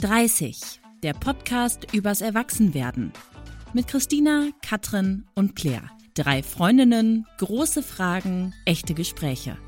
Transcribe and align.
30, 0.00 0.80
der 1.02 1.12
Podcast 1.12 1.92
übers 1.92 2.22
Erwachsenwerden. 2.22 3.12
Mit 3.74 3.86
Christina, 3.86 4.46
Katrin 4.66 5.26
und 5.34 5.56
Claire. 5.56 5.90
Drei 6.14 6.42
Freundinnen, 6.42 7.26
große 7.36 7.82
Fragen, 7.82 8.54
echte 8.64 8.94
Gespräche. 8.94 9.58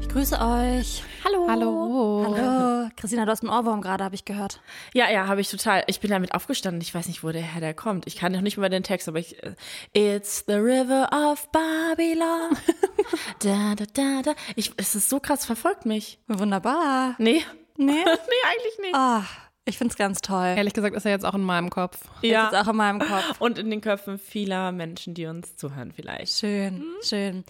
Ich 0.00 0.08
grüße 0.08 0.34
euch. 0.40 1.04
Hallo. 1.24 1.46
Hallo. 1.48 2.24
Hallo. 2.26 2.88
Christina, 2.96 3.24
du 3.24 3.30
hast 3.30 3.44
einen 3.44 3.52
Ohrwurm 3.52 3.82
gerade, 3.82 4.02
habe 4.02 4.16
ich 4.16 4.24
gehört. 4.24 4.60
Ja, 4.94 5.08
ja, 5.12 5.28
habe 5.28 5.40
ich 5.40 5.48
total. 5.48 5.84
Ich 5.86 6.00
bin 6.00 6.10
damit 6.10 6.34
aufgestanden. 6.34 6.80
Ich 6.80 6.92
weiß 6.92 7.06
nicht, 7.06 7.22
wo 7.22 7.30
der 7.30 7.42
Herr 7.42 7.60
der 7.60 7.72
kommt. 7.72 8.08
Ich 8.08 8.16
kann 8.16 8.32
noch 8.32 8.40
nicht 8.40 8.56
mal 8.58 8.68
den 8.68 8.82
Text, 8.82 9.06
aber 9.08 9.20
ich. 9.20 9.40
äh, 9.44 9.54
It's 9.94 10.42
the 10.48 10.54
river 10.54 11.08
of 11.12 11.48
Babylon. 11.52 12.56
da, 13.38 13.76
da, 13.76 13.84
da, 13.94 14.22
da. 14.22 14.34
Ich, 14.56 14.72
es 14.76 14.96
ist 14.96 15.08
so 15.08 15.20
krass, 15.20 15.46
verfolgt 15.46 15.86
mich. 15.86 16.18
Wunderbar. 16.26 17.14
Nee. 17.18 17.44
Nee? 17.76 17.92
nee, 18.04 18.04
eigentlich 18.04 18.78
nicht. 18.80 18.94
Ah, 18.94 19.24
ich 19.64 19.78
finde 19.78 19.92
es 19.92 19.98
ganz 19.98 20.20
toll. 20.20 20.54
Ehrlich 20.56 20.74
gesagt 20.74 20.94
ist 20.96 21.04
er 21.04 21.10
jetzt 21.10 21.24
auch 21.24 21.34
in 21.34 21.42
meinem 21.42 21.70
Kopf. 21.70 21.98
Ja. 22.22 22.50
Das 22.50 22.60
ist 22.60 22.66
auch 22.66 22.70
in 22.70 22.76
meinem 22.76 23.00
Kopf. 23.00 23.40
Und 23.40 23.58
in 23.58 23.70
den 23.70 23.80
Köpfen 23.80 24.18
vieler 24.18 24.72
Menschen, 24.72 25.14
die 25.14 25.26
uns 25.26 25.56
zuhören, 25.56 25.92
vielleicht. 25.92 26.38
Schön, 26.38 26.84
schön. 27.02 27.44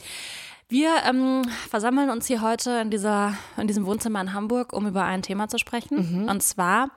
Wir 0.68 1.04
ähm, 1.08 1.42
versammeln 1.68 2.10
uns 2.10 2.26
hier 2.26 2.42
heute 2.42 2.80
in, 2.80 2.90
dieser, 2.90 3.36
in 3.56 3.68
diesem 3.68 3.86
Wohnzimmer 3.86 4.20
in 4.20 4.32
Hamburg, 4.32 4.72
um 4.72 4.86
über 4.88 5.04
ein 5.04 5.22
Thema 5.22 5.46
zu 5.46 5.58
sprechen. 5.58 6.28
Und 6.28 6.42
zwar 6.42 6.90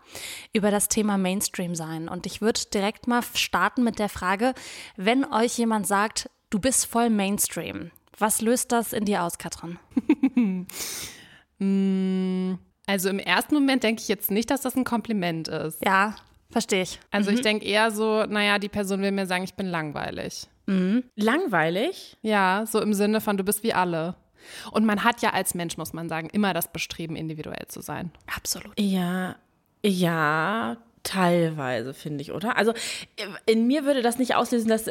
über 0.53 0.72
das 0.72 0.88
Thema 0.88 1.20
Mainstream 1.20 1.75
sein. 1.75 2.09
Und 2.09 2.25
ich 2.25 2.41
würde 2.41 2.61
direkt 2.73 3.08
mal 3.08 3.22
starten 3.36 3.84
mit 3.84 4.00
der 4.00 4.09
Frage, 4.09 4.55
wenn 4.95 5.23
euch 5.23 5.58
jemand 5.59 5.86
sagt, 5.86 6.31
du 6.50 6.59
bist 6.59 6.88
voll 6.88 7.11
Mainstream, 7.11 7.91
was 8.17 8.41
löst 8.41 8.72
das 8.72 8.91
in 8.91 9.05
dir 9.05 9.23
aus, 9.23 9.38
Katrin? 9.38 9.77
Also 12.89 13.09
im 13.09 13.20
ersten 13.20 13.53
Moment 13.53 13.84
denke 13.84 14.02
ich 14.02 14.07
jetzt 14.07 14.31
nicht, 14.31 14.49
dass 14.49 14.61
das 14.61 14.75
ein 14.75 14.84
Kompliment 14.84 15.47
ist. 15.47 15.85
Ja, 15.85 16.16
verstehe 16.49 16.81
ich. 16.81 16.99
Also 17.11 17.30
ich 17.30 17.41
denke 17.41 17.64
eher 17.64 17.91
so, 17.91 18.25
naja, 18.25 18.58
die 18.58 18.67
Person 18.67 19.02
will 19.02 19.11
mir 19.11 19.27
sagen, 19.27 19.44
ich 19.44 19.53
bin 19.53 19.67
langweilig. 19.67 20.47
Langweilig? 21.16 22.17
Ja, 22.23 22.66
so 22.66 22.81
im 22.81 22.95
Sinne 22.95 23.22
von, 23.22 23.38
du 23.38 23.44
bist 23.44 23.61
wie 23.61 23.73
alle. 23.73 24.16
Und 24.72 24.86
man 24.86 25.03
hat 25.03 25.22
ja 25.22 25.31
als 25.31 25.53
Mensch, 25.53 25.77
muss 25.77 25.94
man 25.94 26.09
sagen, 26.09 26.30
immer 26.31 26.53
das 26.55 26.72
Bestreben, 26.72 27.16
individuell 27.16 27.67
zu 27.67 27.81
sein. 27.81 28.11
Absolut. 28.36 28.73
Ja, 28.80 29.36
ja, 29.86 30.77
teilweise 31.03 31.94
finde 31.94 32.22
ich, 32.22 32.31
oder? 32.31 32.58
Also 32.58 32.73
in 33.45 33.67
mir 33.67 33.86
würde 33.86 34.02
das 34.02 34.17
nicht 34.19 34.36
auslösen, 34.36 34.69
dass, 34.69 34.86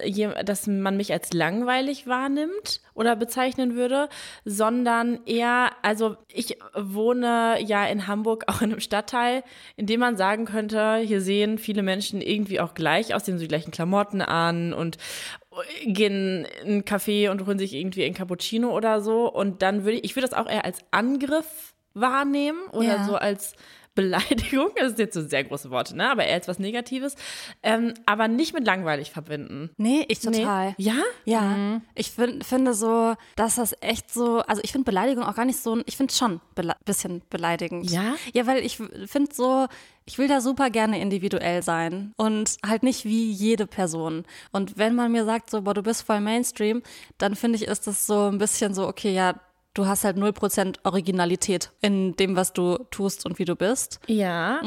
dass 0.45 0.67
man 0.67 0.97
mich 0.97 1.13
als 1.13 1.33
langweilig 1.33 2.07
wahrnimmt 2.07 2.81
oder 2.95 3.17
bezeichnen 3.17 3.75
würde, 3.75 4.09
sondern 4.45 5.21
eher, 5.27 5.71
also 5.83 6.17
ich 6.33 6.59
wohne 6.75 7.59
ja 7.65 7.87
in 7.87 8.07
Hamburg 8.07 8.45
auch 8.47 8.63
in 8.63 8.71
einem 8.73 8.81
Stadtteil, 8.81 9.43
in 9.77 9.87
dem 9.87 10.01
man 10.01 10.17
sagen 10.17 10.45
könnte, 10.45 10.97
hier 10.97 11.21
sehen 11.21 11.59
viele 11.59 11.83
Menschen 11.83 12.21
irgendwie 12.21 12.61
auch 12.61 12.75
gleich 12.75 13.15
aus, 13.15 13.27
haben 13.29 13.39
so 13.39 13.43
die 13.43 13.49
gleichen 13.49 13.71
Klamotten 13.71 14.23
an 14.23 14.73
und 14.73 14.97
gehen 15.85 16.47
in 16.63 16.69
einen 16.69 16.83
Café 16.85 17.31
und 17.31 17.47
holen 17.47 17.59
sich 17.59 17.75
irgendwie 17.75 18.05
ein 18.05 18.15
Cappuccino 18.15 18.75
oder 18.75 19.01
so. 19.01 19.33
Und 19.33 19.63
dann 19.63 19.85
würde 19.85 19.99
ich, 19.99 20.05
ich 20.05 20.17
würde 20.17 20.29
das 20.29 20.39
auch 20.39 20.49
eher 20.49 20.65
als 20.65 20.79
Angriff 20.91 21.75
wahrnehmen 21.95 22.61
oder 22.71 22.97
Ja. 22.99 23.05
so 23.05 23.17
als 23.17 23.55
Beleidigung. 23.99 24.71
Das 24.77 24.91
sind 24.91 25.01
jetzt 25.01 25.15
so 25.15 25.27
sehr 25.27 25.43
große 25.43 25.71
Worte, 25.71 25.97
ne? 25.97 26.09
Aber 26.09 26.25
eher 26.25 26.35
als 26.35 26.47
was 26.47 26.61
Negatives. 26.61 27.17
Ähm, 27.65 27.95
aber 28.07 28.29
nicht 28.29 28.55
mit 28.55 28.65
langweilig 28.65 29.11
verbinden. 29.11 29.71
Nee, 29.77 30.05
ich 30.07 30.21
total. 30.21 30.77
Nee. 30.79 30.85
Ja? 30.85 31.03
Ja, 31.25 31.81
ich 31.97 32.13
find, 32.13 32.47
finde 32.47 32.75
so, 32.75 33.17
dass 33.35 33.57
das 33.57 33.75
echt 33.81 34.15
so, 34.15 34.39
also 34.43 34.63
ich 34.63 34.71
finde 34.71 34.85
Beleidigung 34.85 35.25
auch 35.25 35.35
gar 35.35 35.45
nicht 35.45 35.59
so, 35.59 35.83
ich 35.85 35.97
finde 35.97 36.13
es 36.13 36.19
schon 36.19 36.41
ein 36.55 36.73
bisschen 36.85 37.23
beleidigend. 37.29 37.91
Ja? 37.91 38.15
Ja, 38.33 38.47
weil 38.47 38.65
ich 38.65 38.77
finde 38.77 39.35
so, 39.35 39.67
ich 40.05 40.17
will 40.17 40.29
da 40.29 40.41
super 40.41 40.71
gerne 40.71 41.01
individuell 41.01 41.65
sein 41.65 42.15
und 42.17 42.57
halt 42.65 42.85
nicht 42.85 43.05
wie 43.05 43.33
jede 43.33 43.67
Person. 43.67 44.23
Und 44.53 44.79
wenn 44.79 44.95
man 44.95 45.11
mir 45.11 45.25
sagt 45.25 45.51
so, 45.51 45.63
boah, 45.63 45.75
du 45.75 45.83
bist 45.83 46.03
voll 46.03 46.21
Mainstream, 46.21 46.85
dann 47.19 47.35
finde 47.35 47.57
ich, 47.57 47.67
ist 47.67 47.89
das 47.89 48.07
so 48.07 48.29
ein 48.29 48.39
bisschen 48.39 48.75
so, 48.75 48.87
okay, 48.87 49.13
ja, 49.13 49.35
du 49.79 49.87
hast 49.87 50.03
halt 50.05 50.17
0% 50.17 50.77
Originalität 50.83 51.71
in 51.81 52.17
dem, 52.17 52.35
was 52.35 52.53
du 52.53 52.79
tust 52.91 53.25
und 53.25 53.39
wie 53.39 53.45
du 53.45 53.55
bist. 53.55 54.01
Ja. 54.07 54.61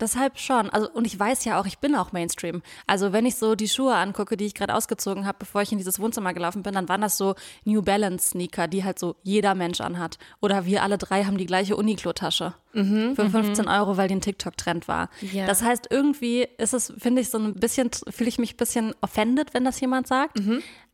Deshalb 0.00 0.38
schon. 0.38 0.70
Also, 0.70 0.88
und 0.90 1.04
ich 1.06 1.18
weiß 1.18 1.44
ja 1.44 1.60
auch, 1.60 1.66
ich 1.66 1.78
bin 1.80 1.96
auch 1.96 2.12
Mainstream. 2.12 2.62
Also, 2.86 3.12
wenn 3.12 3.26
ich 3.26 3.34
so 3.34 3.56
die 3.56 3.68
Schuhe 3.68 3.94
angucke, 3.96 4.36
die 4.36 4.46
ich 4.46 4.54
gerade 4.54 4.74
ausgezogen 4.74 5.26
habe, 5.26 5.38
bevor 5.40 5.62
ich 5.62 5.72
in 5.72 5.78
dieses 5.78 5.98
Wohnzimmer 5.98 6.32
gelaufen 6.32 6.62
bin, 6.62 6.74
dann 6.74 6.88
waren 6.88 7.00
das 7.00 7.18
so 7.18 7.34
New 7.64 7.82
Balance 7.82 8.30
Sneaker, 8.30 8.68
die 8.68 8.84
halt 8.84 8.98
so 9.00 9.16
jeder 9.22 9.54
Mensch 9.56 9.80
anhat. 9.80 10.18
Oder 10.40 10.64
wir 10.64 10.82
alle 10.84 10.96
drei 10.96 11.24
haben 11.24 11.38
die 11.38 11.46
gleiche 11.46 11.76
Uniqlo-Tasche. 11.76 12.54
für 12.72 13.28
15 13.30 13.68
Euro, 13.68 13.96
weil 13.96 14.08
die 14.08 14.14
ein 14.14 14.20
TikTok-Trend 14.20 14.88
war. 14.88 15.10
Ja. 15.20 15.46
Das 15.46 15.62
heißt, 15.62 15.88
irgendwie 15.90 16.48
ist 16.56 16.72
es, 16.72 16.92
finde 16.98 17.20
ich, 17.20 17.28
so 17.28 17.38
ein 17.38 17.54
bisschen, 17.54 17.90
fühle 18.10 18.28
ich 18.28 18.38
mich 18.38 18.54
ein 18.54 18.56
bisschen 18.56 18.94
offended, 19.02 19.52
wenn 19.52 19.64
das 19.64 19.78
jemand 19.80 20.06
sagt. 20.06 20.38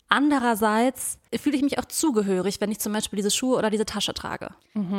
Andererseits 0.08 1.18
fühle 1.38 1.56
ich 1.56 1.62
mich 1.62 1.78
auch 1.78 1.84
zugehörig, 1.84 2.60
wenn 2.60 2.70
ich 2.70 2.78
zum 2.78 2.92
Beispiel 2.92 3.18
diese 3.18 3.30
Schuhe 3.30 3.56
oder 3.58 3.70
diese 3.70 3.84
Tasche 3.84 4.14
trage. 4.14 4.48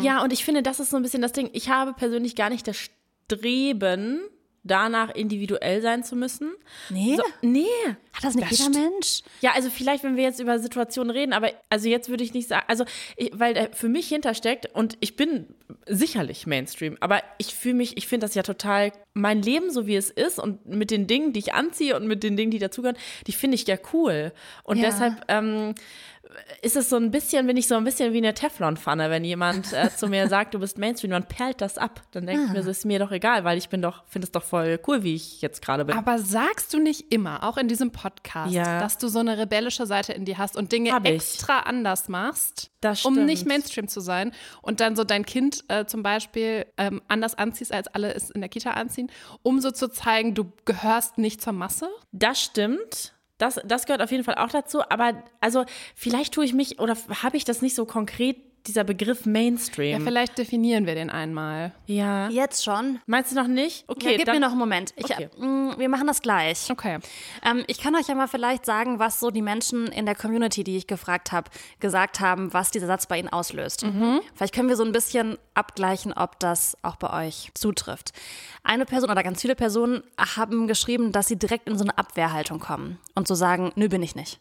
Ja, 0.01 0.21
und 0.23 0.31
ich 0.33 0.45
finde, 0.45 0.61
das 0.61 0.79
ist 0.79 0.91
so 0.91 0.97
ein 0.97 1.03
bisschen 1.03 1.21
das 1.21 1.31
Ding. 1.31 1.49
Ich 1.53 1.69
habe 1.69 1.93
persönlich 1.93 2.35
gar 2.35 2.49
nicht 2.49 2.67
das 2.67 2.77
Streben, 2.77 4.21
danach 4.63 5.13
individuell 5.15 5.81
sein 5.81 6.03
zu 6.03 6.15
müssen. 6.15 6.51
Nee? 6.89 7.15
So, 7.15 7.23
nee. 7.41 7.65
Hat 8.13 8.23
das 8.23 8.35
nicht 8.35 8.51
Das 8.51 8.59
jeder 8.59 8.71
Mensch? 8.71 9.21
Ja, 9.41 9.51
also 9.55 9.69
vielleicht, 9.69 10.03
wenn 10.03 10.15
wir 10.15 10.23
jetzt 10.23 10.39
über 10.39 10.59
Situationen 10.59 11.11
reden, 11.11 11.33
aber 11.33 11.51
also 11.69 11.87
jetzt 11.87 12.09
würde 12.09 12.23
ich 12.23 12.33
nicht 12.33 12.47
sagen, 12.47 12.65
also 12.67 12.83
ich, 13.15 13.31
weil 13.33 13.53
da 13.53 13.67
für 13.71 13.87
mich 13.89 14.09
hintersteckt 14.09 14.67
und 14.73 14.97
ich 14.99 15.15
bin 15.15 15.47
sicherlich 15.87 16.45
Mainstream, 16.47 16.97
aber 16.99 17.21
ich 17.37 17.55
fühle 17.55 17.75
mich, 17.75 17.97
ich 17.97 18.07
finde 18.07 18.25
das 18.25 18.35
ja 18.35 18.43
total, 18.43 18.91
mein 19.13 19.41
Leben 19.41 19.71
so 19.71 19.87
wie 19.87 19.95
es 19.95 20.09
ist 20.09 20.39
und 20.39 20.65
mit 20.65 20.91
den 20.91 21.07
Dingen, 21.07 21.33
die 21.33 21.39
ich 21.39 21.53
anziehe 21.53 21.95
und 21.95 22.07
mit 22.07 22.23
den 22.23 22.35
Dingen, 22.37 22.51
die 22.51 22.59
dazugehören, 22.59 22.97
die 23.27 23.31
finde 23.31 23.55
ich 23.55 23.65
ja 23.67 23.77
cool. 23.93 24.33
Und 24.63 24.77
Ja. 24.77 24.89
deshalb 24.89 25.23
ähm, 25.29 25.75
ist 26.61 26.75
es 26.75 26.89
so 26.89 26.95
ein 26.97 27.11
bisschen, 27.11 27.47
bin 27.47 27.57
ich 27.57 27.67
so 27.67 27.75
ein 27.75 27.83
bisschen 27.83 28.13
wie 28.13 28.17
eine 28.17 28.33
Teflonpfanne, 28.33 29.09
wenn 29.09 29.23
jemand 29.23 29.73
äh, 29.73 29.89
zu 29.95 30.07
mir 30.07 30.27
sagt, 30.29 30.53
du 30.53 30.59
bist 30.59 30.77
Mainstream, 30.77 31.11
dann 31.11 31.23
perlt 31.27 31.59
das 31.61 31.77
ab. 31.77 32.01
Dann 32.11 32.25
denke 32.27 32.45
ich 32.45 32.51
mir, 32.51 32.61
so 32.63 32.69
ist 32.69 32.85
mir 32.85 32.99
doch 32.99 33.11
egal, 33.11 33.43
weil 33.43 33.57
ich 33.57 33.69
bin 33.69 33.81
doch, 33.81 34.03
finde 34.07 34.25
es 34.25 34.31
doch 34.31 34.43
voll 34.43 34.79
cool, 34.87 35.03
wie 35.03 35.15
ich 35.15 35.41
jetzt 35.41 35.61
gerade 35.63 35.85
bin. 35.85 35.97
Aber 35.97 36.19
sagst 36.19 36.73
du 36.73 36.79
nicht 36.79 37.11
immer, 37.11 37.43
auch 37.43 37.57
in 37.57 37.67
diesem 37.67 37.91
Podcast, 37.91 38.51
Ja. 38.53 38.79
dass 38.79 38.97
du 38.97 39.07
so 39.07 39.19
eine 39.19 39.37
rebellische 39.37 39.85
Seite 39.85 40.13
in 40.13 40.25
dir 40.25 40.37
hast 40.37 40.55
und 40.55 40.71
Dinge 40.71 40.91
extra 41.03 41.59
anders 41.61 42.09
machst, 42.09 42.69
um 43.03 43.25
nicht 43.25 43.45
Mainstream 43.47 43.87
zu 43.87 43.99
sein 43.99 44.31
und 44.61 44.79
dann 44.81 44.95
so 44.95 45.03
dein 45.03 45.25
Kind 45.25 45.63
äh, 45.67 45.85
zum 45.85 46.03
Beispiel 46.03 46.65
ähm, 46.77 47.01
anders 47.07 47.35
anziehst, 47.35 47.73
als 47.73 47.87
alle 47.87 48.13
es 48.13 48.29
in 48.29 48.41
der 48.41 48.49
Kita 48.49 48.71
anziehen, 48.71 49.09
um 49.41 49.59
so 49.61 49.71
zu 49.71 49.89
zeigen, 49.89 50.35
du 50.35 50.51
gehörst 50.65 51.17
nicht 51.17 51.41
zur 51.41 51.53
Masse? 51.53 51.89
Das 52.11 52.41
stimmt. 52.41 53.13
Das, 53.39 53.59
das 53.65 53.85
gehört 53.85 54.03
auf 54.03 54.11
jeden 54.11 54.23
Fall 54.23 54.35
auch 54.35 54.49
dazu. 54.49 54.83
Aber 54.89 55.23
also 55.39 55.65
vielleicht 55.95 56.35
tue 56.35 56.45
ich 56.45 56.53
mich 56.53 56.79
oder 56.79 56.95
habe 57.23 57.37
ich 57.37 57.45
das 57.45 57.63
nicht 57.63 57.73
so 57.73 57.85
konkret, 57.85 58.37
dieser 58.69 58.83
Begriff 58.85 59.25
Ja, 59.25 59.31
Mainstream. 59.31 60.01
vielleicht 60.03 60.37
definieren 60.37 60.85
wir 60.85 60.95
den 60.95 61.09
einmal. 61.09 61.73
Ja. 61.85 62.29
Jetzt 62.29 62.63
schon. 62.63 62.99
Meinst 63.05 63.31
du 63.31 63.35
noch 63.35 63.47
nicht? 63.47 63.83
Okay, 63.87 64.11
ja, 64.11 64.17
gib 64.17 64.25
dann, 64.27 64.35
mir 64.35 64.39
noch 64.41 64.51
einen 64.51 64.59
Moment. 64.59 64.93
Ich, 64.95 65.03
Okay. 65.05 65.29
mh, 65.37 65.77
wir 65.77 65.89
machen 65.89 66.07
das 66.07 66.21
gleich. 66.21 66.69
Okay. 66.71 66.99
Ähm, 67.43 67.63
ich 67.67 67.79
kann 67.79 67.95
euch 67.95 68.07
ja 68.07 68.15
mal 68.15 68.27
vielleicht 68.27 68.65
sagen, 68.65 68.99
was 68.99 69.19
so 69.19 69.31
die 69.31 69.41
Menschen 69.41 69.87
in 69.87 70.05
der 70.05 70.15
Community, 70.15 70.63
die 70.63 70.77
ich 70.77 70.87
gefragt 70.87 71.31
habe, 71.31 71.49
gesagt 71.79 72.19
haben, 72.19 72.53
was 72.53 72.71
dieser 72.71 72.87
Satz 72.87 73.05
bei 73.07 73.19
ihnen 73.19 73.29
auslöst. 73.29 73.85
Vielleicht 74.35 74.53
können 74.53 74.69
wir 74.69 74.75
so 74.75 74.83
ein 74.83 74.91
bisschen 74.91 75.37
abgleichen, 75.53 76.13
ob 76.13 76.39
das 76.39 76.77
auch 76.83 76.95
bei 76.95 77.25
euch 77.27 77.51
zutrifft. 77.55 78.11
Eine 78.63 78.85
Person 78.85 79.09
oder 79.09 79.23
ganz 79.23 79.41
viele 79.41 79.55
Personen 79.55 80.03
haben 80.17 80.67
geschrieben, 80.67 81.11
dass 81.11 81.27
sie 81.27 81.37
direkt 81.37 81.67
in 81.67 81.77
so 81.77 81.83
eine 81.83 81.97
Abwehrhaltung 81.97 82.59
kommen 82.59 82.99
und 83.15 83.27
so 83.27 83.35
sagen, 83.35 83.71
nö, 83.75 83.89
bin 83.89 84.03
ich 84.03 84.15
nicht. 84.15 84.39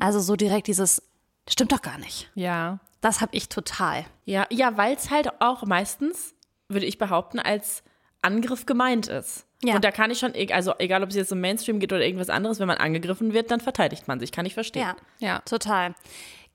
Also 0.00 0.20
so 0.20 0.36
direkt 0.36 0.66
dieses, 0.66 1.02
stimmt 1.48 1.72
doch 1.72 1.80
gar 1.80 1.96
nicht. 1.98 2.30
Ja. 2.34 2.80
Das 3.04 3.20
habe 3.20 3.36
ich 3.36 3.50
total. 3.50 4.06
Ja, 4.24 4.46
ja 4.50 4.78
weil 4.78 4.94
es 4.96 5.10
halt 5.10 5.28
auch 5.42 5.64
meistens, 5.64 6.34
würde 6.68 6.86
ich 6.86 6.96
behaupten, 6.96 7.38
als 7.38 7.82
Angriff 8.22 8.64
gemeint 8.64 9.08
ist. 9.08 9.46
Ja. 9.62 9.74
Und 9.74 9.84
da 9.84 9.90
kann 9.90 10.10
ich 10.10 10.18
schon, 10.18 10.34
e- 10.34 10.50
also 10.52 10.72
egal 10.78 11.02
ob 11.02 11.10
es 11.10 11.14
jetzt 11.14 11.30
um 11.30 11.38
Mainstream 11.40 11.80
geht 11.80 11.92
oder 11.92 12.02
irgendwas 12.02 12.30
anderes, 12.30 12.60
wenn 12.60 12.66
man 12.66 12.78
angegriffen 12.78 13.34
wird, 13.34 13.50
dann 13.50 13.60
verteidigt 13.60 14.08
man 14.08 14.20
sich. 14.20 14.32
Kann 14.32 14.46
ich 14.46 14.54
verstehen. 14.54 14.82
Ja, 14.82 14.96
Ja. 15.18 15.38
total. 15.40 15.94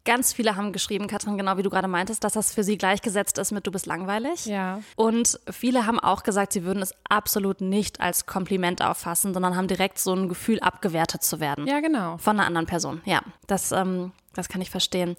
Ganz 0.09 0.33
viele 0.33 0.55
haben 0.55 0.73
geschrieben, 0.73 1.05
Katrin, 1.05 1.37
genau 1.37 1.55
wie 1.57 1.61
du 1.61 1.69
gerade 1.69 1.87
meintest, 1.87 2.23
dass 2.23 2.33
das 2.33 2.51
für 2.51 2.63
sie 2.63 2.79
gleichgesetzt 2.79 3.37
ist 3.37 3.51
mit 3.51 3.67
du 3.67 3.71
bist 3.71 3.85
langweilig. 3.85 4.47
Ja. 4.47 4.81
Und 4.95 5.39
viele 5.51 5.85
haben 5.85 5.99
auch 5.99 6.23
gesagt, 6.23 6.51
sie 6.53 6.63
würden 6.63 6.81
es 6.81 6.95
absolut 7.07 7.61
nicht 7.61 8.01
als 8.01 8.25
Kompliment 8.25 8.81
auffassen, 8.81 9.35
sondern 9.35 9.55
haben 9.55 9.67
direkt 9.67 9.99
so 9.99 10.13
ein 10.15 10.27
Gefühl, 10.27 10.59
abgewertet 10.61 11.21
zu 11.21 11.39
werden. 11.39 11.67
Ja, 11.67 11.79
genau. 11.79 12.17
Von 12.17 12.39
einer 12.39 12.47
anderen 12.47 12.65
Person. 12.65 13.01
Ja, 13.05 13.21
das, 13.45 13.71
ähm, 13.71 14.11
das 14.33 14.49
kann 14.49 14.61
ich 14.61 14.71
verstehen. 14.71 15.15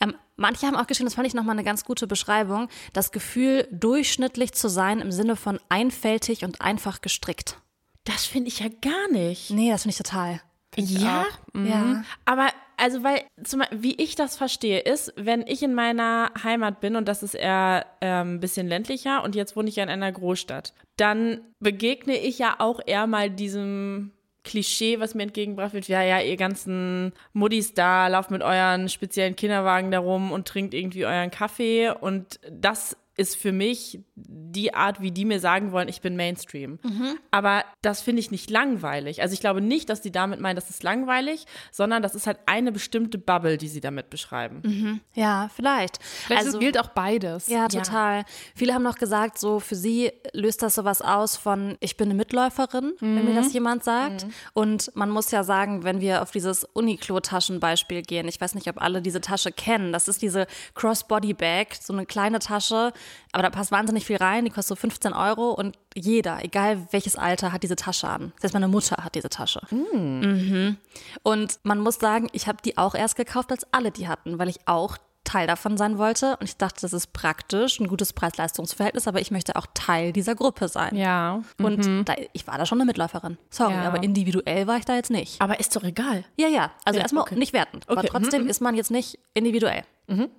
Ähm, 0.00 0.14
manche 0.36 0.66
haben 0.66 0.76
auch 0.76 0.86
geschrieben, 0.86 1.06
das 1.08 1.14
fand 1.16 1.26
ich 1.26 1.34
nochmal 1.34 1.54
eine 1.56 1.64
ganz 1.64 1.84
gute 1.84 2.06
Beschreibung, 2.06 2.68
das 2.94 3.12
Gefühl, 3.12 3.68
durchschnittlich 3.70 4.54
zu 4.54 4.68
sein 4.68 5.00
im 5.00 5.12
Sinne 5.12 5.36
von 5.36 5.60
einfältig 5.68 6.44
und 6.44 6.62
einfach 6.62 7.02
gestrickt. 7.02 7.58
Das 8.04 8.24
finde 8.24 8.48
ich 8.48 8.60
ja 8.60 8.68
gar 8.80 9.10
nicht. 9.12 9.50
Nee, 9.50 9.70
das 9.70 9.82
finde 9.82 9.92
ich 9.92 9.98
total. 9.98 10.40
Ja, 10.76 11.26
Ja. 11.52 12.04
aber 12.24 12.48
also 12.80 13.04
weil, 13.04 13.22
zum, 13.44 13.62
wie 13.70 13.94
ich 13.96 14.14
das 14.14 14.36
verstehe, 14.36 14.80
ist, 14.80 15.12
wenn 15.16 15.42
ich 15.46 15.62
in 15.62 15.74
meiner 15.74 16.32
Heimat 16.42 16.80
bin 16.80 16.96
und 16.96 17.06
das 17.06 17.22
ist 17.22 17.34
eher 17.34 17.86
ähm, 18.00 18.34
ein 18.34 18.40
bisschen 18.40 18.66
ländlicher 18.66 19.22
und 19.22 19.34
jetzt 19.34 19.54
wohne 19.54 19.68
ich 19.68 19.76
ja 19.76 19.84
in 19.84 19.90
einer 19.90 20.10
Großstadt, 20.10 20.72
dann 20.96 21.40
begegne 21.60 22.16
ich 22.16 22.38
ja 22.38 22.56
auch 22.58 22.80
eher 22.84 23.06
mal 23.06 23.30
diesem 23.30 24.12
Klischee, 24.44 25.00
was 25.00 25.14
mir 25.14 25.24
entgegengebracht 25.24 25.74
wird, 25.74 25.88
ja, 25.88 26.02
ja, 26.02 26.20
ihr 26.20 26.36
ganzen 26.36 27.12
Muddis 27.34 27.74
da, 27.74 28.08
lauft 28.08 28.30
mit 28.30 28.42
euren 28.42 28.88
speziellen 28.88 29.36
Kinderwagen 29.36 29.90
da 29.90 29.98
rum 29.98 30.32
und 30.32 30.48
trinkt 30.48 30.72
irgendwie 30.72 31.04
euren 31.04 31.30
Kaffee. 31.30 31.90
Und 31.90 32.40
das 32.50 32.96
ist 33.20 33.36
für 33.36 33.52
mich 33.52 34.00
die 34.14 34.72
Art, 34.72 35.02
wie 35.02 35.10
die 35.10 35.26
mir 35.26 35.40
sagen 35.40 35.72
wollen, 35.72 35.88
ich 35.88 36.00
bin 36.00 36.16
Mainstream. 36.16 36.78
Mhm. 36.82 37.18
Aber 37.30 37.64
das 37.82 38.00
finde 38.00 38.20
ich 38.20 38.30
nicht 38.30 38.48
langweilig. 38.48 39.20
Also 39.20 39.34
ich 39.34 39.40
glaube 39.40 39.60
nicht, 39.60 39.90
dass 39.90 40.00
die 40.00 40.10
damit 40.10 40.40
meinen, 40.40 40.56
das 40.56 40.70
ist 40.70 40.82
langweilig, 40.82 41.44
sondern 41.70 42.02
das 42.02 42.14
ist 42.14 42.26
halt 42.26 42.38
eine 42.46 42.72
bestimmte 42.72 43.18
Bubble, 43.18 43.58
die 43.58 43.68
sie 43.68 43.82
damit 43.82 44.08
beschreiben. 44.08 45.02
Ja, 45.12 45.50
vielleicht. 45.54 46.02
Vielleicht 46.02 46.46
also, 46.46 46.58
gilt 46.58 46.80
auch 46.80 46.88
beides. 46.88 47.48
ja, 47.48 47.68
total. 47.68 48.24
Viele 48.54 48.72
haben 48.72 48.84
noch 48.84 48.96
gesagt, 48.96 49.38
so 49.38 49.60
für 49.60 49.76
sie 49.76 50.12
löst 50.32 50.62
das 50.62 50.76
sowas 50.76 51.02
aus 51.02 51.36
von, 51.36 51.76
ich 51.80 51.98
bin 51.98 52.08
eine 52.08 52.14
Mitläuferin, 52.14 52.94
wenn 53.00 53.26
mir 53.26 53.34
das 53.34 53.52
jemand 53.52 53.84
sagt. 53.84 54.26
Und 54.54 54.96
man 54.96 55.10
muss 55.10 55.30
ja 55.30 55.44
sagen, 55.44 55.84
wenn 55.84 56.00
wir 56.00 56.22
auf 56.22 56.30
dieses 56.30 56.64
Uniqlo-Taschenbeispiel 56.64 58.00
gehen, 58.00 58.28
ich 58.28 58.40
weiß 58.40 58.54
nicht, 58.54 58.68
ob 58.68 58.80
alle 58.80 59.02
diese 59.02 59.20
Tasche 59.20 59.52
kennen, 59.52 59.92
das 59.92 60.08
ist 60.08 60.22
diese 60.22 60.46
Crossbody-Bag, 60.74 61.74
so 61.74 61.92
eine 61.92 62.06
kleine 62.06 62.38
Tasche, 62.38 62.94
aber 63.32 63.42
da 63.42 63.50
passt 63.50 63.70
wahnsinnig 63.72 64.06
viel 64.06 64.16
rein, 64.16 64.44
die 64.44 64.50
kostet 64.50 64.68
so 64.68 64.80
15 64.80 65.12
Euro 65.12 65.52
und 65.52 65.76
jeder, 65.94 66.42
egal 66.44 66.86
welches 66.90 67.16
Alter, 67.16 67.52
hat 67.52 67.62
diese 67.62 67.76
Tasche 67.76 68.08
an. 68.08 68.32
Selbst 68.40 68.54
meine 68.54 68.68
Mutter 68.68 68.96
hat 69.04 69.14
diese 69.14 69.28
Tasche. 69.30 69.60
Mhm. 69.70 70.76
Und 71.22 71.58
man 71.62 71.80
muss 71.80 71.96
sagen, 71.96 72.28
ich 72.32 72.46
habe 72.48 72.58
die 72.64 72.78
auch 72.78 72.94
erst 72.94 73.16
gekauft, 73.16 73.50
als 73.50 73.66
alle 73.72 73.90
die 73.90 74.08
hatten, 74.08 74.38
weil 74.38 74.48
ich 74.48 74.58
auch 74.66 74.96
Teil 75.22 75.46
davon 75.46 75.76
sein 75.76 75.98
wollte. 75.98 76.36
Und 76.38 76.44
ich 76.48 76.56
dachte, 76.56 76.80
das 76.80 76.92
ist 76.92 77.12
praktisch, 77.12 77.78
ein 77.78 77.88
gutes 77.88 78.12
Preis-Leistungs-Verhältnis, 78.14 79.06
aber 79.06 79.20
ich 79.20 79.30
möchte 79.30 79.54
auch 79.56 79.66
Teil 79.74 80.12
dieser 80.12 80.34
Gruppe 80.34 80.66
sein. 80.68 80.96
Ja. 80.96 81.42
Und 81.58 82.08
da, 82.08 82.14
ich 82.32 82.46
war 82.46 82.56
da 82.58 82.64
schon 82.66 82.78
eine 82.78 82.86
Mitläuferin. 82.86 83.36
Sorry, 83.50 83.74
Ja. 83.74 83.82
aber 83.82 84.02
individuell 84.02 84.66
war 84.66 84.78
ich 84.78 84.86
da 84.86 84.94
jetzt 84.96 85.10
nicht. 85.10 85.40
Aber 85.40 85.60
ist 85.60 85.76
doch 85.76 85.84
egal. 85.84 86.24
Ja, 86.36 86.48
ja. 86.48 86.70
Also 86.84 86.96
Ja, 86.98 87.02
erstmal 87.02 87.22
okay. 87.22 87.36
nicht 87.36 87.52
wertend. 87.52 87.88
Aber 87.88 88.00
Okay. 88.00 88.08
trotzdem 88.10 88.48
ist 88.48 88.60
man 88.60 88.74
jetzt 88.74 88.90
nicht 88.90 89.18
individuell 89.34 89.84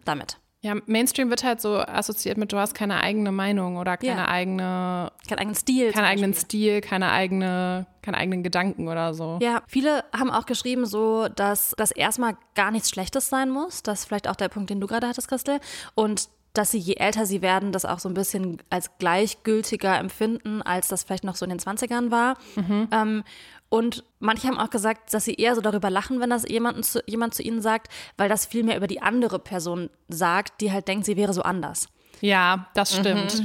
damit. 0.04 0.38
Ja, 0.64 0.76
Mainstream 0.86 1.32
wird 1.32 1.44
halt 1.44 1.60
so 1.60 1.78
assoziiert 1.80 2.38
mit, 2.38 2.54
du 2.54 2.58
hast 2.58 2.76
keine 2.76 3.02
eigene 3.02 3.32
Meinung 3.32 3.78
oder 3.78 3.98
keine 3.98 4.22
Ja. 4.22 4.28
eigene, 4.28 5.12
Keinen 5.28 5.40
eigenen 5.40 5.56
Stil. 5.56 5.92
keinen 5.92 6.06
eigenen. 6.06 6.34
Stil, 6.36 6.82
keine 6.82 7.12
eigene, 7.12 7.88
keine 8.04 8.18
eigenen 8.18 8.44
Gedanken 8.44 8.88
oder 8.88 9.16
so. 9.16 9.40
Ja, 9.42 9.64
viele 9.68 10.04
haben 10.16 10.30
auch 10.30 10.46
geschrieben, 10.46 10.86
so, 10.86 11.28
dass 11.30 11.74
das 11.78 11.90
erstmal 11.92 12.38
gar 12.54 12.70
nichts 12.70 12.92
Schlechtes 12.92 13.28
sein 13.30 13.50
muss. 13.50 13.82
Das 13.82 14.02
ist 14.02 14.06
vielleicht 14.06 14.28
auch 14.28 14.36
der 14.36 14.50
Punkt, 14.50 14.70
den 14.70 14.80
du 14.80 14.86
gerade 14.86 15.08
hattest, 15.08 15.28
Christel. 15.30 15.60
Und 15.96 16.30
dass 16.54 16.70
sie, 16.72 16.80
je 16.80 16.96
älter 16.96 17.26
sie 17.26 17.42
werden, 17.42 17.72
das 17.72 17.86
auch 17.86 18.00
so 18.00 18.10
ein 18.10 18.14
bisschen 18.14 18.62
als 18.70 18.98
gleichgültiger 19.00 19.98
empfinden, 19.98 20.62
als 20.62 20.90
das 20.90 21.04
vielleicht 21.04 21.24
noch 21.24 21.38
so 21.38 21.46
in 21.46 21.50
den 21.50 21.60
20ern 21.60 22.12
war. 22.12 22.38
Ähm, 22.92 23.24
und 23.72 24.04
manche 24.20 24.50
haben 24.50 24.60
auch 24.60 24.70
gesagt, 24.70 25.14
dass 25.14 25.24
sie 25.24 25.36
eher 25.36 25.56
so 25.56 25.62
darüber 25.62 25.90
lachen, 25.90 26.20
wenn 26.20 26.30
das 26.30 26.46
jemanden 26.46 26.84
zu, 26.84 27.02
jemand 27.08 27.34
zu 27.34 27.42
ihnen 27.42 27.62
sagt, 27.62 27.88
weil 28.18 28.28
das 28.28 28.46
viel 28.46 28.64
mehr 28.64 28.76
über 28.76 28.86
die 28.86 29.02
andere 29.02 29.40
Person 29.40 29.90
sagt, 30.10 30.60
die 30.60 30.74
halt 30.74 30.90
denkt, 30.90 31.06
sie 31.06 31.16
wäre 31.16 31.32
so 31.32 31.42
anders. 31.42 31.88
Ja, 32.20 32.68
das 32.74 32.98
stimmt. 32.98 33.42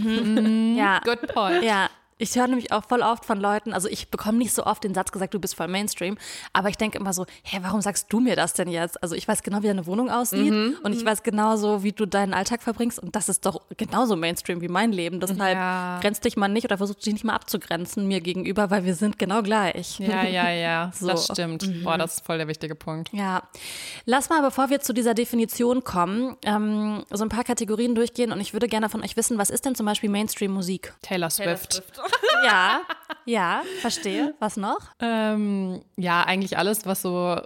Ja. 0.76 0.98
Good 1.04 1.32
point. 1.32 1.62
Ja, 1.62 1.88
ich 2.18 2.34
höre 2.36 2.46
nämlich 2.46 2.72
auch 2.72 2.84
voll 2.84 3.02
oft 3.02 3.24
von 3.24 3.38
Leuten, 3.40 3.72
also 3.72 3.88
ich 3.88 4.08
bekomme 4.10 4.38
nicht 4.38 4.52
so 4.54 4.64
oft 4.64 4.82
den 4.84 4.94
Satz 4.94 5.12
gesagt, 5.12 5.34
du 5.34 5.38
bist 5.38 5.54
voll 5.54 5.68
Mainstream, 5.68 6.16
aber 6.52 6.68
ich 6.68 6.76
denke 6.76 6.98
immer 6.98 7.12
so, 7.12 7.26
hä, 7.42 7.58
warum 7.62 7.80
sagst 7.82 8.12
du 8.12 8.20
mir 8.20 8.36
das 8.36 8.54
denn 8.54 8.68
jetzt? 8.68 9.02
Also 9.02 9.14
ich 9.14 9.28
weiß 9.28 9.42
genau, 9.42 9.62
wie 9.62 9.66
deine 9.66 9.86
Wohnung 9.86 10.10
aussieht 10.10 10.52
und 10.82 10.92
ich 10.94 11.04
weiß 11.04 11.22
genauso, 11.22 11.82
wie 11.82 11.92
du 11.92 12.06
deinen 12.06 12.32
Alltag 12.34 12.62
verbringst 12.62 12.98
und 12.98 13.14
das 13.16 13.28
ist 13.28 13.44
doch 13.46 13.60
genauso 13.76 14.16
Mainstream 14.16 14.60
wie 14.60 14.68
mein 14.68 14.92
Leben. 14.92 15.20
Deshalb 15.20 15.56
Ja. 15.56 15.98
grenzt 16.00 16.24
dich 16.24 16.36
mal 16.36 16.48
nicht 16.48 16.64
oder 16.64 16.78
versuch 16.78 16.94
dich 16.96 17.12
nicht 17.12 17.24
mal 17.24 17.34
abzugrenzen 17.34 18.06
mir 18.08 18.20
gegenüber, 18.20 18.70
weil 18.70 18.84
wir 18.84 18.94
sind 18.94 19.18
genau 19.18 19.42
gleich. 19.42 19.98
Ja, 19.98 20.24
ja, 20.24 20.50
ja, 20.50 20.90
So. 20.98 21.08
das 21.08 21.24
stimmt. 21.26 21.84
Boah, 21.84 21.98
das 21.98 22.14
ist 22.16 22.26
voll 22.26 22.38
der 22.38 22.48
wichtige 22.48 22.74
Punkt. 22.74 23.10
Ja, 23.12 23.42
lass 24.04 24.28
mal, 24.30 24.40
bevor 24.42 24.70
wir 24.70 24.80
zu 24.80 24.92
dieser 24.92 25.14
Definition 25.14 25.84
kommen, 25.84 26.36
ähm, 26.44 27.04
so 27.10 27.24
ein 27.24 27.28
paar 27.28 27.44
Kategorien 27.44 27.94
durchgehen 27.94 28.32
und 28.32 28.40
ich 28.40 28.52
würde 28.52 28.68
gerne 28.68 28.88
von 28.88 29.02
euch 29.02 29.16
wissen, 29.16 29.38
was 29.38 29.50
ist 29.50 29.64
denn 29.66 29.74
zum 29.74 29.84
Beispiel 29.86 30.08
Mainstream-Musik? 30.10 30.94
Taylor 31.02 31.30
Swift. 31.30 31.82
Ja, 32.44 32.80
ja, 33.24 33.62
verstehe. 33.80 34.34
Was 34.40 34.56
noch? 34.56 34.78
Ähm, 35.00 35.82
ja, 35.96 36.22
eigentlich 36.24 36.56
alles, 36.58 36.86
was 36.86 37.02
so 37.02 37.40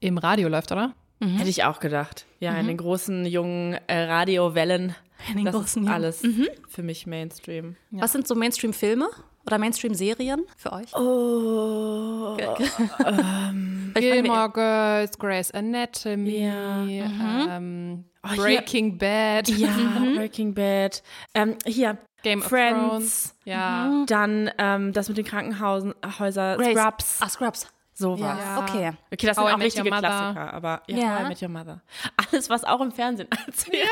im 0.00 0.18
Radio 0.18 0.48
läuft, 0.48 0.72
oder? 0.72 0.92
Hätte 1.20 1.48
ich 1.48 1.64
auch 1.64 1.80
gedacht. 1.80 2.26
Ja, 2.40 2.54
in 2.56 2.66
den 2.66 2.76
großen, 2.76 3.24
jungen 3.24 3.78
äh, 3.86 4.02
Radiowellen. 4.04 4.94
In 5.30 5.36
den 5.36 5.44
das 5.46 5.54
großen, 5.54 5.68
ist 5.84 5.88
jungen. 5.88 5.88
alles 5.88 6.22
für 6.68 6.82
mich 6.82 7.06
Mainstream. 7.06 7.76
Was 7.92 8.12
sind 8.12 8.28
so 8.28 8.34
Mainstream-Filme 8.34 9.08
oder 9.46 9.56
Mainstream-Serien 9.56 10.44
für 10.58 10.72
euch? 10.74 10.94
Oh, 10.94 12.36
Gilmore 13.94 14.50
Girls, 14.50 15.18
Grey's 15.18 15.50
Anatomy, 15.52 16.44
Ja. 16.44 16.84
ähm, 17.56 18.04
hier- 18.26 18.36
Breaking 18.42 18.98
Bad, 18.98 19.48
ja, 19.48 19.68
Breaking 20.16 20.52
Bad. 20.52 21.02
Ähm, 21.34 21.56
hier, 21.64 21.96
Game 22.24 22.40
of 22.40 22.48
Friends. 22.48 22.88
Thrones. 22.88 23.34
Ja. 23.44 24.04
Dann 24.06 24.50
ähm, 24.58 24.92
das 24.92 25.08
mit 25.08 25.16
den 25.18 25.24
Krankenhausen, 25.24 25.94
Häuser, 26.18 26.56
Grace. 26.56 26.76
Scrubs, 26.76 27.18
Ah, 27.20 27.28
Scrubs. 27.28 27.68
sowas. 27.92 28.20
Ja. 28.20 28.58
Okay. 28.58 28.92
Okay, 29.12 29.26
das 29.26 29.36
How 29.38 29.44
I 29.44 29.46
sind 29.46 29.54
auch 29.54 29.58
Met 29.58 29.66
richtige. 29.66 29.88
Klassiker, 29.90 30.52
aber 30.52 30.82
ja, 30.88 30.96
Ja. 30.98 31.14
How 31.18 31.24
I 31.24 31.28
Met 31.28 31.42
Your 31.42 31.48
Mother. 31.50 31.80
Alles, 32.16 32.50
was 32.50 32.64
auch 32.64 32.80
im 32.80 32.90
Fernsehen 32.90 33.28
als 33.46 33.62
Serie 33.62 33.84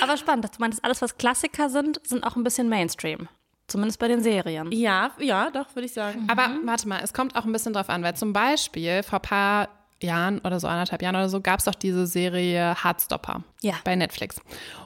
Aber 0.00 0.16
spannend, 0.16 0.46
du 0.46 0.50
meinst, 0.58 0.84
alles, 0.84 1.02
was 1.02 1.16
Klassiker 1.18 1.68
sind, 1.68 2.00
sind 2.06 2.24
auch 2.24 2.36
ein 2.36 2.44
bisschen 2.44 2.68
Mainstream. 2.68 3.28
Zumindest 3.68 3.98
bei 3.98 4.06
den 4.08 4.22
Serien. 4.22 4.70
Ja, 4.70 5.10
ja, 5.18 5.50
doch, 5.50 5.74
würde 5.74 5.86
ich 5.86 5.92
sagen. 5.92 6.28
Aber 6.30 6.48
warte 6.64 6.86
mal, 6.88 7.00
es 7.02 7.12
kommt 7.12 7.34
auch 7.34 7.44
ein 7.44 7.52
bisschen 7.52 7.72
drauf 7.72 7.88
an, 7.90 8.02
weil 8.04 8.14
zum 8.14 8.32
Beispiel 8.32 9.02
vor 9.02 9.18
ein 9.18 9.22
paar 9.22 9.68
Jahren 10.00 10.38
oder 10.40 10.60
so, 10.60 10.68
anderthalb 10.68 11.02
Jahren 11.02 11.16
oder 11.16 11.28
so, 11.28 11.40
gab 11.40 11.58
es 11.58 11.64
doch 11.64 11.74
diese 11.74 12.06
Serie 12.06 12.76
Heartstopper 12.84 13.42
Ja. 13.62 13.74
bei 13.82 13.96
Netflix. 13.96 14.40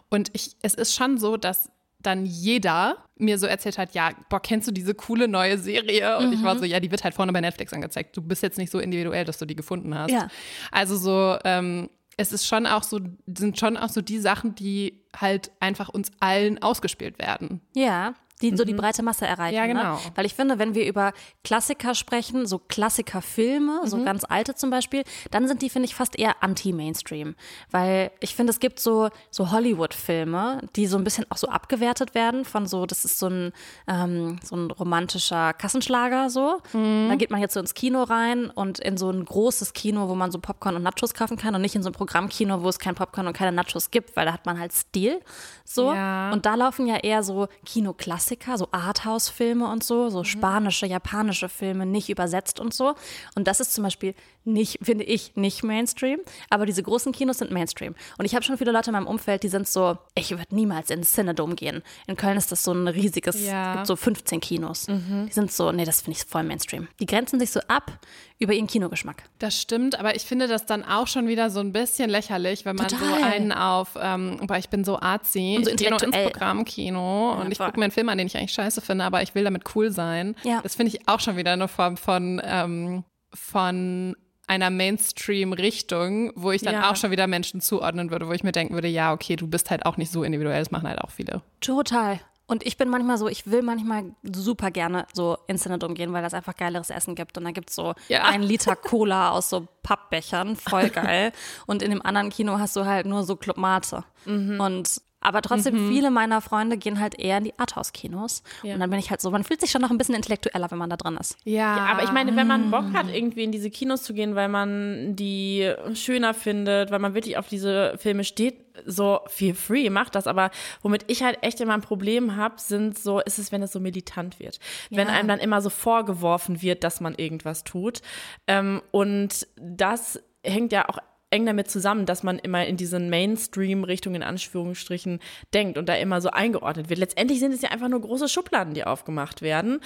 Und 0.09 0.31
ich, 0.33 0.57
es 0.63 0.75
ist 0.75 0.95
schon 0.95 1.19
so, 1.19 1.37
dass 1.37 1.71
dann 2.03 2.27
jeder 2.27 2.97
mir 3.17 3.39
so 3.39 3.47
erzählt 3.47 3.79
hat, 3.79 3.95
ja, 3.95 4.13
boah, 4.29 4.41
kennst 4.41 4.67
du 4.69 4.73
diese 4.73 4.95
coole 4.95 5.29
neue 5.29 5.59
Serie? 5.59 6.19
Und 6.19 6.33
ich 6.33 6.43
war 6.43 6.59
so, 6.59 6.65
ja, 6.65 6.81
die 6.81 6.91
wird 6.91 7.05
halt 7.05 7.15
vorne 7.15 7.33
bei 7.33 7.41
Netflix 7.41 7.73
angezeigt. 7.73 8.17
Du 8.17 8.23
bist 8.23 8.43
jetzt 8.43 8.59
nicht 8.59 8.71
so 8.71 8.79
individuell, 8.79 9.25
dass 9.25 9.39
du 9.39 9.45
die 9.45 9.57
gefunden 9.57 9.95
hast. 9.95 10.11
Ja. 10.11 10.29
Also 10.71 10.97
so, 10.97 11.39
ähm, 11.45 11.91
es 12.17 12.33
ist 12.33 12.47
schon 12.47 12.67
auch 12.67 12.83
so, 12.83 13.01
sind 13.27 13.59
schon 13.59 13.77
auch 13.77 13.89
so 13.89 14.01
die 14.03 14.19
Sachen, 14.19 14.55
die 14.55 15.03
halt 15.17 15.51
einfach 15.61 15.89
uns 15.89 16.11
allen 16.21 16.63
ausgespielt 16.63 17.19
werden. 17.19 17.61
Ja, 17.75 18.15
die 18.43 18.57
so 18.57 18.65
die 18.65 18.75
breite 18.75 19.03
Masse 19.03 19.27
erreichen. 19.27 19.57
Ja, 19.57 19.67
genau. 19.67 19.95
Ne? 19.95 19.99
Weil 20.15 20.27
ich 20.27 20.35
finde, 20.35 20.59
wenn 20.59 20.75
wir 20.75 20.87
über 20.87 21.13
Klassiker 21.45 21.95
sprechen, 21.95 22.47
so 22.47 22.59
Klassikerfilme, 22.59 23.83
so 23.85 24.03
ganz 24.05 24.25
alte 24.25 24.55
zum 24.55 24.71
Beispiel, 24.71 25.05
dann 25.31 25.47
sind 25.49 25.63
die, 25.63 25.71
finde 25.71 25.87
ich, 25.87 25.95
fast 25.95 26.19
eher 26.19 26.43
anti-Mainstream. 26.43 27.35
Weil 27.71 28.11
ich 28.21 28.35
finde, 28.35 28.51
es 28.51 28.61
gibt 28.61 28.81
so, 28.81 29.11
so 29.31 29.51
Hollywood-Filme, 29.51 30.63
die 30.77 30.87
so 30.87 30.97
ein 30.97 31.05
bisschen 31.05 31.27
auch 31.31 31.37
so 31.37 31.49
abgewertet 31.49 32.15
werden 32.15 32.45
von 32.45 32.67
so, 32.67 32.87
das 32.87 33.05
ist 33.05 33.19
so 33.19 33.29
ein, 33.29 33.53
ähm, 33.87 34.39
so 34.43 34.57
ein 34.57 34.71
romantischer 34.71 35.53
Kassenschlager 35.53 36.31
so. 36.31 36.61
Da 36.73 37.15
geht 37.17 37.31
man 37.31 37.41
jetzt 37.41 37.55
so 37.55 37.61
ins 37.61 37.75
Kino 37.75 38.03
rein 38.03 38.51
und 38.51 38.79
in 38.79 38.97
so 38.97 39.11
ein 39.11 39.25
großes 39.25 39.73
Kino, 39.73 40.09
wo 40.09 40.15
man 40.15 40.31
so 40.31 40.39
Popcorn 40.39 40.77
und 40.77 40.83
Nachos 40.83 41.15
kaufen 41.15 41.37
kann 41.37 41.55
und 41.55 41.61
nicht 41.61 41.75
in 41.75 41.83
so 41.83 41.91
ein 41.91 41.93
Programmkino, 41.93 42.63
wo 42.63 42.69
es 42.69 42.79
kein 42.79 42.95
Popcorn 42.95 43.27
und 43.27 43.33
keine 43.33 43.53
Nachos 43.53 43.91
gibt, 43.91 44.17
weil 44.17 44.27
da 44.27 44.33
hat 44.33 44.47
man 44.47 44.59
halt 44.59 44.73
Stil. 44.73 45.21
So. 45.65 45.93
Ja. 45.93 46.33
Und 46.33 46.47
da 46.47 46.55
laufen 46.55 46.87
ja 46.87 46.97
eher 46.97 47.23
so 47.23 47.49
Kinoklassiker, 47.65 48.30
so 48.57 48.69
Arthouse-Filme 48.71 49.67
und 49.69 49.83
so, 49.85 50.05
Mhm. 50.05 50.11
so 50.11 50.25
spanische, 50.25 50.87
japanische 50.87 51.49
Filme, 51.49 51.87
nicht 51.87 52.09
übersetzt 52.11 52.61
und 52.61 52.73
so. 52.75 52.95
Und 53.35 53.47
das 53.47 53.61
ist 53.61 53.73
zum 53.75 53.85
Beispiel 53.85 54.15
nicht, 54.45 54.79
finde 54.83 55.05
ich, 55.05 55.37
nicht 55.37 55.63
Mainstream. 55.65 56.21
Aber 56.49 56.67
diese 56.67 56.83
großen 56.83 57.13
Kinos 57.13 57.39
sind 57.39 57.51
Mainstream. 57.51 57.95
Und 58.19 58.25
ich 58.25 58.35
habe 58.35 58.45
schon 58.45 58.57
viele 58.59 58.73
Leute 58.73 58.91
in 58.91 58.93
meinem 58.95 59.07
Umfeld, 59.07 59.43
die 59.43 59.49
sind 59.49 59.69
so, 59.69 59.99
ich 60.15 60.31
würde 60.31 60.45
niemals 60.55 60.91
ins 60.91 61.13
Cinedom 61.13 61.57
gehen. 61.57 61.83
In 62.07 62.17
Köln 62.17 62.37
ist 62.39 62.51
das 62.53 62.63
so 62.65 62.73
ein 62.73 62.89
riesiges, 62.89 63.45
Ja. 63.47 63.61
Mhm. 63.65 63.71
es 63.71 63.75
gibt 63.77 63.87
so 63.87 63.97
15 63.97 64.41
Kinos. 64.41 64.87
Die 64.87 65.33
sind 65.33 65.53
so, 65.53 65.73
nee, 65.73 65.85
das 65.85 66.03
finde 66.03 66.19
ich 66.19 66.25
voll 66.25 66.43
Mainstream. 66.43 66.89
Die 67.01 67.07
grenzen 67.07 67.39
sich 67.39 67.51
so 67.51 67.61
ab 67.69 67.99
über 68.39 68.55
ihren 68.55 68.67
Kinogeschmack. 68.67 69.25
Das 69.39 69.55
stimmt, 69.61 69.99
aber 69.99 70.17
ich 70.17 70.23
finde 70.23 70.49
das 70.49 70.65
dann 70.65 70.83
auch 70.85 71.07
schon 71.07 71.29
wieder 71.29 71.51
so 71.51 71.61
ein 71.61 71.73
bisschen 71.73 72.09
lächerlich, 72.09 72.65
wenn 72.65 72.77
man 72.77 72.89
so 72.89 72.97
Total. 72.97 73.23
einen 73.25 73.53
auf, 73.53 73.91
ähm, 74.01 74.39
aber 74.41 74.57
ich 74.59 74.71
bin 74.71 74.83
so 74.85 74.99
arzi, 74.99 75.57
Und 75.59 75.65
so 75.67 75.71
ich 75.73 75.77
gehe 75.77 75.91
nur 75.91 76.03
ins. 76.03 76.17
Programmkino 76.17 77.33
und 77.41 77.53
ich 77.53 77.59
gucke 77.59 77.79
mir 77.79 77.85
einen 77.85 77.93
Film 77.93 78.09
an, 78.09 78.19
den 78.21 78.27
ich 78.29 78.37
eigentlich 78.37 78.53
scheiße 78.53 78.81
finde, 78.81 79.05
aber 79.05 79.23
ich 79.23 79.35
will 79.35 79.45
damit 79.45 79.75
cool 79.75 79.91
sein. 79.91 80.37
Ja. 80.45 80.61
Das 80.63 80.75
finde 80.75 80.95
ich 80.95 81.09
auch 81.09 81.21
schon 81.21 81.37
wieder 81.37 81.53
eine 81.53 81.69
Form 81.69 81.97
von, 81.97 82.41
ähm, 82.45 83.05
von 83.33 84.17
einer 84.47 84.71
Mainstream-Richtung, 84.71 86.33
wo 86.35 86.51
ich 86.51 86.63
dann 86.63 86.75
Ja. 86.75 86.91
auch 86.91 86.97
schon 86.97 87.11
wieder 87.11 87.27
Menschen 87.27 87.61
zuordnen 87.61 88.11
würde, 88.11 88.29
wo 88.29 88.33
ich 88.33 88.43
mir 88.43 88.53
denken 88.53 88.75
würde, 88.75 88.89
ja, 88.89 89.13
okay, 89.13 89.37
du 89.37 89.47
bist 89.47 89.71
halt 89.71 89.87
auch 89.87 89.97
nicht 89.97 90.11
so 90.11 90.23
individuell, 90.25 90.59
das 90.59 90.71
machen 90.71 90.89
halt 90.89 91.01
auch 91.01 91.11
viele. 91.11 91.43
Total. 91.61 92.21
Und 92.47 92.67
ich 92.67 92.77
bin 92.77 92.89
manchmal 92.89 93.17
so, 93.17 93.29
ich 93.29 93.49
will 93.49 93.63
manchmal 93.63 94.07
super 94.25 94.73
gerne 94.73 95.07
so 95.13 95.39
Internet 95.47 95.85
umgehen, 95.85 96.13
weil 96.13 96.23
das 96.23 96.35
einfach 96.35 96.57
geileres 96.57 96.91
Essen 96.91 97.15
gibt. 97.15 97.39
Und 97.39 97.45
da 97.45 97.53
gibt 97.53 97.71
es 97.71 97.77
so 97.77 97.95
Ja. 98.09 98.25
ein 98.25 98.43
Liter 98.43 98.75
Cola 98.75 99.31
aus 99.31 99.49
so 99.51 99.69
Pappbechern, 99.85 100.57
voll 100.57 100.89
geil. 100.91 101.31
Und 101.69 101.81
in 101.81 101.91
dem 101.91 102.05
anderen 102.05 102.31
Kino 102.31 102.59
hast 102.59 102.75
du 102.75 102.85
halt 102.87 103.07
nur 103.07 103.23
so 103.23 103.37
Club 103.37 103.57
Mate. 103.57 104.03
Und 104.27 105.01
aber 105.21 105.43
trotzdem, 105.43 105.89
viele 105.89 106.11
meiner 106.11 106.41
Freunde 106.41 106.77
gehen 106.79 106.99
halt 107.01 107.19
eher 107.19 107.39
in 107.39 107.45
die 107.45 107.59
Arthouse-Kinos. 107.59 108.43
Und 108.63 108.81
dann 108.81 108.89
bin 108.91 108.99
ich 108.99 109.11
halt 109.11 109.21
so, 109.21 109.31
man 109.31 109.45
fühlt 109.45 109.61
sich 109.61 109.71
schon 109.71 109.83
noch 109.83 109.91
ein 109.91 109.99
bisschen 109.99 110.15
intellektueller, 110.15 110.71
wenn 110.71 110.79
man 110.79 110.89
da 110.91 110.97
drin 110.97 111.17
ist. 111.21 111.37
Ja, 111.45 111.77
Ja, 111.77 111.85
aber 111.87 112.05
ich 112.05 112.13
meine, 112.13 112.35
wenn 112.37 112.47
man 112.47 112.71
Bock 112.71 112.93
hat, 112.95 113.07
irgendwie 113.15 113.45
in 113.45 113.53
diese 113.53 113.71
Kinos 113.71 114.03
zu 114.03 114.15
gehen, 114.15 114.35
weil 114.35 114.49
man 114.49 115.15
die 115.17 115.71
schöner 115.95 116.33
findet, 116.35 116.91
weil 116.91 116.99
man 117.01 117.15
wirklich 117.15 117.37
auf 117.37 117.49
diese 117.49 117.95
Filme 117.99 118.25
steht, 118.25 118.65
so 118.87 119.21
feel 119.27 119.55
free, 119.55 119.91
macht 119.91 120.15
das. 120.15 120.27
Aber 120.27 120.51
womit 120.81 121.05
ich 121.09 121.23
halt 121.23 121.39
echt 121.43 121.61
immer 121.61 121.75
ein 121.75 121.83
Problem 121.83 122.37
habe, 122.37 122.55
sind 122.59 122.99
so, 122.99 123.21
ist 123.21 123.39
es, 123.39 123.53
wenn 123.53 123.63
es 123.63 123.73
so 123.73 123.81
militant 123.81 124.41
wird. 124.41 124.59
Wenn 124.91 125.09
Ja. 125.09 125.15
einem 125.15 125.29
dann 125.29 125.39
immer 125.41 125.61
so 125.61 125.69
vorgeworfen 125.69 126.63
wird, 126.63 126.83
dass 126.83 127.01
man 127.01 127.15
irgendwas 127.15 127.63
tut. 127.65 128.01
Ähm, 128.47 128.81
und 128.91 129.47
das 129.57 130.19
hängt 130.43 130.73
ja 130.73 130.89
auch 130.89 130.99
eng 131.31 131.47
damit 131.47 131.71
zusammen, 131.71 132.07
dass 132.07 132.23
man 132.23 132.39
immer 132.39 132.67
in 132.67 132.77
diesen 132.77 133.09
Mainstream-Richtung 133.11 134.15
in 134.15 134.23
Anführungsstrichen 134.23 135.21
denkt 135.55 135.79
und 135.79 135.89
da 135.89 135.95
immer 135.95 136.21
so 136.21 136.31
eingeordnet 136.31 136.91
wird. 136.91 136.99
Letztendlich 136.99 137.39
sind 137.41 137.53
es 137.55 137.63
ja 137.63 137.71
einfach 137.71 137.89
nur 137.89 138.01
große 138.01 138.29
Schubladen, 138.29 138.75
die 138.75 138.85
aufgemacht 138.85 139.41
werden. 139.43 139.81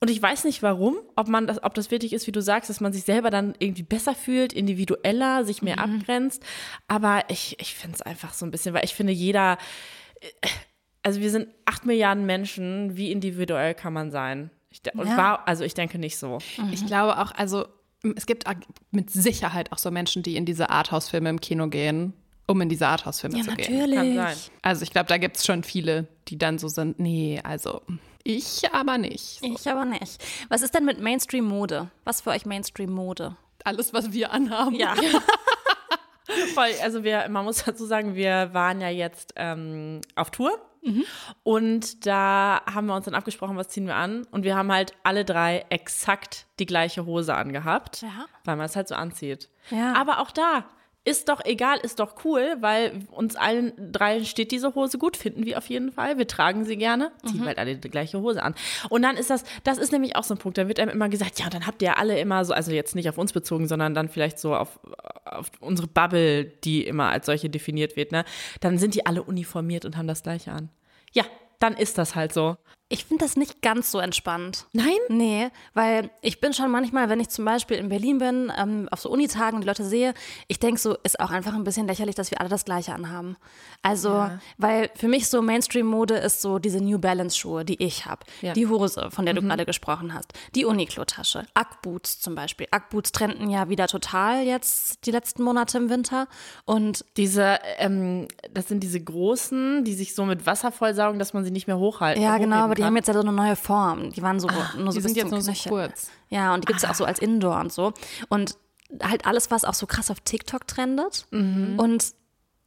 Und 0.00 0.10
ich 0.10 0.20
weiß 0.20 0.44
nicht 0.44 0.62
warum, 0.62 0.96
ob 1.16 1.28
man 1.28 1.46
das, 1.46 1.62
ob 1.62 1.72
das 1.72 1.90
wirklich 1.90 2.12
ist, 2.12 2.26
wie 2.26 2.32
du 2.32 2.42
sagst, 2.42 2.68
dass 2.68 2.80
man 2.80 2.92
sich 2.92 3.04
selber 3.04 3.30
dann 3.30 3.54
irgendwie 3.58 3.82
besser 3.84 4.14
fühlt, 4.14 4.52
individueller, 4.52 5.44
sich 5.46 5.62
mehr 5.62 5.78
abgrenzt. 5.78 6.44
Aber 6.88 7.22
ich, 7.28 7.58
ich 7.58 7.74
finde 7.74 7.94
es 7.94 8.02
einfach 8.02 8.34
so 8.34 8.44
ein 8.44 8.50
bisschen, 8.50 8.74
weil 8.74 8.84
ich 8.84 8.94
finde, 8.94 9.14
jeder, 9.14 9.56
äh, 10.20 10.48
also 11.02 11.20
wir 11.20 11.30
sind 11.30 11.48
acht 11.64 11.86
Milliarden 11.86 12.26
Menschen, 12.26 12.96
wie 12.98 13.10
individuell 13.10 13.74
kann 13.74 13.94
man 13.94 14.10
sein? 14.10 14.50
Ich, 14.68 14.82
Ja. 14.84 15.16
war, 15.16 15.48
also 15.48 15.64
ich 15.64 15.72
denke 15.74 15.98
nicht 15.98 16.18
so. 16.18 16.38
Ich 16.72 16.84
glaube 16.84 17.18
auch, 17.18 17.32
also 17.32 17.66
es 18.16 18.26
gibt 18.26 18.44
mit 18.90 19.10
Sicherheit 19.10 19.72
auch 19.72 19.78
so 19.78 19.90
Menschen, 19.90 20.22
die 20.22 20.36
in 20.36 20.44
diese 20.44 20.70
Arthouse-Filme 20.70 21.30
im 21.30 21.40
Kino 21.40 21.68
gehen, 21.68 22.12
um 22.46 22.60
in 22.60 22.68
diese 22.68 22.86
Arthouse-Filme 22.86 23.40
zu 23.42 23.54
gehen. 23.54 23.90
Kann 23.94 24.14
sein. 24.14 24.36
Also 24.62 24.82
ich 24.82 24.90
glaube, 24.90 25.06
da 25.06 25.18
gibt 25.18 25.36
es 25.36 25.44
schon 25.44 25.64
viele, 25.64 26.06
die 26.28 26.38
dann 26.38 26.58
so 26.58 26.68
sind, 26.68 26.98
nee, 26.98 27.40
also 27.42 27.82
ich 28.22 28.72
aber 28.72 28.96
nicht. 28.98 29.40
So, 29.40 29.46
Ich 29.46 29.68
aber 29.68 29.84
nicht. 29.84 30.22
Was 30.48 30.62
ist 30.62 30.74
denn 30.74 30.84
mit 30.84 31.00
Mainstream-Mode? 31.00 31.90
Was 32.04 32.22
für 32.22 32.30
euch 32.30 32.46
Mainstream-Mode? 32.46 33.36
alles, 33.64 33.92
was 33.92 34.12
wir 34.12 34.30
anhaben. 34.32 34.74
Ja. 34.76 34.94
Voll, 36.54 36.70
also 36.82 37.04
wir, 37.04 37.28
man 37.28 37.44
muss 37.44 37.64
dazu 37.64 37.84
sagen, 37.86 38.14
wir 38.14 38.50
waren 38.52 38.80
ja 38.80 38.88
jetzt 38.88 39.34
ähm, 39.36 40.00
auf 40.14 40.30
Tour 40.30 40.58
und 41.42 42.06
da 42.06 42.60
haben 42.72 42.86
wir 42.86 42.94
uns 42.94 43.04
dann 43.06 43.14
abgesprochen, 43.14 43.56
was 43.56 43.68
ziehen 43.68 43.86
wir 43.86 43.96
an 43.96 44.26
und 44.30 44.44
wir 44.44 44.56
haben 44.56 44.70
halt 44.72 44.92
alle 45.02 45.24
drei 45.24 45.64
exakt 45.70 46.46
die 46.58 46.66
gleiche 46.66 47.06
Hose 47.06 47.34
angehabt, 47.34 48.02
Ja. 48.02 48.26
weil 48.44 48.56
man 48.56 48.66
es 48.66 48.76
halt 48.76 48.88
so 48.88 48.94
anzieht. 48.94 49.48
Ja. 49.70 49.94
Aber 49.94 50.20
auch 50.20 50.30
da 50.30 50.64
ist 51.04 51.28
doch 51.28 51.44
egal, 51.44 51.78
ist 51.82 52.00
doch 52.00 52.24
cool, 52.24 52.56
weil 52.60 53.02
uns 53.10 53.36
allen 53.36 53.72
dreien 53.92 54.24
steht 54.24 54.52
diese 54.52 54.74
Hose 54.74 54.96
gut, 54.96 55.16
finden 55.16 55.44
wir 55.44 55.58
auf 55.58 55.68
jeden 55.68 55.92
Fall. 55.92 56.16
Wir 56.16 56.26
tragen 56.26 56.64
sie 56.64 56.76
gerne, 56.76 57.12
ziehen 57.26 57.44
halt 57.44 57.58
alle 57.58 57.76
die 57.76 57.90
gleiche 57.90 58.20
Hose 58.20 58.42
an. 58.42 58.54
Und 58.88 59.02
dann 59.02 59.16
ist 59.16 59.28
das, 59.28 59.44
das 59.64 59.76
ist 59.76 59.92
nämlich 59.92 60.16
auch 60.16 60.24
so 60.24 60.34
ein 60.34 60.38
Punkt, 60.38 60.56
da 60.56 60.66
wird 60.66 60.80
einem 60.80 60.90
immer 60.90 61.10
gesagt, 61.10 61.38
ja, 61.38 61.46
und 61.46 61.54
dann 61.54 61.66
habt 61.66 61.82
ihr 61.82 61.98
alle 61.98 62.18
immer 62.18 62.44
so, 62.46 62.54
also 62.54 62.72
jetzt 62.72 62.94
nicht 62.94 63.08
auf 63.10 63.18
uns 63.18 63.34
bezogen, 63.34 63.68
sondern 63.68 63.94
dann 63.94 64.08
vielleicht 64.08 64.38
so 64.38 64.54
auf, 64.54 64.80
auf 65.26 65.50
unsere 65.60 65.88
Bubble, 65.88 66.44
die 66.44 66.86
immer 66.86 67.10
als 67.10 67.26
solche 67.26 67.50
definiert 67.50 67.96
wird, 67.96 68.10
ne? 68.10 68.24
Dann 68.60 68.78
sind 68.78 68.94
die 68.94 69.04
alle 69.04 69.22
uniformiert 69.22 69.84
und 69.84 69.98
haben 69.98 70.08
das 70.08 70.22
gleiche 70.22 70.52
an. 70.52 70.70
Ja, 71.12 71.24
dann 71.58 71.74
ist 71.74 71.98
das 71.98 72.14
halt 72.14 72.32
so. 72.32 72.56
Ich 72.94 73.06
finde 73.06 73.24
das 73.24 73.36
nicht 73.36 73.60
ganz 73.60 73.90
so 73.90 73.98
entspannt. 73.98 74.66
Nein? 74.72 74.98
Nee, 75.08 75.48
weil 75.72 76.10
ich 76.20 76.40
bin 76.40 76.52
schon 76.52 76.70
manchmal, 76.70 77.08
wenn 77.08 77.18
ich 77.18 77.28
zum 77.28 77.44
Beispiel 77.44 77.76
in 77.76 77.88
Berlin 77.88 78.18
bin, 78.18 78.52
ähm, 78.56 78.88
auf 78.92 79.00
so 79.00 79.10
Unitagen 79.10 79.56
und 79.56 79.62
die 79.62 79.66
Leute 79.66 79.84
sehe, 79.84 80.14
ich 80.46 80.60
denke 80.60 80.80
so, 80.80 80.96
ist 81.02 81.18
auch 81.18 81.32
einfach 81.32 81.54
ein 81.54 81.64
bisschen 81.64 81.88
lächerlich, 81.88 82.14
dass 82.14 82.30
wir 82.30 82.40
alle 82.40 82.48
das 82.48 82.64
Gleiche 82.64 82.94
anhaben. 82.94 83.36
Also, 83.82 84.30
weil 84.58 84.90
für 84.94 85.08
mich 85.08 85.28
so 85.28 85.42
Mainstream-Mode 85.42 86.14
ist 86.14 86.40
so 86.40 86.60
diese 86.60 86.80
New 86.80 87.00
Balance-Schuhe, 87.00 87.64
die 87.64 87.82
ich 87.82 88.06
habe. 88.06 88.24
Ja. 88.42 88.52
Die 88.52 88.68
Hose, 88.68 89.08
von 89.10 89.24
der 89.24 89.34
du 89.34 89.42
gerade 89.42 89.66
gesprochen 89.66 90.14
hast. 90.14 90.32
Die 90.54 90.64
Uniqlo-Tasche. 90.64 91.46
Ackboots 91.54 92.20
zum 92.20 92.36
Beispiel. 92.36 92.68
Ackboots 92.70 93.10
trenden 93.10 93.50
ja 93.50 93.68
wieder 93.68 93.88
total 93.88 94.44
jetzt 94.44 95.04
die 95.04 95.10
letzten 95.10 95.42
Monate 95.42 95.78
im 95.78 95.90
Winter. 95.90 96.28
Und 96.64 97.04
Diese, 97.16 97.58
ähm, 97.78 98.28
das 98.52 98.68
sind 98.68 98.84
diese 98.84 99.02
großen, 99.02 99.84
die 99.84 99.94
sich 99.94 100.14
so 100.14 100.24
mit 100.24 100.46
Wasser 100.46 100.70
vollsaugen, 100.70 101.18
dass 101.18 101.34
man 101.34 101.44
sie 101.44 101.50
nicht 101.50 101.66
mehr 101.66 101.78
hochhalten 101.78 102.22
ja, 102.22 102.38
genau, 102.38 102.58
aber 102.58 102.76
die 102.76 102.83
kann. 102.84 102.90
haben 102.90 102.96
jetzt 102.96 103.08
ja 103.08 103.14
so 103.14 103.20
eine 103.20 103.32
neue 103.32 103.56
Form. 103.56 104.12
Die 104.12 104.22
waren 104.22 104.40
so 104.40 104.48
nur 104.48 104.56
so 104.56 104.88
Ah, 104.88 104.92
die 104.92 105.00
sind 105.00 105.16
jetzt 105.16 105.30
nur 105.30 105.40
so 105.40 105.50
Knöchel. 105.52 105.70
kurz. 105.70 106.10
Ja, 106.30 106.54
und 106.54 106.62
die 106.64 106.66
gibt 106.66 106.76
es 106.78 106.82
ja 106.82 106.90
auch 106.90 106.94
so 106.94 107.04
als 107.04 107.18
Indoor 107.18 107.58
und 107.60 107.72
so. 107.72 107.92
Und 108.28 108.56
halt 109.02 109.26
alles, 109.26 109.50
was 109.50 109.64
auch 109.64 109.74
so 109.74 109.86
krass 109.86 110.10
auf 110.10 110.20
TikTok 110.20 110.66
trendet. 110.66 111.26
Mhm. 111.30 111.78
Und 111.78 112.12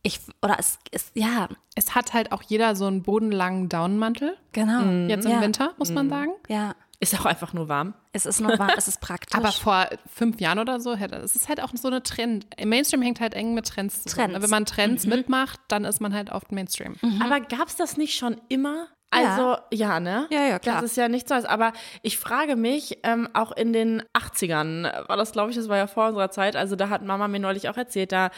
ich, 0.03 0.19
oder 0.41 0.57
es 0.59 0.77
ist, 0.91 1.11
ja, 1.15 1.49
Es 1.75 1.93
hat 1.95 2.13
halt 2.13 2.31
auch 2.31 2.41
jeder 2.41 2.75
so 2.75 2.85
einen 2.85 3.03
bodenlangen 3.03 3.67
Daunenmantel, 3.69 4.37
genau. 4.53 4.81
jetzt 5.09 5.25
im 5.25 5.31
ja. 5.31 5.41
Winter, 5.41 5.73
muss 5.77 5.91
man 5.91 6.09
sagen. 6.09 6.31
Ja, 6.47 6.75
Ist 6.99 7.19
auch 7.19 7.25
einfach 7.25 7.51
nur 7.53 7.67
warm. 7.67 7.93
es 8.13 8.25
ist 8.25 8.39
noch 8.39 8.57
warm, 8.57 8.71
es 8.77 8.87
ist 8.87 9.01
praktisch. 9.01 9.37
Aber 9.37 9.51
vor 9.51 9.87
fünf 10.07 10.39
Jahren 10.39 10.59
oder 10.59 10.79
so, 10.79 10.95
hätte- 10.95 11.17
es 11.17 11.35
ist 11.35 11.49
halt 11.49 11.61
auch 11.61 11.71
so 11.75 11.87
eine 11.89 12.03
Trend. 12.03 12.47
Im 12.57 12.69
Mainstream 12.69 13.01
hängt 13.01 13.19
halt 13.19 13.33
eng 13.33 13.53
mit 13.53 13.67
Trends 13.67 14.03
zusammen. 14.03 14.29
Trends. 14.31 14.43
Wenn 14.43 14.49
man 14.49 14.65
Trends 14.65 15.05
mitmacht, 15.05 15.59
dann 15.67 15.83
ist 15.85 15.99
man 15.99 16.13
halt 16.13 16.31
oft 16.31 16.51
Mainstream. 16.51 16.95
Aber 17.23 17.39
gab 17.41 17.67
es 17.67 17.75
das 17.75 17.97
nicht 17.97 18.15
schon 18.17 18.39
immer? 18.49 18.87
Also, 19.09 19.57
ja, 19.71 19.99
ne? 19.99 20.27
Ja, 20.29 20.43
ja, 20.45 20.59
klar. 20.59 20.81
Das 20.81 20.91
ist 20.91 20.97
ja 20.97 21.07
nichts 21.07 21.29
Neues. 21.29 21.45
Aber 21.45 21.73
ich 22.01 22.17
frage 22.17 22.55
mich, 22.55 22.99
ähm, 23.03 23.29
auch 23.33 23.51
in 23.51 23.71
den 23.73 24.03
80ern 24.13 24.83
war 25.07 25.17
das, 25.17 25.31
glaube 25.31 25.49
ich, 25.49 25.55
das 25.55 25.69
war 25.69 25.77
ja 25.77 25.87
vor 25.87 26.07
unserer 26.07 26.29
Zeit. 26.29 26.55
Also, 26.55 26.75
da 26.75 26.89
hat 26.89 27.03
Mama 27.03 27.27
mir 27.27 27.39
neulich 27.39 27.69
auch 27.69 27.77
erzählt, 27.77 28.11
da 28.11 28.31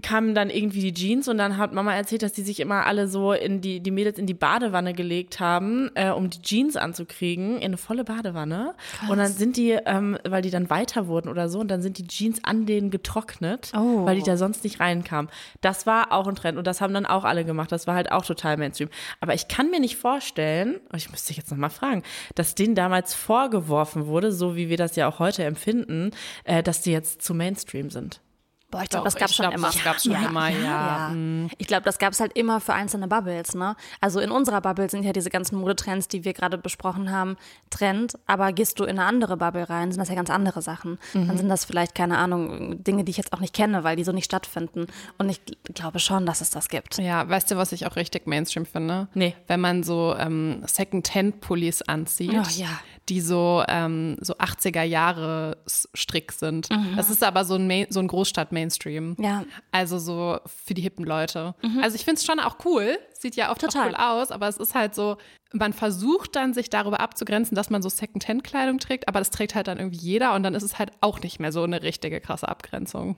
kamen 0.00 0.34
dann 0.34 0.50
irgendwie 0.50 0.80
die 0.80 0.94
Jeans 0.94 1.28
und 1.28 1.38
dann 1.38 1.56
hat 1.56 1.72
Mama 1.72 1.94
erzählt, 1.94 2.22
dass 2.22 2.32
die 2.32 2.42
sich 2.42 2.60
immer 2.60 2.86
alle 2.86 3.08
so 3.08 3.32
in 3.32 3.60
die, 3.60 3.80
die 3.80 3.90
Mädels 3.90 4.18
in 4.18 4.26
die 4.26 4.34
Badewanne 4.34 4.92
gelegt 4.94 5.40
haben, 5.40 5.90
äh, 5.94 6.10
um 6.10 6.30
die 6.30 6.40
Jeans 6.42 6.76
anzukriegen, 6.76 7.56
in 7.56 7.64
eine 7.64 7.76
volle 7.76 8.04
Badewanne. 8.04 8.74
Und 9.08 9.18
dann 9.18 9.32
sind 9.32 9.56
die, 9.56 9.70
ähm, 9.86 10.18
weil 10.26 10.42
die 10.42 10.50
dann 10.50 10.70
weiter 10.70 11.06
wurden 11.06 11.28
oder 11.28 11.48
so, 11.48 11.60
und 11.60 11.68
dann 11.68 11.82
sind 11.82 11.98
die 11.98 12.06
Jeans 12.06 12.42
an 12.44 12.66
denen 12.66 12.90
getrocknet, 12.90 13.72
Oh. 13.76 14.04
weil 14.04 14.16
die 14.16 14.22
da 14.22 14.36
sonst 14.36 14.64
nicht 14.64 14.80
reinkamen. 14.80 15.30
Das 15.60 15.86
war 15.86 16.12
auch 16.12 16.26
ein 16.26 16.34
Trend 16.36 16.58
und 16.58 16.66
das 16.66 16.80
haben 16.80 16.94
dann 16.94 17.06
auch 17.06 17.24
alle 17.24 17.44
gemacht. 17.44 17.72
Das 17.72 17.86
war 17.86 17.94
halt 17.94 18.12
auch 18.12 18.24
total 18.24 18.56
Mainstream. 18.56 18.88
Aber 19.20 19.34
ich 19.34 19.48
kann 19.48 19.70
mir 19.70 19.80
nicht 19.80 19.96
vorstellen, 19.96 20.80
oh, 20.92 20.96
ich 20.96 21.10
müsste 21.10 21.32
jetzt 21.34 21.50
nochmal 21.50 21.70
fragen, 21.70 22.02
dass 22.34 22.54
denen 22.54 22.74
damals 22.74 23.14
vorgeworfen 23.14 24.06
wurde, 24.06 24.32
so 24.32 24.56
wie 24.56 24.68
wir 24.68 24.76
das 24.76 24.96
ja 24.96 25.08
auch 25.08 25.18
heute 25.18 25.44
empfinden, 25.44 26.10
äh, 26.44 26.62
dass 26.62 26.82
die 26.82 26.92
jetzt 26.92 27.22
zu 27.22 27.34
Mainstream 27.34 27.90
sind. 27.90 28.20
Boah, 28.68 28.82
ich 28.82 28.88
glaube, 28.88 29.04
das 29.04 29.14
gab 29.14 29.30
ich 29.30 29.36
schon 29.36 29.44
glaub, 29.44 29.54
immer. 29.54 29.68
das 29.68 29.84
gab's 29.84 30.02
schon 30.04 30.12
immer, 30.12 30.48
ja. 30.48 31.12
Ich 31.56 31.68
glaube, 31.68 31.84
das 31.84 31.98
gab 31.98 32.12
es 32.12 32.20
halt 32.20 32.32
immer 32.36 32.60
für 32.60 32.74
einzelne 32.74 33.06
Bubbles, 33.06 33.54
ne? 33.54 33.76
Also 34.00 34.18
in 34.18 34.30
unserer 34.32 34.60
Bubble 34.60 34.90
sind 34.90 35.04
ja 35.04 35.12
diese 35.12 35.30
ganzen 35.30 35.56
Modetrends, 35.58 36.08
die 36.08 36.24
wir 36.24 36.32
gerade 36.32 36.58
besprochen 36.58 37.12
haben, 37.12 37.36
Trend. 37.70 38.18
Aber 38.26 38.52
gehst 38.52 38.80
du 38.80 38.84
in 38.84 38.98
eine 38.98 39.04
andere 39.04 39.36
Bubble 39.36 39.68
rein, 39.70 39.92
sind 39.92 40.00
das 40.00 40.08
ja 40.08 40.16
ganz 40.16 40.30
andere 40.30 40.62
Sachen. 40.62 40.98
Dann 41.14 41.36
sind 41.38 41.48
das 41.48 41.64
vielleicht, 41.64 41.94
keine 41.94 42.18
Ahnung, 42.18 42.82
Dinge, 42.82 43.04
die 43.04 43.10
ich 43.10 43.16
jetzt 43.18 43.32
auch 43.32 43.40
nicht 43.40 43.54
kenne, 43.54 43.84
weil 43.84 43.94
die 43.96 44.04
so 44.04 44.10
nicht 44.12 44.24
stattfinden. 44.24 44.88
Und 45.16 45.28
ich 45.28 45.38
gl- 45.42 45.72
glaube 45.72 46.00
schon, 46.00 46.26
dass 46.26 46.40
es 46.40 46.50
das 46.50 46.68
gibt. 46.68 46.98
Ja, 46.98 47.28
weißt 47.28 47.50
du, 47.52 47.56
was 47.56 47.70
ich 47.70 47.86
auch 47.86 47.94
richtig 47.94 48.26
Mainstream 48.26 48.66
finde? 48.66 49.06
Nee. 49.14 49.36
Wenn 49.46 49.60
man 49.60 49.84
so 49.84 50.14
ähm, 50.18 50.62
Second-Hand-Pullis 50.66 51.82
anzieht, 51.82 52.32
Oh, 52.34 52.42
ja. 52.56 52.68
Die 53.08 53.20
so, 53.20 53.62
ähm, 53.68 54.16
so 54.20 54.34
80er-Jahre-Strick 54.34 56.32
sind. 56.32 56.68
Das 56.96 57.08
ist 57.10 57.22
aber 57.22 57.44
so 57.44 57.54
ein, 57.54 57.66
Main 57.66 57.86
so 57.90 58.00
ein 58.00 58.08
Großstadt-Mainstream. 58.08 59.16
Ja. 59.20 59.44
Also 59.70 59.98
so 59.98 60.38
für 60.46 60.74
die 60.74 60.82
hippen 60.82 61.04
Leute. 61.04 61.54
Also 61.82 61.94
ich 61.94 62.04
finde 62.04 62.18
es 62.18 62.24
schon 62.24 62.40
auch 62.40 62.56
cool. 62.64 62.98
Sieht 63.12 63.36
ja 63.36 63.50
oft 63.50 63.64
auch 63.64 63.68
Total. 63.68 63.88
cool 63.88 63.94
aus, 63.94 64.30
aber 64.30 64.48
es 64.48 64.56
ist 64.56 64.74
halt 64.74 64.94
so, 64.94 65.16
man 65.52 65.72
versucht 65.72 66.36
dann, 66.36 66.52
sich 66.54 66.68
darüber 66.70 67.00
abzugrenzen, 67.00 67.54
dass 67.54 67.70
man 67.70 67.82
so 67.82 67.88
Second-Hand-Kleidung 67.88 68.78
trägt, 68.78 69.08
aber 69.08 69.20
das 69.20 69.30
trägt 69.30 69.54
halt 69.54 69.68
dann 69.68 69.78
irgendwie 69.78 69.98
jeder 69.98 70.34
und 70.34 70.42
dann 70.42 70.54
ist 70.54 70.62
es 70.62 70.78
halt 70.78 70.90
auch 71.00 71.20
nicht 71.20 71.40
mehr 71.40 71.52
so 71.52 71.62
eine 71.62 71.82
richtige 71.82 72.20
krasse 72.20 72.48
Abgrenzung. 72.48 73.16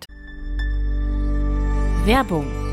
Werbung. 2.05 2.68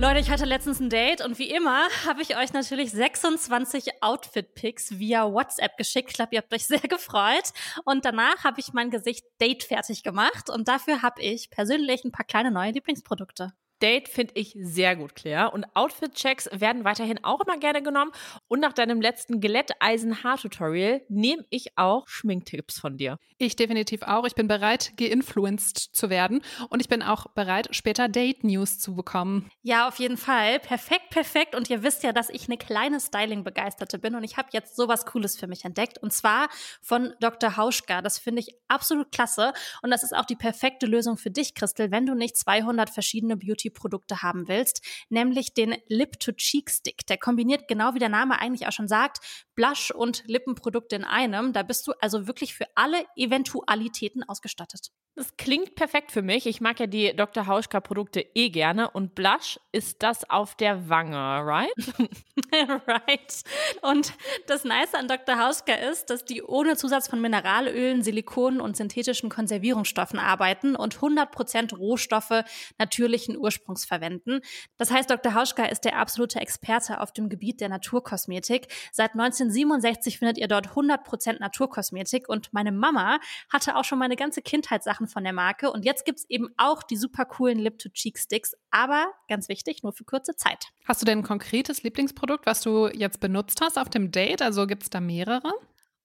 Leute, 0.00 0.20
ich 0.20 0.30
hatte 0.30 0.44
letztens 0.44 0.78
ein 0.78 0.90
Date 0.90 1.24
und 1.24 1.40
wie 1.40 1.50
immer 1.50 1.88
habe 2.06 2.22
ich 2.22 2.36
euch 2.36 2.52
natürlich 2.52 2.92
26 2.92 4.00
Outfit-Picks 4.00 5.00
via 5.00 5.24
WhatsApp 5.24 5.76
geschickt. 5.76 6.10
Ich 6.10 6.14
glaube, 6.14 6.36
ihr 6.36 6.38
habt 6.38 6.54
euch 6.54 6.66
sehr 6.68 6.78
gefreut. 6.78 7.50
Und 7.84 8.04
danach 8.04 8.44
habe 8.44 8.60
ich 8.60 8.72
mein 8.72 8.90
Gesicht 8.90 9.24
Date 9.40 9.64
fertig 9.64 10.04
gemacht 10.04 10.50
und 10.50 10.68
dafür 10.68 11.02
habe 11.02 11.20
ich 11.20 11.50
persönlich 11.50 12.04
ein 12.04 12.12
paar 12.12 12.24
kleine 12.24 12.52
neue 12.52 12.70
Lieblingsprodukte. 12.70 13.52
Date 13.82 14.08
finde 14.08 14.34
ich 14.36 14.56
sehr 14.60 14.96
gut, 14.96 15.14
Claire. 15.14 15.52
Und 15.52 15.66
Outfit-Checks 15.74 16.48
werden 16.52 16.84
weiterhin 16.84 17.22
auch 17.24 17.40
immer 17.40 17.58
gerne 17.58 17.82
genommen. 17.82 18.12
Und 18.48 18.60
nach 18.60 18.72
deinem 18.72 19.00
letzten 19.00 19.40
Glätteisen-Haar-Tutorial 19.40 21.02
nehme 21.08 21.44
ich 21.50 21.76
auch 21.76 22.06
Schminktipps 22.08 22.78
von 22.78 22.96
dir. 22.96 23.18
Ich 23.38 23.54
definitiv 23.54 24.02
auch. 24.02 24.24
Ich 24.24 24.34
bin 24.34 24.48
bereit, 24.48 24.92
geinfluenced 24.96 25.78
zu 25.78 26.10
werden. 26.10 26.42
Und 26.70 26.80
ich 26.80 26.88
bin 26.88 27.02
auch 27.02 27.26
bereit, 27.28 27.68
später 27.70 28.08
Date-News 28.08 28.78
zu 28.78 28.96
bekommen. 28.96 29.50
Ja, 29.62 29.86
auf 29.86 29.98
jeden 29.98 30.16
Fall. 30.16 30.58
Perfekt, 30.58 31.10
perfekt. 31.10 31.54
Und 31.54 31.70
ihr 31.70 31.82
wisst 31.82 32.02
ja, 32.02 32.12
dass 32.12 32.30
ich 32.30 32.48
eine 32.48 32.58
kleine 32.58 33.00
Styling-Begeisterte 33.00 33.98
bin. 33.98 34.14
Und 34.14 34.24
ich 34.24 34.36
habe 34.36 34.48
jetzt 34.52 34.74
sowas 34.76 35.06
Cooles 35.06 35.36
für 35.38 35.46
mich 35.46 35.64
entdeckt. 35.64 35.98
Und 35.98 36.12
zwar 36.12 36.48
von 36.82 37.14
Dr. 37.20 37.56
Hauschka. 37.56 38.02
Das 38.02 38.18
finde 38.18 38.40
ich 38.40 38.54
absolut 38.66 39.12
klasse. 39.12 39.52
Und 39.82 39.90
das 39.90 40.02
ist 40.02 40.16
auch 40.16 40.24
die 40.24 40.36
perfekte 40.36 40.86
Lösung 40.86 41.16
für 41.16 41.30
dich, 41.30 41.54
Christel, 41.54 41.90
wenn 41.90 42.06
du 42.06 42.14
nicht 42.14 42.36
200 42.36 42.90
verschiedene 42.90 43.36
Beauty-Produkte 43.68 44.22
haben 44.22 44.48
willst. 44.48 44.82
Nämlich 45.08 45.54
den 45.54 45.76
Lip-to-Cheek-Stick. 45.88 47.06
Der 47.06 47.18
kombiniert 47.18 47.68
genau 47.68 47.94
wie 47.94 47.98
der 47.98 48.08
Name 48.08 48.40
eigentlich 48.40 48.66
auch 48.66 48.72
schon 48.72 48.88
sagt, 48.88 49.18
Blush 49.54 49.90
und 49.90 50.24
Lippenprodukte 50.26 50.96
in 50.96 51.04
einem. 51.04 51.52
Da 51.52 51.62
bist 51.62 51.86
du 51.86 51.92
also 52.00 52.26
wirklich 52.26 52.54
für 52.54 52.66
alle 52.74 53.04
Eventualitäten 53.16 54.22
ausgestattet. 54.22 54.90
Das 55.14 55.36
klingt 55.36 55.74
perfekt 55.74 56.12
für 56.12 56.22
mich. 56.22 56.46
Ich 56.46 56.60
mag 56.60 56.78
ja 56.78 56.86
die 56.86 57.14
Dr. 57.16 57.48
Hauschka 57.48 57.80
Produkte 57.80 58.24
eh 58.34 58.50
gerne 58.50 58.88
und 58.90 59.16
Blush 59.16 59.58
ist 59.72 60.02
das 60.04 60.28
auf 60.30 60.54
der 60.54 60.88
Wange, 60.88 61.16
right? 61.16 61.72
right. 62.86 63.42
Und 63.82 64.12
das 64.46 64.64
Nice 64.64 64.94
an 64.94 65.08
Dr. 65.08 65.38
Hauschka 65.38 65.74
ist, 65.74 66.10
dass 66.10 66.24
die 66.24 66.42
ohne 66.42 66.76
Zusatz 66.76 67.08
von 67.08 67.20
Mineralölen, 67.20 68.02
Silikonen 68.02 68.60
und 68.60 68.76
synthetischen 68.76 69.28
Konservierungsstoffen 69.28 70.18
arbeiten 70.18 70.76
und 70.76 70.96
100% 70.98 71.76
Rohstoffe 71.76 72.44
natürlichen 72.78 73.36
Ursprungs 73.36 73.57
verwenden. 73.84 74.40
Das 74.76 74.90
heißt, 74.90 75.10
Dr. 75.10 75.34
Hauschka 75.34 75.64
ist 75.64 75.84
der 75.84 75.96
absolute 75.96 76.40
Experte 76.40 77.00
auf 77.00 77.12
dem 77.12 77.28
Gebiet 77.28 77.60
der 77.60 77.68
Naturkosmetik. 77.68 78.68
Seit 78.92 79.12
1967 79.12 80.18
findet 80.18 80.38
ihr 80.38 80.48
dort 80.48 80.68
100% 80.68 81.40
Naturkosmetik 81.40 82.28
und 82.28 82.52
meine 82.52 82.72
Mama 82.72 83.18
hatte 83.52 83.76
auch 83.76 83.84
schon 83.84 83.98
meine 83.98 84.16
ganze 84.16 84.42
Kindheitssachen 84.42 85.08
von 85.08 85.24
der 85.24 85.32
Marke. 85.32 85.70
Und 85.70 85.84
jetzt 85.84 86.04
gibt's 86.04 86.24
eben 86.28 86.48
auch 86.56 86.82
die 86.82 86.96
super 86.96 87.24
coolen 87.24 87.58
Lip-to-Cheek-Sticks, 87.58 88.54
aber 88.70 89.06
ganz 89.28 89.48
wichtig, 89.48 89.82
nur 89.82 89.92
für 89.92 90.04
kurze 90.04 90.36
Zeit. 90.36 90.66
Hast 90.84 91.02
du 91.02 91.06
denn 91.06 91.18
ein 91.18 91.24
konkretes 91.24 91.82
Lieblingsprodukt, 91.82 92.46
was 92.46 92.60
du 92.60 92.88
jetzt 92.88 93.20
benutzt 93.20 93.60
hast 93.60 93.78
auf 93.78 93.88
dem 93.88 94.10
Date? 94.10 94.42
Also 94.42 94.66
gibt 94.66 94.84
es 94.84 94.90
da 94.90 95.00
mehrere? 95.00 95.52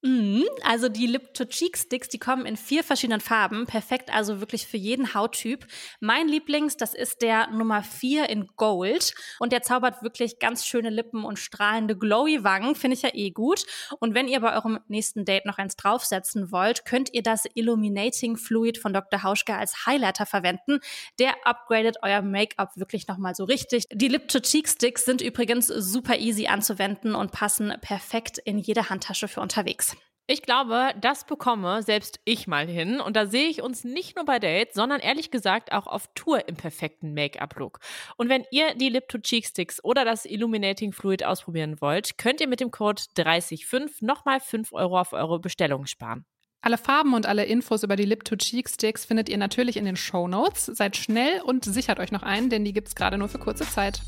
Mhm, 0.05 0.43
also 0.63 0.89
die 0.89 1.07
Lip-to-Cheek-Sticks, 1.07 2.09
die 2.09 2.19
kommen 2.19 2.45
in 2.45 2.57
vier 2.57 2.83
verschiedenen 2.83 3.21
Farben. 3.21 3.65
Perfekt 3.65 4.13
also 4.13 4.41
wirklich 4.41 4.67
für 4.67 4.75
jeden 4.75 5.13
Hauttyp. 5.13 5.65
Mein 6.01 6.27
Lieblings, 6.27 6.75
das 6.75 6.93
ist 6.93 7.21
der 7.21 7.47
Nummer 7.51 7.83
vier 7.83 8.29
in 8.29 8.47
Gold. 8.57 9.13
Und 9.39 9.53
der 9.53 9.61
zaubert 9.61 10.03
wirklich 10.03 10.39
ganz 10.39 10.65
schöne 10.65 10.89
Lippen 10.89 11.23
und 11.23 11.39
strahlende 11.39 11.97
glowy 11.97 12.43
Wangen. 12.43 12.75
Finde 12.75 12.97
ich 12.97 13.03
ja 13.03 13.11
eh 13.13 13.31
gut. 13.31 13.65
Und 14.01 14.13
wenn 14.13 14.27
ihr 14.27 14.41
bei 14.41 14.53
eurem 14.53 14.81
nächsten 14.89 15.23
Date 15.23 15.45
noch 15.45 15.57
eins 15.57 15.77
draufsetzen 15.77 16.51
wollt, 16.51 16.83
könnt 16.83 17.13
ihr 17.13 17.23
das 17.23 17.45
Illuminating 17.53 18.35
Fluid 18.35 18.77
von 18.77 18.91
Dr. 18.91 19.23
Hauschka 19.23 19.57
als 19.57 19.85
Highlighter 19.85 20.25
verwenden. 20.25 20.79
Der 21.17 21.33
upgradet 21.45 21.95
euer 22.01 22.21
Make-up 22.21 22.75
wirklich 22.75 23.07
nochmal 23.07 23.35
so 23.35 23.45
richtig. 23.45 23.85
Die 23.89 24.09
Lip-to-Cheek-Sticks 24.09 25.05
sind 25.05 25.21
übrigens 25.21 25.67
super 25.67 26.17
easy 26.17 26.47
anzuwenden 26.47 27.15
und 27.15 27.31
passen 27.31 27.73
perfekt 27.79 28.37
in 28.39 28.57
jede 28.57 28.89
Handtasche 28.89 29.29
für 29.29 29.39
unterwegs. 29.39 29.92
Ich 30.25 30.41
glaube, 30.41 30.93
das 31.01 31.25
bekomme 31.25 31.83
selbst 31.83 32.21
ich 32.23 32.47
mal 32.47 32.65
hin. 32.65 33.01
Und 33.01 33.17
da 33.17 33.25
sehe 33.25 33.49
ich 33.49 33.61
uns 33.61 33.83
nicht 33.83 34.15
nur 34.15 34.23
bei 34.23 34.39
Dates, 34.39 34.73
sondern 34.73 35.01
ehrlich 35.01 35.31
gesagt 35.31 35.73
auch 35.73 35.85
auf 35.85 36.07
Tour 36.15 36.47
im 36.47 36.55
perfekten 36.55 37.13
Make-up-Look. 37.13 37.79
Und 38.15 38.29
wenn 38.29 38.45
ihr 38.49 38.73
die 38.75 38.87
Lip-to-Cheek-Sticks 38.87 39.83
oder 39.83 40.05
das 40.05 40.23
Illuminating 40.23 40.93
Fluid 40.93 41.25
ausprobieren 41.25 41.81
wollt, 41.81 42.17
könnt 42.17 42.39
ihr 42.39 42.47
mit 42.47 42.61
dem 42.61 42.71
Code 42.71 43.01
305 43.15 44.01
nochmal 44.01 44.39
5 44.39 44.71
Euro 44.71 44.97
auf 44.97 45.11
eure 45.11 45.41
Bestellung 45.41 45.87
sparen. 45.87 46.25
Alle 46.61 46.77
Farben 46.77 47.13
und 47.13 47.25
alle 47.25 47.43
Infos 47.43 47.83
über 47.83 47.97
die 47.97 48.05
Lip-to-Cheek-Sticks 48.05 49.03
findet 49.03 49.27
ihr 49.27 49.37
natürlich 49.37 49.75
in 49.75 49.83
den 49.83 49.97
Show 49.97 50.29
Notes. 50.29 50.67
Seid 50.67 50.95
schnell 50.95 51.41
und 51.41 51.65
sichert 51.65 51.99
euch 51.99 52.13
noch 52.13 52.23
ein, 52.23 52.49
denn 52.49 52.63
die 52.63 52.71
gibt 52.71 52.87
es 52.87 52.95
gerade 52.95 53.17
nur 53.17 53.27
für 53.27 53.39
kurze 53.39 53.69
Zeit. 53.69 54.01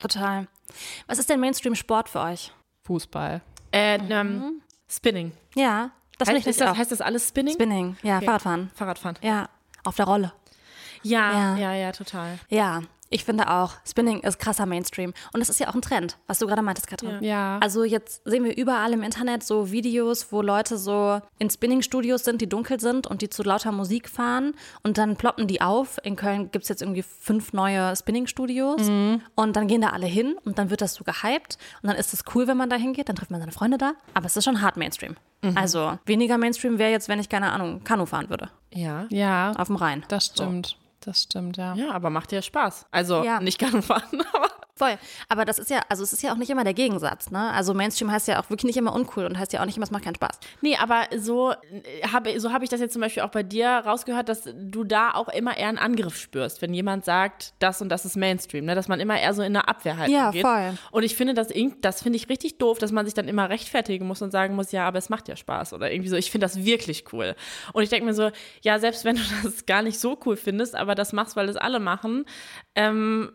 Total. 0.00 0.48
Was 1.06 1.20
ist 1.20 1.30
denn 1.30 1.38
Mainstream-Sport 1.38 2.08
für 2.08 2.20
euch? 2.20 2.50
Fußball. 2.84 3.40
Äh, 3.72 3.98
ähm, 4.10 4.60
Spinning. 4.88 5.32
Ja, 5.54 5.90
das 6.18 6.28
Heißt, 6.28 6.36
finde 6.36 6.40
ich 6.40 6.46
ist 6.48 6.60
das, 6.60 6.70
auch. 6.70 6.76
heißt 6.76 6.92
das 6.92 7.00
alles 7.00 7.28
Spinning? 7.28 7.54
Spinning, 7.54 7.96
ja, 8.02 8.16
Okay. 8.18 8.26
Fahrradfahren. 8.26 8.70
Fahrradfahren. 8.74 9.18
Ja, 9.22 9.48
auf 9.84 9.96
der 9.96 10.04
Rolle. 10.06 10.32
Ja, 11.02 11.32
Ja. 11.32 11.56
ja, 11.56 11.74
ja, 11.74 11.92
total. 11.92 12.38
Ja, 12.48 12.82
ich 13.14 13.24
finde 13.24 13.48
auch, 13.48 13.74
Spinning 13.86 14.20
ist 14.20 14.40
krasser 14.40 14.66
Mainstream. 14.66 15.14
Und 15.32 15.38
das 15.38 15.48
ist 15.48 15.60
ja 15.60 15.68
auch 15.68 15.74
ein 15.74 15.82
Trend, 15.82 16.18
was 16.26 16.40
du 16.40 16.46
gerade 16.48 16.62
meintest, 16.62 16.88
Katrin. 16.88 17.22
Ja. 17.22 17.58
Also 17.62 17.84
jetzt 17.84 18.22
sehen 18.24 18.42
wir 18.44 18.56
überall 18.56 18.92
im 18.92 19.02
Internet 19.04 19.44
so 19.44 19.70
Videos, 19.70 20.32
wo 20.32 20.42
Leute 20.42 20.76
so 20.78 21.20
in 21.38 21.48
Spinning-Studios 21.48 22.24
sind, 22.24 22.40
die 22.40 22.48
dunkel 22.48 22.80
sind 22.80 23.06
und 23.06 23.22
die 23.22 23.30
zu 23.30 23.44
lauter 23.44 23.70
Musik 23.70 24.08
fahren 24.08 24.54
und 24.82 24.98
dann 24.98 25.14
ploppen 25.14 25.46
die 25.46 25.60
auf. 25.60 25.98
In 26.02 26.16
Köln 26.16 26.50
gibt 26.50 26.64
es 26.64 26.68
jetzt 26.68 26.82
irgendwie 26.82 27.02
fünf 27.02 27.52
neue 27.52 27.94
Spinning-Studios 27.94 28.82
und 29.36 29.56
dann 29.56 29.68
gehen 29.68 29.80
da 29.80 29.90
alle 29.90 30.06
hin 30.06 30.36
und 30.44 30.58
dann 30.58 30.70
wird 30.70 30.80
das 30.80 30.94
so 30.94 31.04
gehypt 31.04 31.56
und 31.82 31.88
dann 31.88 31.96
ist 31.96 32.12
es 32.14 32.24
cool, 32.34 32.48
wenn 32.48 32.56
man 32.56 32.68
da 32.68 32.74
hingeht, 32.76 33.08
dann 33.08 33.14
trifft 33.14 33.30
man 33.30 33.38
seine 33.40 33.52
Freunde 33.52 33.78
da. 33.78 33.92
Aber 34.14 34.26
es 34.26 34.36
ist 34.36 34.44
schon 34.44 34.60
hart 34.60 34.76
Mainstream. 34.76 35.16
Also 35.54 35.98
weniger 36.06 36.38
Mainstream 36.38 36.78
wäre 36.78 36.90
jetzt, 36.90 37.08
wenn 37.08 37.20
ich, 37.20 37.28
keine 37.28 37.52
Ahnung, 37.52 37.84
Kanu 37.84 38.06
fahren 38.06 38.28
würde. 38.30 38.48
Ja. 38.72 39.06
Ja, 39.10 39.52
Auf 39.56 39.68
dem 39.68 39.76
Rhein. 39.76 40.02
das 40.08 40.26
stimmt. 40.26 40.78
Das 41.04 41.22
stimmt, 41.22 41.56
ja. 41.58 41.74
Ja, 41.74 41.90
aber 41.92 42.08
macht 42.10 42.32
ja 42.32 42.40
Spaß. 42.42 42.86
Also 42.90 43.22
Ja. 43.24 43.40
nicht 43.40 43.58
Kanu 43.58 43.82
fahren, 43.82 44.22
aber 44.32 44.48
Voll. 44.76 44.98
Aber 45.28 45.44
das 45.44 45.58
ist 45.60 45.70
ja, 45.70 45.82
also 45.88 46.02
es 46.02 46.12
ist 46.12 46.22
ja 46.22 46.32
auch 46.32 46.36
nicht 46.36 46.50
immer 46.50 46.64
der 46.64 46.74
Gegensatz, 46.74 47.30
ne? 47.30 47.52
Also 47.52 47.74
Mainstream 47.74 48.10
heißt 48.10 48.26
ja 48.26 48.40
auch 48.40 48.50
wirklich 48.50 48.64
nicht 48.64 48.76
immer 48.76 48.92
uncool 48.92 49.24
und 49.24 49.38
heißt 49.38 49.52
ja 49.52 49.60
auch 49.60 49.66
nicht 49.66 49.76
immer, 49.76 49.84
es 49.84 49.92
macht 49.92 50.04
keinen 50.04 50.16
Spaß. 50.16 50.40
Nee, 50.62 50.76
aber 50.76 51.04
so 51.16 51.52
äh, 51.52 52.06
habe 52.12 52.40
so 52.40 52.52
hab 52.52 52.62
ich 52.62 52.70
das 52.70 52.80
jetzt 52.80 52.92
zum 52.92 53.00
Beispiel 53.00 53.22
auch 53.22 53.30
bei 53.30 53.44
dir 53.44 53.68
rausgehört, 53.68 54.28
dass 54.28 54.42
du 54.52 54.82
da 54.82 55.12
auch 55.12 55.28
immer 55.28 55.56
eher 55.56 55.68
einen 55.68 55.78
Angriff 55.78 56.16
spürst, 56.16 56.60
wenn 56.60 56.74
jemand 56.74 57.04
sagt, 57.04 57.54
das 57.60 57.80
und 57.82 57.88
das 57.88 58.04
ist 58.04 58.16
Mainstream, 58.16 58.64
ne? 58.64 58.74
dass 58.74 58.88
man 58.88 58.98
immer 58.98 59.20
eher 59.20 59.32
so 59.32 59.42
in 59.42 59.54
eine 59.56 59.68
Abwehrhaltung 59.68 60.12
Ja, 60.14 60.32
geht. 60.32 60.42
voll. 60.42 60.76
Und 60.90 61.04
ich 61.04 61.14
finde 61.14 61.34
das, 61.34 61.48
das 61.80 62.02
finde 62.02 62.16
ich 62.16 62.28
richtig 62.28 62.58
doof, 62.58 62.78
dass 62.78 62.90
man 62.90 63.04
sich 63.04 63.14
dann 63.14 63.28
immer 63.28 63.48
rechtfertigen 63.50 64.08
muss 64.08 64.22
und 64.22 64.32
sagen 64.32 64.56
muss, 64.56 64.72
ja, 64.72 64.88
aber 64.88 64.98
es 64.98 65.08
macht 65.08 65.28
ja 65.28 65.36
Spaß 65.36 65.72
oder 65.74 65.92
irgendwie 65.92 66.10
so. 66.10 66.16
Ich 66.16 66.32
finde 66.32 66.46
das 66.46 66.64
wirklich 66.64 67.04
cool. 67.12 67.36
Und 67.72 67.84
ich 67.84 67.90
denke 67.90 68.06
mir 68.06 68.14
so, 68.14 68.30
ja, 68.62 68.80
selbst 68.80 69.04
wenn 69.04 69.16
du 69.16 69.22
das 69.44 69.66
gar 69.66 69.82
nicht 69.82 70.00
so 70.00 70.18
cool 70.26 70.36
findest, 70.36 70.74
aber 70.74 70.96
das 70.96 71.12
machst, 71.12 71.36
weil 71.36 71.48
es 71.48 71.56
alle 71.56 71.78
machen, 71.78 72.24
ähm, 72.74 73.30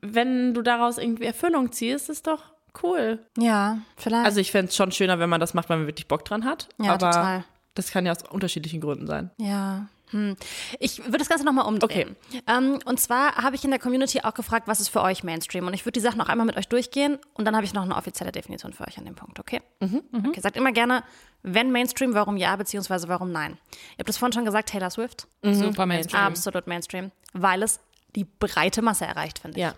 wenn 0.00 0.54
du 0.54 0.62
daraus 0.84 0.98
irgendwie 0.98 1.24
Erfüllung 1.24 1.72
ziehst, 1.72 2.10
ist 2.10 2.26
doch 2.26 2.42
cool. 2.82 3.18
Ja, 3.38 3.78
vielleicht. 3.96 4.26
Also 4.26 4.40
ich 4.40 4.50
fände 4.50 4.68
es 4.68 4.76
schon 4.76 4.92
schöner, 4.92 5.18
wenn 5.18 5.30
man 5.30 5.40
das 5.40 5.54
macht, 5.54 5.68
weil 5.68 5.78
man 5.78 5.86
wirklich 5.86 6.08
Bock 6.08 6.24
dran 6.24 6.44
hat. 6.44 6.68
Ja, 6.78 6.94
aber 6.94 7.10
total. 7.10 7.44
das 7.74 7.90
kann 7.90 8.06
ja 8.06 8.12
aus 8.12 8.22
unterschiedlichen 8.28 8.80
Gründen 8.80 9.06
sein. 9.06 9.30
Ja. 9.38 9.86
Hm. 10.10 10.36
Ich 10.78 10.98
würde 10.98 11.18
das 11.18 11.28
Ganze 11.28 11.44
nochmal 11.44 11.66
umdrehen. 11.66 12.14
Ähm, 12.46 12.78
und 12.84 13.00
zwar 13.00 13.36
habe 13.36 13.56
ich 13.56 13.64
in 13.64 13.70
der 13.70 13.80
Community 13.80 14.20
auch 14.20 14.34
gefragt, 14.34 14.68
was 14.68 14.80
ist 14.80 14.88
für 14.88 15.00
euch 15.00 15.24
Mainstream? 15.24 15.66
Und 15.66 15.72
ich 15.74 15.84
würde 15.86 15.98
die 15.98 16.00
Sachen 16.00 16.20
auch 16.20 16.28
einmal 16.28 16.46
mit 16.46 16.56
euch 16.56 16.68
durchgehen 16.68 17.18
und 17.32 17.46
dann 17.46 17.56
habe 17.56 17.64
ich 17.64 17.72
noch 17.72 17.82
eine 17.82 17.96
offizielle 17.96 18.30
Definition 18.30 18.72
für 18.72 18.86
euch 18.86 18.98
an 18.98 19.06
dem 19.06 19.14
Punkt, 19.14 19.40
okay? 19.40 19.62
Okay, 19.80 20.40
sagt 20.40 20.56
immer 20.56 20.72
gerne, 20.72 21.02
wenn 21.42 21.72
Mainstream, 21.72 22.14
warum 22.14 22.36
ja, 22.36 22.54
beziehungsweise 22.54 23.08
warum 23.08 23.32
nein. 23.32 23.56
Ihr 23.72 24.00
habt 24.00 24.10
es 24.10 24.18
vorhin 24.18 24.34
schon 24.34 24.44
gesagt, 24.44 24.68
Taylor 24.68 24.90
Swift. 24.90 25.26
Super 25.42 25.86
Mainstream. 25.86 26.22
Absolut 26.22 26.66
Mainstream, 26.66 27.10
weil 27.32 27.62
es 27.62 27.80
die 28.14 28.24
breite 28.24 28.82
Masse 28.82 29.06
erreicht, 29.06 29.40
finde 29.40 29.58
ich. 29.58 29.62
Ja. 29.62 29.74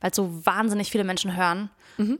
Weil 0.00 0.14
so 0.14 0.44
wahnsinnig 0.46 0.90
viele 0.90 1.04
Menschen 1.04 1.36
hören. 1.36 1.70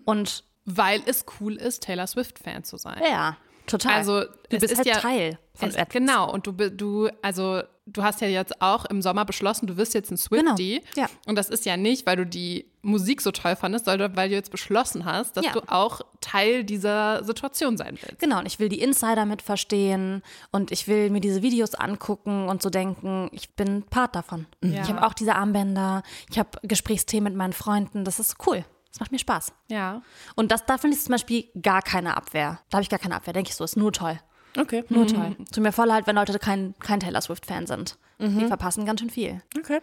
Und 0.05 0.45
Weil 0.67 1.03
es 1.07 1.25
cool 1.41 1.55
ist, 1.57 1.83
Taylor 1.85 2.07
Swift-Fan 2.07 2.65
zu 2.65 2.77
sein. 2.77 3.01
ja, 3.03 3.37
total. 3.70 3.94
Also, 3.94 4.20
du 4.24 4.59
bist 4.59 4.64
ist 4.72 4.78
halt 4.78 4.87
ja- 4.87 4.98
Teil 4.98 5.38
von 5.54 5.68
Es, 5.68 5.74
etwas. 5.74 5.92
genau, 5.92 6.30
und 6.33 6.46
du, 6.46 6.52
du, 6.52 7.09
also 7.22 7.62
du 7.87 8.02
hast 8.04 8.20
ja 8.20 8.28
jetzt 8.28 8.62
auch 8.62 8.85
im 8.87 9.02
Sommer 9.02 9.24
beschlossen, 9.24 9.66
du 9.66 9.76
wirst 9.76 9.94
jetzt 9.94 10.11
ein 10.11 10.16
Swiftie. 10.16 10.80
Genau, 10.94 11.06
ja. 11.06 11.11
Und 11.26 11.37
das 11.37 11.48
ist 11.50 11.64
ja 11.66 11.76
nicht, 11.76 12.06
weil 12.06 12.16
du 12.16 12.24
die 12.24 12.66
Musik 12.83 13.20
so 13.20 13.30
toll 13.33 13.56
fandest, 13.56 13.85
sondern 13.87 14.16
weil 14.16 14.28
du 14.28 14.35
jetzt 14.37 14.50
beschlossen 14.52 15.04
hast, 15.04 15.37
dass 15.37 15.44
Ja. 15.44 15.52
du 15.52 15.61
auch 15.66 16.00
Teil 16.20 16.64
dieser 16.64 17.24
Situation 17.24 17.76
sein 17.76 17.98
willst. 18.00 18.20
Genau, 18.20 18.38
und 18.38 18.46
ich 18.46 18.59
will 18.59 18.68
die 18.68 18.80
Insider 18.80 19.26
mit 19.26 19.42
verstehen 19.42 20.22
und 20.52 20.70
ich 20.70 20.87
will 20.88 21.11
mir 21.11 21.20
diese 21.20 21.42
Videos 21.42 21.74
angucken 21.74 22.48
und 22.48 22.62
so 22.62 22.70
denken, 22.70 23.28
ich 23.33 23.50
bin 23.56 23.83
Part 23.83 24.14
davon. 24.14 24.46
Ja. 24.62 24.83
Ich 24.83 24.88
habe 24.88 25.04
auch 25.06 25.12
diese 25.14 25.35
Armbänder, 25.35 26.02
ich 26.30 26.38
habe 26.38 26.50
Gesprächsthemen 26.62 27.33
mit 27.33 27.37
meinen 27.38 27.52
Freunden, 27.52 28.04
das 28.04 28.18
ist 28.20 28.37
cool. 28.46 28.64
Das 28.90 29.00
macht 29.00 29.12
mir 29.12 29.18
Spaß. 29.18 29.53
Ja. 29.68 30.03
Und 30.35 30.50
das, 30.53 30.66
da 30.66 30.79
finde 30.79 30.96
ich 30.96 31.03
zum 31.03 31.12
Beispiel 31.12 31.48
gar 31.61 31.83
keine 31.83 32.16
Abwehr. 32.16 32.61
Da 32.70 32.76
habe 32.76 32.83
ich 32.83 32.88
gar 32.88 32.98
keine 32.98 33.14
Abwehr, 33.14 33.33
denke 33.33 33.50
ich 33.50 33.57
so, 33.57 33.64
ist 33.64 33.76
nur 33.76 33.92
toll. 33.92 34.18
Okay. 34.59 34.85
Nur 34.88 35.07
toll. 35.07 35.37
Tut 35.53 35.62
mir 35.62 35.70
voll 35.70 35.87
leid, 35.87 36.09
wenn 36.09 36.16
Leute 36.16 36.37
kein, 36.40 36.74
kein 36.81 36.98
Taylor 36.98 37.20
Swift-Fan 37.20 37.66
sind. 37.66 37.98
Die 38.18 38.44
verpassen 38.48 38.85
ganz 38.85 39.00
schön 39.00 39.09
viel. 39.09 39.40
Okay. 39.57 39.81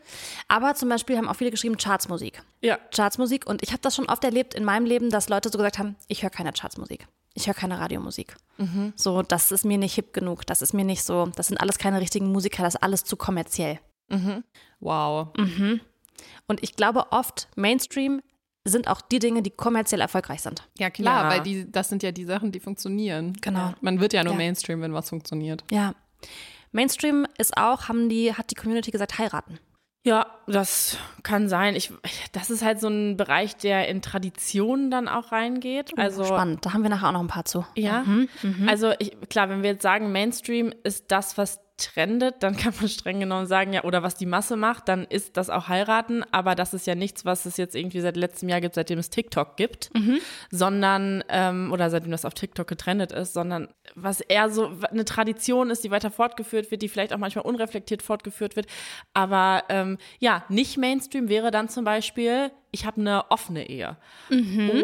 Aber 0.47 0.75
zum 0.75 0.89
Beispiel 0.89 1.17
haben 1.17 1.27
auch 1.27 1.35
viele 1.35 1.49
geschrieben 1.49 1.75
Chartsmusik. 1.77 2.43
Ja. 2.61 2.77
Chartsmusik 2.95 3.47
und 3.47 3.63
ich 3.63 3.69
habe 3.69 3.81
das 3.81 3.95
schon 3.95 4.07
oft 4.09 4.23
erlebt 4.23 4.53
in 4.53 4.63
meinem 4.63 4.85
Leben, 4.85 5.09
dass 5.09 5.27
Leute 5.27 5.49
so 5.49 5.57
gesagt 5.57 5.79
haben, 5.79 5.95
ich 6.07 6.21
höre 6.21 6.29
keine 6.29 6.53
Chartsmusik. 6.53 7.07
Ich 7.33 7.47
höre 7.47 7.55
keine 7.55 7.79
Radiomusik. 7.79 8.35
So, 8.95 9.23
das 9.23 9.51
ist 9.51 9.65
mir 9.65 9.79
nicht 9.79 9.95
hip 9.95 10.13
genug. 10.13 10.45
Das 10.45 10.61
ist 10.61 10.73
mir 10.73 10.85
nicht 10.85 11.03
so, 11.03 11.25
das 11.35 11.47
sind 11.47 11.59
alles 11.59 11.79
keine 11.79 11.99
richtigen 11.99 12.31
Musiker, 12.31 12.61
das 12.61 12.75
ist 12.75 12.83
alles 12.83 13.05
zu 13.05 13.15
kommerziell. 13.15 13.79
Wow. 14.81 15.29
Und 16.47 16.61
ich 16.61 16.75
glaube 16.75 17.11
oft, 17.11 17.47
Mainstream 17.55 18.21
sind 18.69 18.87
auch 18.87 19.01
die 19.01 19.19
Dinge, 19.19 19.41
die 19.41 19.49
kommerziell 19.51 20.01
erfolgreich 20.01 20.41
sind. 20.41 20.67
Ja, 20.77 20.89
klar, 20.89 21.23
Ja. 21.23 21.29
weil 21.29 21.43
die, 21.43 21.71
das 21.71 21.89
sind 21.89 22.03
ja 22.03 22.11
die 22.11 22.25
Sachen, 22.25 22.51
die 22.51 22.59
funktionieren. 22.59 23.33
Genau. 23.41 23.73
Man 23.81 23.99
wird 23.99 24.13
ja 24.13 24.23
nur 24.23 24.33
Ja. 24.33 24.37
Mainstream, 24.37 24.81
wenn 24.81 24.93
was 24.93 25.09
funktioniert. 25.09 25.63
Ja. 25.71 25.93
Mainstream 26.71 27.25
ist 27.37 27.57
auch, 27.57 27.87
haben 27.87 28.09
die, 28.09 28.33
hat 28.33 28.51
die 28.51 28.55
Community 28.55 28.91
gesagt, 28.91 29.17
heiraten. 29.17 29.59
Ja, 30.05 30.25
das 30.47 30.97
kann 31.23 31.49
sein. 31.49 31.75
Ich, 31.75 31.91
das 32.31 32.49
ist 32.49 32.63
halt 32.63 32.79
so 32.79 32.87
ein 32.87 33.17
Bereich, 33.17 33.57
der 33.57 33.89
in 33.89 34.01
Traditionen 34.01 34.89
dann 34.89 35.07
auch 35.09 35.31
reingeht. 35.33 35.97
Also 35.97 36.23
Spannend, 36.23 36.65
da 36.65 36.73
haben 36.73 36.83
wir 36.83 36.89
nachher 36.89 37.09
auch 37.09 37.13
noch 37.13 37.19
ein 37.19 37.27
paar 37.27 37.43
zu. 37.45 37.65
Ja, 37.75 38.05
also 38.67 38.93
ich, 38.99 39.17
klar, 39.29 39.49
wenn 39.49 39.63
wir 39.63 39.71
jetzt 39.71 39.81
sagen, 39.83 40.11
Mainstream 40.13 40.73
ist 40.83 41.05
das, 41.11 41.37
was 41.37 41.59
trendet, 41.77 42.41
dann 42.41 42.57
kann 42.57 42.73
man 42.79 42.89
streng 42.89 43.19
genommen 43.19 43.45
sagen, 43.45 43.71
ja, 43.73 43.83
oder 43.83 44.03
was 44.03 44.15
die 44.15 44.25
Masse 44.25 44.55
macht, 44.57 44.87
dann 44.87 45.05
ist 45.05 45.37
das 45.37 45.49
auch 45.49 45.67
heiraten, 45.67 46.23
aber 46.31 46.55
das 46.55 46.73
ist 46.73 46.87
ja 46.87 46.95
nichts, 46.95 47.23
was 47.23 47.45
es 47.45 47.57
jetzt 47.57 47.75
irgendwie 47.75 48.01
seit 48.01 48.17
letztem 48.17 48.49
Jahr 48.49 48.61
gibt, 48.61 48.75
seitdem 48.75 48.99
es 48.99 49.09
TikTok 49.09 49.55
gibt, 49.57 49.91
sondern, 50.51 51.23
ähm, 51.29 51.71
oder 51.71 51.89
seitdem 51.89 52.11
das 52.11 52.25
auf 52.25 52.33
TikTok 52.33 52.67
getrendet 52.67 53.11
ist, 53.11 53.33
sondern 53.33 53.67
was 53.95 54.21
eher 54.21 54.49
so 54.49 54.71
eine 54.89 55.05
Tradition 55.05 55.69
ist, 55.69 55.83
die 55.83 55.91
weiter 55.91 56.11
fortgeführt 56.11 56.71
wird, 56.71 56.81
die 56.81 56.89
vielleicht 56.89 57.13
auch 57.13 57.19
manchmal 57.19 57.45
unreflektiert 57.45 58.01
fortgeführt 58.01 58.55
wird, 58.55 58.67
aber 59.13 59.63
ähm, 59.69 59.97
ja, 60.19 60.43
nicht 60.49 60.77
Mainstream 60.77 61.29
wäre 61.29 61.51
dann 61.51 61.69
zum 61.69 61.83
Beispiel, 61.85 62.51
ich 62.71 62.85
habe 62.85 63.01
eine 63.01 63.31
offene 63.31 63.69
Ehe. 63.69 63.95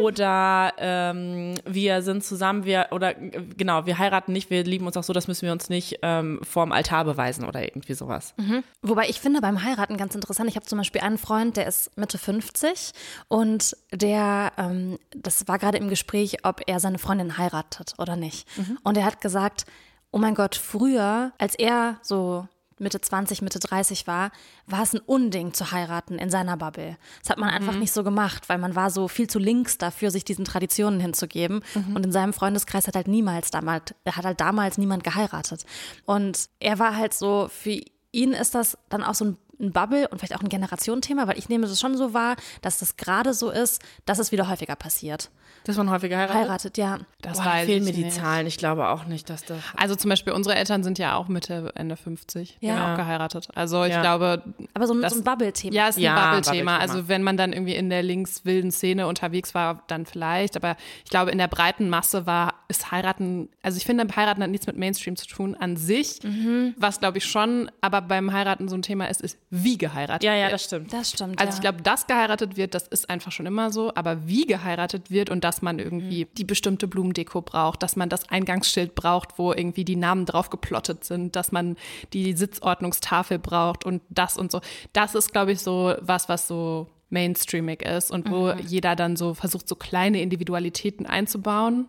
Oder 0.01 0.73
ähm, 0.77 1.55
wir 1.65 2.01
sind 2.01 2.23
zusammen, 2.23 2.65
wir, 2.65 2.87
oder 2.91 3.13
genau, 3.13 3.85
wir 3.85 3.97
heiraten 3.97 4.31
nicht, 4.33 4.49
wir 4.49 4.63
lieben 4.63 4.85
uns 4.87 4.97
auch 4.97 5.03
so, 5.03 5.13
das 5.13 5.27
müssen 5.27 5.45
wir 5.45 5.51
uns 5.51 5.69
nicht 5.69 5.99
ähm, 6.01 6.39
vorm 6.43 6.71
Altar 6.71 7.05
beweisen 7.05 7.45
oder 7.45 7.63
irgendwie 7.63 7.93
sowas. 7.93 8.33
Wobei 8.81 9.09
ich 9.09 9.19
finde 9.19 9.41
beim 9.41 9.63
Heiraten 9.63 9.97
ganz 9.97 10.15
interessant, 10.15 10.49
ich 10.49 10.55
habe 10.55 10.65
zum 10.65 10.77
Beispiel 10.77 11.01
einen 11.01 11.17
Freund, 11.17 11.57
der 11.57 11.67
ist 11.67 11.95
Mitte 11.97 12.17
50 12.17 12.91
und 13.27 13.75
der, 13.91 14.53
ähm, 14.57 14.97
das 15.15 15.47
war 15.47 15.59
gerade 15.59 15.77
im 15.77 15.89
Gespräch, 15.89 16.45
ob 16.45 16.61
er 16.67 16.79
seine 16.79 16.99
Freundin 16.99 17.37
heiratet 17.37 17.93
oder 17.97 18.15
nicht. 18.15 18.47
Und 18.83 18.97
er 18.97 19.05
hat 19.05 19.21
gesagt, 19.21 19.65
oh 20.11 20.17
mein 20.19 20.35
Gott, 20.35 20.55
früher, 20.55 21.31
als 21.37 21.55
er 21.55 21.97
so 22.01 22.47
Mitte 22.79 23.01
20, 23.01 23.41
Mitte 23.41 23.59
30 23.59 24.07
war, 24.07 24.31
war 24.65 24.83
es 24.83 24.93
ein 24.93 24.99
Unding 24.99 25.53
zu 25.53 25.71
heiraten 25.71 26.17
in 26.17 26.29
seiner 26.29 26.57
Bubble. 26.57 26.97
Das 27.21 27.29
hat 27.29 27.37
man 27.37 27.49
einfach 27.49 27.75
nicht 27.75 27.91
so 27.91 28.03
gemacht, 28.03 28.49
weil 28.49 28.57
man 28.57 28.75
war 28.75 28.89
so 28.89 29.07
viel 29.07 29.27
zu 29.27 29.39
links 29.39 29.77
dafür, 29.77 30.11
sich 30.11 30.25
diesen 30.25 30.45
Traditionen 30.45 30.99
hinzugeben. 30.99 31.61
Und 31.95 32.05
in 32.05 32.11
seinem 32.11 32.33
Freundeskreis 32.33 32.87
hat 32.87 32.95
halt 32.95 33.07
niemals 33.07 33.51
damals, 33.51 33.93
hat 34.05 34.25
halt 34.25 34.39
damals 34.39 34.77
niemand 34.77 35.03
geheiratet. 35.03 35.65
Und 36.05 36.49
er 36.59 36.79
war 36.79 36.95
halt 36.95 37.13
so, 37.13 37.49
für 37.49 37.81
ihn 38.11 38.33
ist 38.33 38.55
das 38.55 38.77
dann 38.89 39.03
auch 39.03 39.15
so 39.15 39.25
ein 39.25 39.37
ein 39.59 39.71
Bubble 39.71 40.07
und 40.09 40.19
vielleicht 40.19 40.35
auch 40.35 40.41
ein 40.41 40.49
Generationenthema, 40.49 41.27
weil 41.27 41.37
ich 41.37 41.49
nehme 41.49 41.65
es 41.65 41.79
schon 41.79 41.97
so 41.97 42.13
wahr, 42.13 42.35
dass 42.61 42.79
das 42.79 42.97
gerade 42.97 43.33
so 43.33 43.49
ist, 43.49 43.81
dass 44.05 44.19
es 44.19 44.31
wieder 44.31 44.49
häufiger 44.49 44.75
passiert. 44.75 45.29
Dass 45.65 45.77
man 45.77 45.89
häufiger 45.89 46.17
heiratet? 46.17 46.35
Heiratet, 46.43 46.77
ja. 46.77 46.99
Das 47.21 47.37
Boah, 47.37 47.45
weiß 47.45 47.65
fehlen 47.65 47.83
ich 47.83 47.89
mir 47.89 47.93
die 47.93 48.03
nicht. 48.05 48.17
Zahlen. 48.17 48.47
Ich 48.47 48.57
glaube 48.57 48.89
auch 48.89 49.05
nicht, 49.05 49.29
dass 49.29 49.45
das. 49.45 49.59
Also 49.77 49.95
zum 49.95 50.09
Beispiel 50.09 50.33
unsere 50.33 50.55
Eltern 50.55 50.83
sind 50.83 50.99
ja 50.99 51.15
auch 51.15 51.27
Mitte, 51.29 51.71
Ende 51.75 51.95
50. 51.95 52.57
Die 52.61 52.65
Ja. 52.67 52.75
haben 52.77 52.93
auch 52.93 52.97
geheiratet. 52.97 53.47
Also 53.55 53.83
ich 53.85 53.91
Ja. 53.93 54.01
glaube, 54.01 54.43
Aber 54.73 54.87
so 54.87 54.93
ein, 54.93 55.01
Das- 55.01 55.13
so 55.13 55.19
ein 55.19 55.23
Bubble-Thema. 55.23 55.73
ja, 55.73 55.87
ist 55.87 55.97
ein 55.97 56.01
Ja, 56.01 56.15
Bubble-Thema. 56.15 56.73
Bubble-Thema. 56.73 56.77
Also 56.79 57.07
wenn 57.07 57.23
man 57.23 57.37
dann 57.37 57.53
irgendwie 57.53 57.75
in 57.75 57.89
der 57.89 58.03
links-wilden 58.03 58.71
Szene 58.71 59.07
unterwegs 59.07 59.53
war, 59.55 59.83
dann 59.87 60.05
vielleicht. 60.05 60.55
Aber 60.57 60.75
ich 61.05 61.09
glaube, 61.09 61.31
in 61.31 61.37
der 61.37 61.47
breiten 61.47 61.89
Masse 61.89 62.25
war, 62.25 62.55
ist 62.67 62.91
heiraten, 62.91 63.47
also 63.61 63.77
ich 63.77 63.85
finde, 63.85 64.05
heiraten 64.15 64.43
hat 64.43 64.49
nichts 64.49 64.67
mit 64.67 64.77
Mainstream 64.77 65.15
zu 65.15 65.27
tun 65.27 65.55
an 65.55 65.77
sich. 65.77 66.19
Mhm. 66.23 66.73
Was 66.77 66.99
glaube 66.99 67.19
ich 67.19 67.25
schon, 67.25 67.71
aber 67.81 68.01
beim 68.01 68.33
Heiraten 68.33 68.67
so 68.67 68.75
ein 68.75 68.81
Thema 68.81 69.05
ist, 69.09 69.21
ist 69.21 69.37
wie 69.49 69.77
geheiratet 69.77 70.23
Ja, 70.23 70.33
ja, 70.33 70.43
wird. 70.45 70.53
das 70.53 70.63
stimmt. 70.65 70.91
das 70.91 71.09
stimmt. 71.11 71.39
Also 71.39 71.51
ja. 71.51 71.55
ich 71.55 71.61
glaube, 71.61 71.81
dass 71.83 72.07
geheiratet 72.07 72.57
wird, 72.57 72.73
das 72.73 72.87
ist 72.87 73.09
einfach 73.09 73.31
schon 73.31 73.45
immer 73.45 73.71
so, 73.71 73.93
aber 73.95 74.27
wie 74.27 74.45
geheiratet 74.45 75.09
wird 75.11 75.29
und 75.29 75.43
dass 75.53 75.61
man 75.61 75.77
irgendwie 75.77 76.25
die 76.35 76.45
bestimmte 76.45 76.87
Blumendeko 76.87 77.41
braucht, 77.41 77.83
dass 77.83 77.95
man 77.95 78.09
das 78.09 78.27
Eingangsschild 78.27 78.95
braucht, 78.95 79.37
wo 79.37 79.53
irgendwie 79.53 79.85
die 79.85 79.95
Namen 79.95 80.25
drauf 80.25 80.49
geplottet 80.49 81.03
sind, 81.03 81.35
dass 81.35 81.51
man 81.51 81.75
die 82.11 82.33
Sitzordnungstafel 82.33 83.37
braucht 83.37 83.85
und 83.85 84.01
das 84.09 84.35
und 84.35 84.51
so. 84.51 84.61
Das 84.93 85.13
ist, 85.13 85.31
glaube 85.31 85.51
ich, 85.51 85.59
so 85.59 85.93
was, 86.01 86.27
was 86.27 86.47
so 86.47 86.87
mainstreamig 87.13 87.83
ist 87.83 88.11
und 88.11 88.29
wo 88.29 88.51
jeder 88.51 88.95
dann 88.97 89.15
so 89.15 89.33
versucht, 89.33 89.69
so 89.69 89.75
kleine 89.75 90.21
Individualitäten 90.21 91.05
einzubauen. 91.05 91.87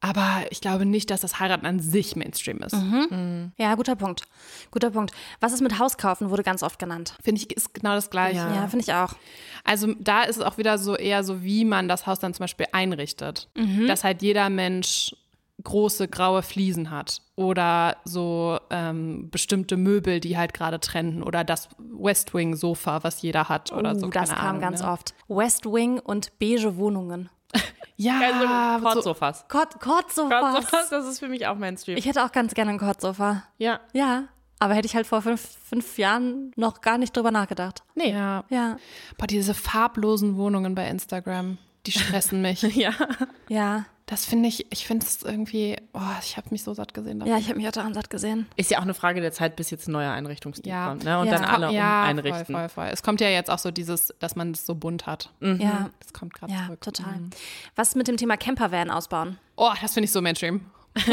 Aber 0.00 0.44
ich 0.50 0.60
glaube 0.60 0.84
nicht, 0.86 1.10
dass 1.10 1.22
das 1.22 1.40
Heiraten 1.40 1.66
an 1.66 1.80
sich 1.80 2.14
Mainstream 2.14 2.58
ist. 2.58 2.74
ja, 3.56 3.74
guter 3.74 3.96
Punkt. 3.96 4.22
Guter 4.70 4.90
Punkt. 4.90 5.12
Was 5.40 5.52
ist 5.52 5.60
mit 5.60 5.78
Hauskaufen, 5.78 6.30
wurde 6.30 6.42
ganz 6.44 6.62
oft 6.62 6.78
genannt. 6.78 7.14
Finde 7.22 7.40
ich, 7.40 7.52
ist 7.56 7.74
genau 7.74 7.94
das 7.94 8.10
Gleiche. 8.10 8.38
Ja, 8.38 8.68
finde 8.68 8.84
ich 8.84 8.92
auch. 8.92 9.14
Also 9.64 9.94
da 9.98 10.22
ist 10.22 10.36
es 10.36 10.42
auch 10.42 10.56
wieder 10.58 10.78
so 10.78 10.96
eher 10.96 11.24
so, 11.24 11.42
wie 11.42 11.64
man 11.64 11.88
das 11.88 12.06
Haus 12.06 12.20
dann 12.20 12.32
zum 12.32 12.44
Beispiel 12.44 12.66
einrichtet. 12.72 13.48
Dass 13.88 14.04
halt 14.04 14.22
jeder 14.22 14.50
Mensch 14.50 15.16
große 15.62 16.08
graue 16.08 16.42
Fliesen 16.42 16.90
hat 16.90 17.20
oder 17.40 17.96
so 18.04 18.58
ähm, 18.68 19.30
bestimmte 19.30 19.76
Möbel, 19.78 20.20
die 20.20 20.36
halt 20.36 20.52
gerade 20.52 20.78
trennen 20.78 21.22
oder 21.22 21.42
das 21.42 21.70
West 21.78 22.34
Wing 22.34 22.54
Sofa, 22.54 23.02
was 23.02 23.22
jeder 23.22 23.48
hat 23.48 23.72
oder 23.72 23.94
so. 23.98 24.06
Uh, 24.06 24.10
das 24.10 24.28
keine 24.28 24.40
kam 24.40 24.48
Ahnung, 24.50 24.60
ganz 24.60 24.82
ne? 24.82 24.90
oft. 24.90 25.14
West 25.28 25.64
Wing 25.64 25.98
und 25.98 26.38
beige 26.38 26.76
Wohnungen. 26.76 27.30
Ja, 27.96 28.18
Also, 28.18 28.46
so, 28.78 28.88
Kortsofas. 28.88 29.44
Kordsofas. 29.48 30.54
Kortsofas, 30.54 30.88
das 30.88 31.06
ist 31.06 31.18
für 31.18 31.28
mich 31.28 31.46
auch 31.46 31.56
Mainstream. 31.56 31.98
Ich 31.98 32.06
hätte 32.06 32.24
auch 32.24 32.32
ganz 32.32 32.54
gerne 32.54 32.70
ein 32.70 32.78
Kordsofa. 32.78 33.42
ja. 33.58 33.78
Ja, 33.92 34.24
aber 34.58 34.72
hätte 34.74 34.86
ich 34.86 34.94
halt 34.96 35.06
vor 35.06 35.20
fünf, 35.20 35.42
fünf 35.68 35.98
Jahren 35.98 36.52
noch 36.56 36.80
gar 36.80 36.96
nicht 36.96 37.14
drüber 37.14 37.30
nachgedacht. 37.30 37.82
Nee. 37.94 38.12
ja. 38.12 38.44
Ja, 38.48 38.76
Boah, 39.18 39.26
diese 39.26 39.52
farblosen 39.52 40.36
Wohnungen 40.38 40.74
bei 40.74 40.88
Instagram, 40.88 41.58
die 41.86 41.92
stressen 41.92 42.40
mich. 42.40 42.62
Ja. 42.74 42.92
ja, 43.50 43.84
Das 44.10 44.24
finde 44.26 44.48
ich, 44.48 44.66
ich 44.72 44.86
finde 44.86 45.06
es 45.06 45.22
irgendwie, 45.22 45.76
oh, 45.94 46.00
ich 46.20 46.36
habe 46.36 46.48
mich 46.50 46.64
so 46.64 46.74
satt 46.74 46.92
gesehen. 46.94 47.20
davon. 47.20 47.32
ja, 47.32 47.38
ich 47.38 47.46
habe 47.48 47.56
mich 47.58 47.68
auch 47.68 47.72
daran 47.72 47.94
satt 47.94 48.10
gesehen. 48.10 48.46
Ist 48.56 48.70
ja 48.70 48.78
auch 48.78 48.82
eine 48.82 48.92
Frage 48.92 49.20
der 49.20 49.30
Zeit, 49.30 49.54
bis 49.54 49.70
jetzt 49.70 49.86
ein 49.88 49.92
neuer 49.92 50.10
Einrichtungsstil 50.12 50.68
Ja. 50.70 50.88
kommt. 50.88 51.04
Ne? 51.04 51.18
Und 51.20 51.28
Ja. 51.28 51.32
dann 51.34 51.44
alle 51.44 51.70
ja, 51.72 52.02
um 52.02 52.08
einrichten. 52.08 52.44
Voll, 52.46 52.68
voll, 52.68 52.68
voll. 52.68 52.88
Es 52.92 53.02
kommt 53.04 53.20
ja 53.20 53.28
jetzt 53.28 53.48
auch 53.50 53.58
so 53.60 53.70
dieses, 53.70 54.12
dass 54.18 54.34
man 54.34 54.50
es 54.50 54.66
so 54.66 54.74
bunt 54.74 55.06
hat. 55.06 55.30
Ja, 55.40 55.90
Das 56.00 56.12
kommt 56.12 56.34
gerade 56.34 56.52
ja, 56.52 56.66
zurück. 56.66 56.80
total. 56.80 57.12
Mhm. 57.18 57.30
Was 57.76 57.94
mit 57.94 58.08
dem 58.08 58.16
Thema 58.16 58.36
Campervan 58.36 58.90
ausbauen? 58.90 59.38
Oh, 59.56 59.70
das 59.80 59.94
finde 59.94 60.06
ich 60.06 60.12
so 60.12 60.20
Mainstream. 60.20 60.66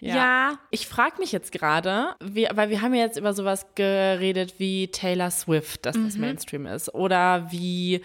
Ja. 0.00 0.58
ich 0.70 0.86
frage 0.86 1.18
mich 1.18 1.32
jetzt 1.32 1.50
gerade, 1.50 2.14
weil 2.20 2.70
wir 2.70 2.82
haben 2.82 2.94
ja 2.94 3.02
jetzt 3.04 3.18
über 3.18 3.32
sowas 3.34 3.66
geredet 3.74 4.54
wie 4.58 4.88
Taylor 4.88 5.30
Swift, 5.32 5.84
dass 5.86 5.96
das 6.00 6.16
Mainstream 6.16 6.66
ist. 6.66 6.94
Oder 6.94 7.50
wie, 7.50 8.02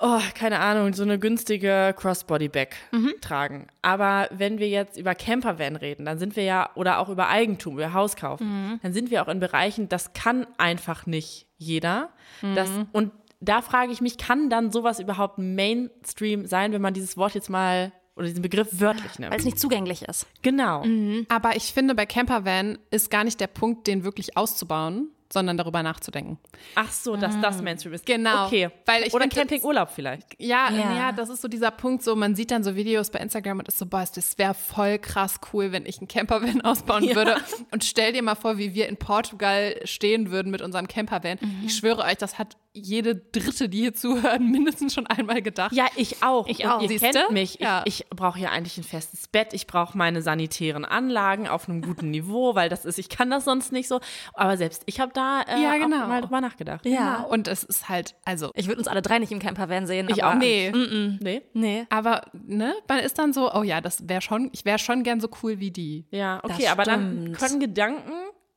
oh, 0.00 0.20
keine 0.34 0.58
Ahnung, 0.60 0.92
so 0.94 1.02
eine 1.02 1.18
günstige 1.18 1.94
Crossbody-Bag 1.96 2.74
tragen. 3.20 3.68
Aber 3.82 4.28
wenn 4.32 4.58
wir 4.58 4.68
jetzt 4.68 4.98
über 4.98 5.14
Campervan 5.14 5.76
reden, 5.76 6.06
dann 6.06 6.18
sind 6.18 6.36
wir 6.36 6.44
ja, 6.44 6.70
oder 6.74 6.98
auch 6.98 7.08
über 7.08 7.28
Eigentum, 7.28 7.74
über 7.74 7.92
Haus 7.92 8.16
kaufen, 8.16 8.80
dann 8.82 8.92
sind 8.92 9.10
wir 9.10 9.22
auch 9.22 9.28
in 9.28 9.40
Bereichen, 9.40 9.88
das 9.88 10.12
kann 10.12 10.46
einfach 10.58 11.06
nicht 11.06 11.46
jeder. 11.58 12.10
Das, 12.54 12.70
und 12.92 13.12
da 13.40 13.62
frage 13.62 13.92
ich 13.92 14.00
mich, 14.00 14.18
kann 14.18 14.50
dann 14.50 14.72
sowas 14.72 15.00
überhaupt 15.00 15.38
Mainstream 15.38 16.46
sein, 16.46 16.72
wenn 16.72 16.82
man 16.82 16.94
dieses 16.94 17.16
Wort 17.16 17.34
jetzt 17.34 17.50
mal 17.50 17.92
oder 18.16 18.26
diesen 18.26 18.42
Begriff 18.42 18.68
wörtlich 18.80 19.18
nimmt? 19.18 19.32
Weil 19.32 19.38
es 19.38 19.46
nicht 19.46 19.58
zugänglich 19.58 20.02
ist. 20.02 20.26
Genau. 20.42 20.84
Aber 21.28 21.56
ich 21.56 21.72
finde, 21.72 21.94
bei 21.94 22.04
Campervan 22.04 22.78
ist 22.90 23.10
gar 23.10 23.24
nicht 23.24 23.40
der 23.40 23.46
Punkt, 23.46 23.86
den 23.86 24.04
wirklich 24.04 24.36
auszubauen, 24.36 25.08
sondern 25.32 25.56
darüber 25.56 25.82
nachzudenken. 25.82 26.38
Ach 26.74 26.90
so, 26.90 27.16
dass 27.16 27.40
das 27.40 27.62
Mainstream 27.62 27.94
ist. 27.94 28.04
Genau. 28.04 28.46
Okay. 28.46 28.70
Weil 28.86 29.04
ich 29.04 29.14
Oder 29.14 29.28
Campingurlaub 29.28 29.90
vielleicht. 29.90 30.26
Ja, 30.38 30.70
Ja. 30.70 30.96
ja, 30.96 31.12
das 31.12 31.28
ist 31.28 31.40
so 31.42 31.48
dieser 31.48 31.70
Punkt, 31.70 32.02
so 32.02 32.16
man 32.16 32.34
sieht 32.34 32.50
dann 32.50 32.64
so 32.64 32.74
Videos 32.74 33.10
bei 33.10 33.20
Instagram 33.20 33.60
und 33.60 33.68
ist 33.68 33.78
so, 33.78 33.86
boah, 33.86 34.04
das 34.14 34.38
wäre 34.38 34.54
voll 34.54 34.98
krass 34.98 35.40
cool, 35.52 35.72
wenn 35.72 35.86
ich 35.86 35.98
einen 35.98 36.08
Campervan 36.08 36.60
ausbauen 36.62 37.14
würde. 37.14 37.36
Und 37.70 37.84
stell 37.84 38.12
dir 38.12 38.22
mal 38.22 38.34
vor, 38.34 38.58
wie 38.58 38.74
wir 38.74 38.88
in 38.88 38.96
Portugal 38.96 39.76
stehen 39.84 40.30
würden 40.30 40.50
mit 40.50 40.62
unserem 40.62 40.88
Campervan. 40.88 41.38
Ich 41.64 41.76
schwöre 41.76 42.02
euch, 42.02 42.16
das 42.16 42.38
hat 42.38 42.56
jede 42.72 43.16
Dritte, 43.16 43.68
die 43.68 43.78
hier 43.80 43.94
zuhören, 43.94 44.48
mindestens 44.50 44.94
schon 44.94 45.06
einmal 45.06 45.42
gedacht. 45.42 45.72
Ja, 45.72 45.86
ich 45.96 46.22
auch. 46.22 46.46
Ich 46.46 46.64
Und 46.64 46.70
auch. 46.70 46.82
Ihr 46.82 46.88
Siehste? 46.88 47.10
kennt 47.10 47.30
mich. 47.32 47.58
Ja. 47.60 47.82
Ich, 47.84 48.00
ich 48.02 48.10
brauche 48.10 48.38
ja 48.38 48.50
eigentlich 48.50 48.78
ein 48.78 48.84
festes 48.84 49.26
Bett. 49.28 49.52
Ich 49.52 49.66
brauche 49.66 49.96
meine 49.98 50.22
sanitären 50.22 50.84
Anlagen 50.84 51.48
auf 51.48 51.68
einem 51.68 51.82
guten 51.82 52.10
Niveau, 52.10 52.54
weil 52.54 52.68
das 52.68 52.84
ist, 52.84 52.98
ich 52.98 53.08
kann 53.08 53.28
das 53.30 53.44
sonst 53.44 53.72
nicht 53.72 53.88
so. 53.88 54.00
Aber 54.34 54.56
selbst 54.56 54.82
ich 54.86 55.00
habe 55.00 55.10
da 55.12 55.19
äh, 55.42 55.62
Ja, 55.62 55.76
genau. 55.76 56.06
mal 56.06 56.20
drüber 56.20 56.40
nachgedacht. 56.40 56.84
Ja. 56.86 57.22
Und 57.22 57.48
es 57.48 57.62
ist 57.64 57.88
halt, 57.88 58.14
also, 58.24 58.50
Ich 58.54 58.66
würde 58.66 58.78
uns 58.78 58.88
alle 58.88 59.02
drei 59.02 59.18
nicht 59.18 59.32
im 59.32 59.38
Campervan 59.38 59.86
sehen. 59.86 60.08
Ich 60.10 60.22
aber, 60.22 60.34
auch 60.34 60.38
nee. 60.38 60.72
Nee? 61.20 61.42
Nee. 61.52 61.86
Aber, 61.90 62.22
ne, 62.32 62.74
man 62.88 62.98
ist 63.00 63.18
dann 63.18 63.32
so, 63.32 63.52
oh 63.52 63.62
ja, 63.62 63.80
das 63.80 64.08
wäre 64.08 64.20
schon, 64.20 64.50
ich 64.52 64.64
wäre 64.64 64.78
schon 64.78 65.02
gern 65.02 65.20
so 65.20 65.28
cool 65.42 65.58
wie 65.58 65.70
die. 65.70 66.06
Ja, 66.10 66.40
okay, 66.42 66.68
aber 66.68 66.84
dann 66.84 67.32
können 67.32 67.60
Gedanken 67.60 68.12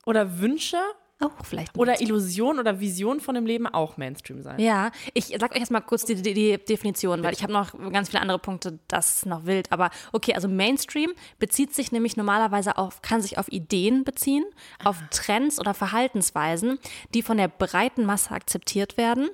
oder 0.06 0.38
Wünsche 0.40 0.78
auch 1.20 1.44
vielleicht. 1.44 1.76
Oder 1.78 2.00
Illusion 2.00 2.58
oder 2.58 2.80
Vision 2.80 3.20
von 3.20 3.34
dem 3.34 3.46
Leben 3.46 3.66
auch 3.66 3.96
Mainstream 3.96 4.42
sein? 4.42 4.58
Ja, 4.58 4.90
ich 5.14 5.34
sag 5.38 5.52
euch 5.52 5.60
erstmal 5.60 5.82
kurz 5.82 6.04
die, 6.04 6.16
die, 6.16 6.34
die 6.34 6.58
Definition, 6.58 7.22
weil 7.22 7.32
ich 7.32 7.42
habe 7.42 7.52
noch 7.52 7.72
ganz 7.92 8.10
viele 8.10 8.20
andere 8.20 8.38
Punkte, 8.38 8.78
das 8.88 9.18
ist 9.18 9.26
noch 9.26 9.46
wild. 9.46 9.70
Aber 9.72 9.90
okay, 10.12 10.34
also 10.34 10.48
Mainstream 10.48 11.12
bezieht 11.38 11.74
sich 11.74 11.92
nämlich 11.92 12.16
normalerweise 12.16 12.76
auf, 12.78 13.02
kann 13.02 13.22
sich 13.22 13.38
auf 13.38 13.50
Ideen 13.50 14.04
beziehen, 14.04 14.44
auf 14.84 14.96
Trends 15.10 15.58
oder 15.60 15.74
Verhaltensweisen, 15.74 16.78
die 17.14 17.22
von 17.22 17.36
der 17.36 17.48
breiten 17.48 18.04
Masse 18.04 18.32
akzeptiert 18.32 18.96
werden 18.96 19.30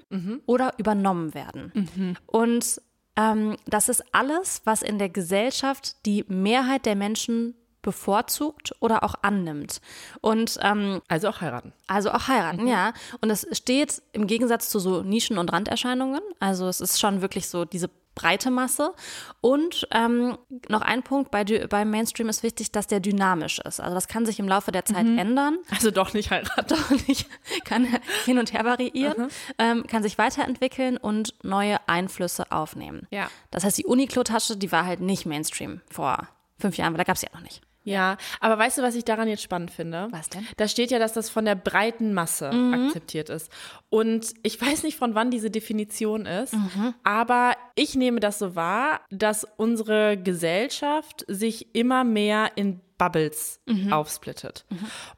oder 0.47 0.75
übernommen 0.79 1.35
werden. 1.35 2.17
Und 2.27 2.81
ähm, 3.17 3.57
das 3.67 3.89
ist 3.89 4.05
alles, 4.13 4.63
was 4.65 4.83
in 4.83 4.99
der 4.99 5.09
Gesellschaft 5.09 6.07
die 6.07 6.25
Mehrheit 6.29 6.87
der 6.87 6.97
Menschen 6.97 7.55
bevorzugt 7.83 8.75
oder 8.81 9.03
auch 9.05 9.15
annimmt. 9.23 9.81
Und 10.21 10.59
ähm, 10.63 11.01
Also 11.09 11.29
auch 11.29 11.41
heiraten. 11.41 11.73
also 11.87 12.11
auch 12.11 12.29
heiraten, 12.29 12.67
ja. 12.67 12.93
Und 13.21 13.31
es 13.31 13.47
steht 13.53 14.03
im 14.13 14.27
Gegensatz 14.27 14.69
zu 14.71 14.79
so 14.79 15.03
Nischen- 15.03 15.39
und 15.39 15.53
Randerscheinungen. 15.53 16.21
Also 16.39 16.69
es 16.69 16.81
ist 16.81 17.01
schon 17.01 17.23
wirklich 17.23 17.49
so 17.49 17.65
diese 17.65 17.91
breite 18.17 18.51
Masse. 18.51 18.93
Und 19.41 19.87
ähm, 19.93 20.37
noch 20.69 20.83
ein 20.83 21.03
Punkt, 21.03 21.31
bei, 21.31 21.45
beim 21.45 21.91
Mainstream 21.91 22.29
ist 22.29 22.43
wichtig, 22.43 22.71
dass 22.73 22.87
der 22.87 23.01
dynamisch 23.01 23.61
ist. 23.61 23.81
Also 23.81 23.95
das 23.95 24.09
kann 24.09 24.27
sich 24.27 24.39
im 24.41 24.49
Laufe 24.49 24.73
der 24.73 24.85
Zeit 24.85 25.07
ändern. 25.07 25.59
Also 25.71 25.91
doch 25.91 26.13
nicht 26.13 26.31
heiraten. 26.31 26.51
Doch 26.69 26.91
nicht, 27.07 27.29
kann 27.65 27.87
hin 28.27 28.39
und 28.39 28.53
her 28.53 28.65
variieren, 28.65 29.29
ähm, 29.59 29.87
kann 29.87 30.03
sich 30.03 30.19
weiterentwickeln 30.19 30.97
und 30.97 31.35
neue 31.45 31.79
Einflüsse 31.89 32.51
aufnehmen. 32.53 33.07
Ja. 33.11 33.31
Das 33.53 33.65
heißt, 33.65 33.79
die 33.79 33.87
Uniqlo-Tasche, 33.87 34.57
die 34.57 34.71
war 34.73 34.85
halt 34.85 35.01
nicht 35.01 35.25
Mainstream 35.25 35.81
vor 35.91 36.29
fünf 36.59 36.77
Jahren, 36.77 36.93
weil 36.93 36.99
da 36.99 37.05
gab 37.05 37.17
es 37.17 37.23
ja 37.23 37.29
noch 37.33 37.41
nicht. 37.41 37.63
Ja, 37.83 38.19
aber 38.41 38.59
weißt 38.59 38.79
du, 38.79 38.83
was 38.83 38.95
ich 38.95 39.05
daran 39.05 39.27
jetzt 39.29 39.43
spannend 39.43 39.71
finde? 39.71 40.09
Was 40.11 40.29
denn? 40.29 40.47
Da 40.59 40.69
steht 40.69 40.91
ja, 40.91 40.99
dass 40.99 41.13
das 41.15 41.31
von 41.31 41.45
der 41.45 41.55
breiten 41.55 42.13
Masse 42.13 42.51
akzeptiert 42.87 43.31
ist. 43.31 43.51
Und 43.89 44.35
ich 44.43 44.61
weiß 44.63 44.83
nicht, 44.83 44.99
von 44.99 45.15
wann 45.15 45.31
diese 45.31 45.51
Definition 45.51 46.27
ist, 46.27 46.55
aber 47.05 47.55
ich 47.75 47.95
nehme 47.95 48.21
das 48.21 48.39
so 48.39 48.55
wahr, 48.55 49.01
dass 49.11 49.47
unsere 49.57 50.17
Gesellschaft 50.17 51.25
sich 51.29 51.75
immer 51.75 52.05
mehr 52.05 52.51
in 52.57 52.81
Bubbles 52.99 53.61
aufsplittet. 53.91 54.67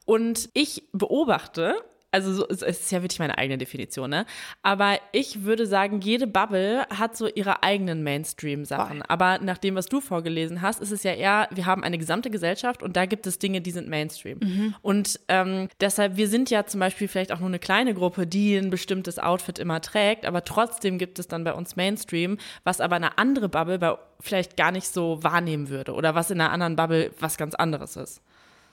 Und 0.07 0.49
ich 0.55 0.85
beobachte, 0.93 1.75
also 2.13 2.33
so, 2.35 2.47
es 2.49 2.63
ist 2.63 2.93
ja 2.93 3.03
wirklich 3.03 3.19
meine 3.19 3.39
eigene 3.39 3.59
Definition, 3.59 4.11
ne? 4.11 4.27
Aber 4.63 4.99
ich 5.13 5.43
würde 5.45 5.67
sagen, 5.67 6.01
jede 6.01 6.27
Bubble 6.27 6.87
hat 6.91 7.17
so 7.17 7.27
ihre 7.27 7.63
eigenen 7.63 8.03
Mainstream-Sachen. 8.03 9.03
Aber 9.09 9.39
nach 9.39 9.59
dem, 9.59 9.75
was 9.75 9.87
du 9.87 10.01
vorgelesen 10.01 10.61
hast, 10.61 10.81
ist 10.81 10.93
es 10.93 11.03
ja 11.03 11.15
eher, 11.15 11.49
wir 11.51 11.67
haben 11.67 11.83
eine 11.83 11.99
gesamte 11.99 12.31
Gesellschaft 12.31 12.83
und 12.83 12.97
da 12.97 13.07
gibt 13.07 13.27
es 13.27 13.39
Dinge, 13.39 13.63
die 13.63 13.71
sind 13.71 13.89
Mainstream. 13.89 14.39
Und 14.83 15.21
ähm, 15.29 15.69
deshalb, 15.81 16.17
wir 16.17 16.29
sind 16.29 16.51
ja 16.51 16.67
zum 16.67 16.81
Beispiel 16.81 17.09
vielleicht 17.09 17.33
auch 17.33 17.41
nur 17.41 17.49
eine 17.49 17.59
kleine 17.59 17.95
Gruppe, 17.95 18.27
die 18.27 18.57
ein 18.57 18.71
bestimmtes 18.71 19.19
Outfit 19.19 19.59
immer 19.59 19.81
trägt, 19.81 20.27
aber 20.27 20.45
trotzdem 20.45 20.99
gibt 20.99 21.19
es 21.19 21.29
dann 21.29 21.45
bei 21.45 21.55
uns 21.55 21.77
Mainstream, 21.77 22.37
was 22.65 22.81
aber 22.81 22.97
eine 22.97 23.17
andere 23.19 23.49
Bubble 23.49 23.79
bei 23.79 23.97
vielleicht 24.21 24.57
gar 24.57 24.71
nicht 24.71 24.87
so 24.87 25.23
wahrnehmen 25.25 25.69
würde 25.69 25.95
oder 25.95 26.15
was 26.15 26.31
in 26.31 26.41
einer 26.41 26.53
anderen 26.53 26.77
Bubble 26.77 27.11
was 27.19 27.37
ganz 27.37 27.55
anderes 27.55 27.97
ist. 27.97 28.23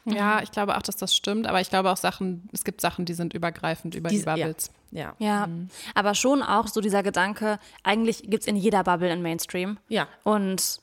Ja, 0.06 0.42
ich 0.42 0.52
glaube 0.52 0.76
auch, 0.78 0.82
dass 0.82 0.96
das 0.96 1.16
stimmt, 1.16 1.46
aber 1.48 1.62
ich 1.62 1.70
glaube 1.70 1.92
auch 1.92 1.98
Sachen, 1.98 2.50
es 2.52 2.64
gibt 2.64 2.82
Sachen, 2.82 3.06
die 3.06 3.14
sind 3.14 3.34
übergreifend 3.34 3.96
über 3.96 4.10
die, 4.10 4.16
Diese- 4.16 4.26
ja. 4.28 4.36
Bubbles. 4.36 4.72
Ja. 4.92 5.14
Ja, 5.20 5.48
aber 5.94 6.16
schon 6.16 6.42
auch 6.42 6.68
so 6.68 6.82
dieser 6.82 7.04
Gedanke, 7.04 7.60
eigentlich 7.84 8.24
gibt 8.24 8.42
es 8.42 8.48
in 8.48 8.56
jeder 8.56 8.84
Bubble 8.84 9.12
einen 9.12 9.22
Mainstream. 9.22 9.78
Ja. 9.88 10.08
Und 10.24 10.82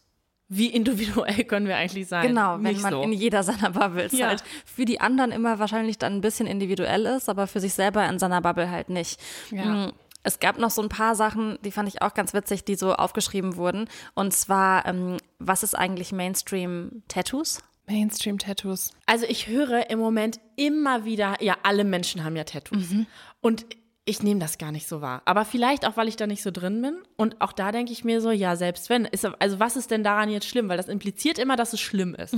Wie 0.49 0.69
individuell 0.69 1.43
können 1.49 1.67
wir 1.67 1.77
eigentlich 1.77 2.07
sein? 2.07 2.29
genau, 2.29 2.55
wenn 2.55 2.63
Nicht 2.75 2.83
man 2.83 2.93
so. 2.93 3.03
in 3.03 3.13
jeder 3.13 3.43
seiner 3.43 3.71
Bubbles 3.71 4.13
Ja. 4.13 4.29
halt 4.29 4.45
für 4.65 4.85
die 4.85 5.01
anderen 5.01 5.33
immer 5.33 5.59
wahrscheinlich 5.59 5.99
dann 5.99 6.15
ein 6.15 6.21
bisschen 6.21 6.47
individuell 6.47 7.05
ist, 7.07 7.29
aber 7.29 7.49
für 7.49 7.59
sich 7.59 7.75
selber 7.75 8.09
in 8.09 8.21
seiner 8.21 8.41
Bubble 8.41 8.71
halt 8.71 8.89
nicht. 8.91 9.21
Ja. 9.51 9.65
Mm, 9.89 9.93
Es 10.23 10.39
gab 10.41 10.59
noch 10.59 10.71
so 10.71 10.83
ein 10.83 10.89
paar 10.89 11.15
Sachen, 11.17 11.59
die 11.65 11.71
fand 11.73 11.89
ich 11.89 12.01
auch 12.03 12.13
ganz 12.15 12.33
witzig, 12.35 12.65
die 12.65 12.75
so 12.77 12.95
aufgeschrieben 12.95 13.57
wurden. 13.57 13.89
Und 14.15 14.33
zwar, 14.35 14.85
ähm, 14.87 15.17
was 15.41 15.63
ist 15.65 15.75
eigentlich 15.77 16.13
Mainstream-Tattoos? 16.13 17.61
Mainstream-Tattoos. 17.89 18.91
Also 19.07 19.27
ich 19.29 19.47
höre 19.47 19.91
im 19.91 19.99
Moment 19.99 20.41
immer 20.57 21.05
wieder, 21.05 21.37
ja, 21.41 21.57
alle 21.63 21.85
Menschen 21.85 22.25
haben 22.25 22.37
ja 22.37 22.45
Tattoos. 22.45 22.91
Und 23.41 23.67
ich 24.09 24.23
nehme 24.23 24.39
das 24.39 24.59
gar 24.59 24.71
nicht 24.71 24.87
so 24.87 25.01
wahr. 25.01 25.23
Aber 25.25 25.45
vielleicht 25.45 25.87
auch, 25.87 25.97
weil 25.97 26.07
ich 26.07 26.17
da 26.17 26.27
nicht 26.29 26.43
so 26.43 26.51
drin 26.53 26.81
bin. 26.81 26.97
Und 27.17 27.41
auch 27.41 27.53
da 27.53 27.73
denke 27.73 27.93
ich 27.93 28.05
mir 28.05 28.21
so, 28.21 28.31
ja, 28.31 28.55
selbst 28.55 28.89
wenn. 28.89 29.05
Ist, 29.05 29.25
also 29.25 29.59
was 29.59 29.77
ist 29.77 29.91
denn 29.91 30.05
daran 30.05 30.31
jetzt 30.31 30.47
schlimm? 30.47 30.69
Weil 30.69 30.77
das 30.77 30.87
impliziert 30.89 31.39
immer, 31.39 31.57
dass 31.57 31.73
es 31.73 31.81
schlimm 31.81 32.15
ist. 32.15 32.35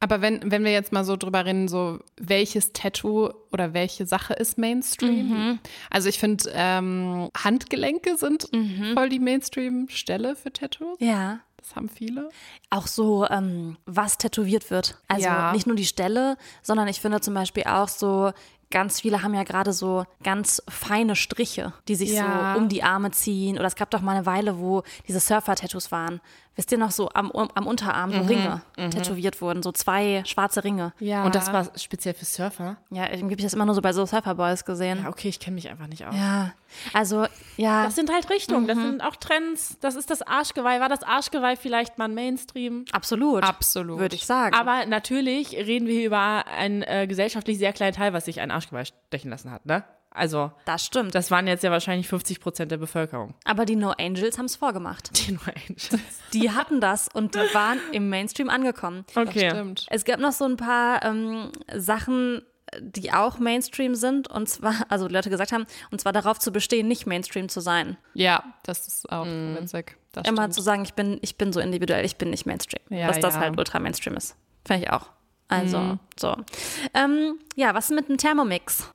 Aber 0.00 0.20
wenn, 0.20 0.50
wenn 0.50 0.64
wir 0.64 0.72
jetzt 0.72 0.92
mal 0.92 1.04
so 1.04 1.16
drüber 1.16 1.46
reden, 1.46 1.68
so 1.68 2.00
welches 2.20 2.72
Tattoo 2.72 3.30
oder 3.52 3.72
welche 3.72 4.04
Sache 4.04 4.34
ist 4.34 4.58
Mainstream? 4.58 5.60
Also 5.90 6.08
ich 6.08 6.18
finde, 6.18 6.50
ähm, 6.52 7.30
Handgelenke 7.36 8.16
sind 8.18 8.48
voll 8.94 9.08
die 9.08 9.20
Mainstream-Stelle 9.20 10.34
für 10.36 10.52
Tattoos. 10.52 10.98
Ja. 10.98 11.38
Das 11.66 11.76
haben 11.76 11.88
viele. 11.88 12.28
Auch 12.68 12.86
so, 12.86 13.26
ähm, 13.26 13.78
was 13.86 14.18
tätowiert 14.18 14.70
wird. 14.70 14.98
Also 15.08 15.24
Ja. 15.26 15.50
nicht 15.52 15.66
nur 15.66 15.76
die 15.76 15.86
Stelle, 15.86 16.36
sondern 16.62 16.88
ich 16.88 17.00
finde 17.00 17.20
zum 17.22 17.32
Beispiel 17.32 17.64
auch 17.64 17.88
so, 17.88 18.32
ganz 18.70 19.00
viele 19.00 19.22
haben 19.22 19.32
ja 19.34 19.44
gerade 19.44 19.72
so 19.72 20.04
ganz 20.22 20.62
feine 20.68 21.16
Striche, 21.16 21.72
die 21.88 21.94
sich 21.94 22.10
Ja. 22.10 22.52
so 22.54 22.58
um 22.60 22.68
die 22.68 22.82
Arme 22.82 23.12
ziehen. 23.12 23.56
Oder 23.56 23.66
es 23.66 23.76
gab 23.76 23.90
doch 23.90 24.02
mal 24.02 24.14
eine 24.16 24.26
Weile, 24.26 24.58
wo 24.58 24.82
diese 25.08 25.20
Surfer-Tattoos 25.20 25.90
waren. 25.90 26.20
Wisst 26.56 26.70
ihr 26.70 26.78
noch, 26.78 26.90
so 26.92 27.10
am, 27.14 27.32
am 27.32 27.66
Unterarm 27.66 28.12
so 28.12 28.20
Ringe 28.20 28.62
tätowiert 28.76 29.40
wurden, 29.40 29.62
so 29.62 29.72
zwei 29.72 30.22
schwarze 30.24 30.62
Ringe. 30.62 30.92
Ja. 31.00 31.24
Und 31.24 31.34
das 31.34 31.52
war 31.52 31.66
speziell 31.76 32.14
für 32.14 32.24
Surfer. 32.24 32.76
Ja, 32.90 33.04
irgendwie 33.04 33.32
habe 33.32 33.40
ich 33.40 33.44
das 33.44 33.54
immer 33.54 33.66
nur 33.66 33.74
so 33.74 33.82
bei 33.82 33.92
so 33.92 34.06
Surferboys 34.06 34.64
gesehen. 34.64 35.00
Ja, 35.02 35.08
okay, 35.08 35.28
ich 35.28 35.40
kenne 35.40 35.56
mich 35.56 35.68
einfach 35.68 35.88
nicht 35.88 36.06
aus. 36.06 36.14
Ja, 36.14 36.52
also 36.92 37.26
ja, 37.56 37.84
Das 37.84 37.96
sind 37.96 38.12
halt 38.12 38.30
Richtungen, 38.30 38.66
das 38.66 38.78
sind 38.78 39.02
auch 39.02 39.16
Trends. 39.16 39.78
Das 39.80 39.96
ist 39.96 40.10
das 40.10 40.22
Arschgeweih. 40.22 40.80
War 40.80 40.88
das 40.88 41.02
Arschgeweih 41.02 41.56
vielleicht 41.56 41.98
mal 41.98 42.04
ein 42.04 42.14
Mainstream? 42.14 42.84
absolut. 42.92 43.42
Absolut. 43.42 43.98
Würde 43.98 44.14
ich 44.14 44.26
sagen. 44.26 44.54
Aber 44.54 44.86
natürlich 44.86 45.52
reden 45.52 45.86
wir 45.86 45.94
hier 45.94 46.06
über 46.06 46.46
einen 46.46 46.82
äh, 46.82 47.06
gesellschaftlich 47.06 47.58
sehr 47.58 47.72
kleinen 47.72 47.94
Teil, 47.94 48.12
was 48.12 48.24
sich 48.26 48.40
ein 48.40 48.50
Arschgeweih 48.50 48.84
stechen 48.84 49.30
lassen 49.30 49.50
hat, 49.50 49.66
ne? 49.66 49.84
Also, 50.14 50.52
das 50.64 50.86
stimmt. 50.86 51.14
das 51.14 51.30
waren 51.32 51.46
jetzt 51.48 51.64
ja 51.64 51.70
wahrscheinlich 51.72 52.08
50 52.08 52.40
Prozent 52.40 52.70
der 52.70 52.78
Bevölkerung. 52.78 53.34
Aber 53.44 53.66
die 53.66 53.74
No 53.74 53.90
Angels 53.98 54.38
haben 54.38 54.46
es 54.46 54.54
vorgemacht. 54.56 55.10
Die 55.26 55.32
No 55.32 55.40
Angels. 55.44 55.90
Die 56.32 56.50
hatten 56.50 56.80
das 56.80 57.08
und 57.12 57.34
die 57.34 57.54
waren 57.54 57.78
im 57.92 58.08
Mainstream 58.08 58.48
angekommen. 58.48 59.04
Okay. 59.14 59.50
Stimmt. 59.50 59.86
Es 59.88 60.04
gab 60.04 60.18
noch 60.18 60.32
so 60.32 60.44
ein 60.44 60.56
paar 60.56 61.04
ähm, 61.04 61.52
Sachen, 61.72 62.42
die 62.80 63.12
auch 63.12 63.38
Mainstream 63.38 63.94
sind 63.94 64.28
und 64.28 64.48
zwar, 64.48 64.74
also 64.88 65.08
Leute 65.08 65.30
gesagt 65.30 65.52
haben, 65.52 65.66
und 65.90 66.00
zwar 66.00 66.12
darauf 66.12 66.38
zu 66.38 66.52
bestehen, 66.52 66.88
nicht 66.88 67.06
Mainstream 67.06 67.48
zu 67.48 67.60
sein. 67.60 67.96
Ja, 68.14 68.42
das 68.64 68.86
ist 68.86 69.10
auch 69.12 69.26
witzig. 69.26 69.96
Das 70.12 70.26
Immer 70.28 70.42
stimmt. 70.42 70.54
zu 70.54 70.62
sagen, 70.62 70.82
ich 70.84 70.94
bin, 70.94 71.18
ich 71.22 71.36
bin 71.36 71.52
so 71.52 71.60
individuell, 71.60 72.04
ich 72.04 72.16
bin 72.16 72.30
nicht 72.30 72.46
Mainstream. 72.46 72.82
Ja, 72.88 73.08
Dass 73.08 73.20
das 73.20 73.34
ja. 73.34 73.40
halt 73.40 73.58
ultra 73.58 73.80
Mainstream 73.80 74.16
ist. 74.16 74.36
Finde 74.64 74.84
ich 74.84 74.90
auch. 74.90 75.10
Also, 75.48 75.98
so. 76.18 76.36
Ähm, 76.94 77.38
ja, 77.54 77.74
was 77.74 77.90
ist 77.90 77.96
mit 77.96 78.08
dem 78.08 78.16
Thermomix? 78.16 78.90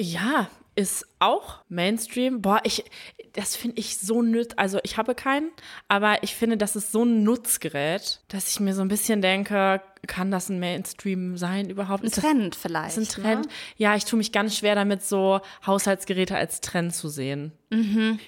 Ja, 0.00 0.48
ist 0.74 1.06
auch 1.20 1.60
Mainstream. 1.70 2.42
Boah, 2.42 2.60
ich, 2.64 2.84
das 3.32 3.56
finde 3.56 3.78
ich 3.78 3.96
so 3.96 4.20
nütz. 4.20 4.52
Also 4.56 4.78
ich 4.82 4.98
habe 4.98 5.14
keinen, 5.14 5.50
aber 5.88 6.22
ich 6.22 6.34
finde, 6.34 6.58
das 6.58 6.76
ist 6.76 6.92
so 6.92 7.02
ein 7.02 7.22
Nutzgerät, 7.22 8.20
dass 8.28 8.50
ich 8.50 8.60
mir 8.60 8.74
so 8.74 8.82
ein 8.82 8.88
bisschen 8.88 9.22
denke, 9.22 9.80
kann 10.06 10.30
das 10.30 10.50
ein 10.50 10.60
Mainstream 10.60 11.38
sein 11.38 11.70
überhaupt? 11.70 12.02
Ein 12.02 12.08
Ist 12.08 12.18
das- 12.18 12.24
Trend 12.24 12.54
vielleicht. 12.56 12.98
ist 12.98 13.18
ein 13.18 13.22
Trend? 13.22 13.46
Ne? 13.46 13.52
Ja, 13.78 13.96
ich 13.96 14.04
tue 14.04 14.18
mich 14.18 14.32
ganz 14.32 14.54
schwer 14.56 14.74
damit, 14.74 15.02
so 15.02 15.40
Haushaltsgeräte 15.66 16.36
als 16.36 16.60
Trend 16.60 16.94
zu 16.94 17.08
sehen. 17.08 17.52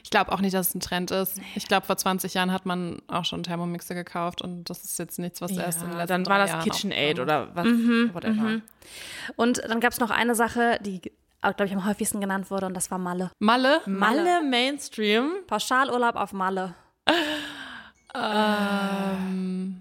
Ich 0.02 0.10
glaube 0.10 0.32
auch 0.32 0.40
nicht, 0.40 0.54
dass 0.54 0.70
es 0.70 0.74
ein 0.74 0.80
Trend 0.80 1.10
ist. 1.10 1.38
Ich 1.54 1.68
glaube, 1.68 1.86
vor 1.86 1.96
20 1.96 2.34
Jahren 2.34 2.50
hat 2.50 2.66
man 2.66 3.00
auch 3.06 3.24
schon 3.24 3.42
Thermomixer 3.44 3.94
gekauft 3.94 4.42
und 4.42 4.64
das 4.68 4.82
ist 4.84 4.98
jetzt 4.98 5.18
nichts, 5.18 5.40
was 5.42 5.52
erst 5.52 5.80
in 5.82 5.84
den 5.88 5.92
Ja, 5.92 5.98
letzten 5.98 6.24
dann 6.24 6.26
war 6.26 6.38
das 6.38 6.64
KitchenAid 6.64 7.20
oder 7.20 7.54
was, 7.54 7.66
whatever. 8.14 8.60
Und 9.36 9.58
dann 9.68 9.80
gab 9.80 9.92
es 9.92 10.00
noch 10.00 10.10
eine 10.10 10.34
Sache, 10.34 10.78
die, 10.84 11.00
glaube 11.40 11.66
ich, 11.66 11.72
am 11.72 11.84
häufigsten 11.84 12.20
genannt 12.20 12.50
wurde 12.50 12.66
und 12.66 12.74
das 12.74 12.90
war 12.90 12.98
Malle. 12.98 13.30
Malle? 13.38 13.80
Malle 13.86 14.42
Mainstream. 14.42 15.30
Pauschalurlaub 15.46 16.16
auf 16.16 16.32
Malle. 16.32 16.74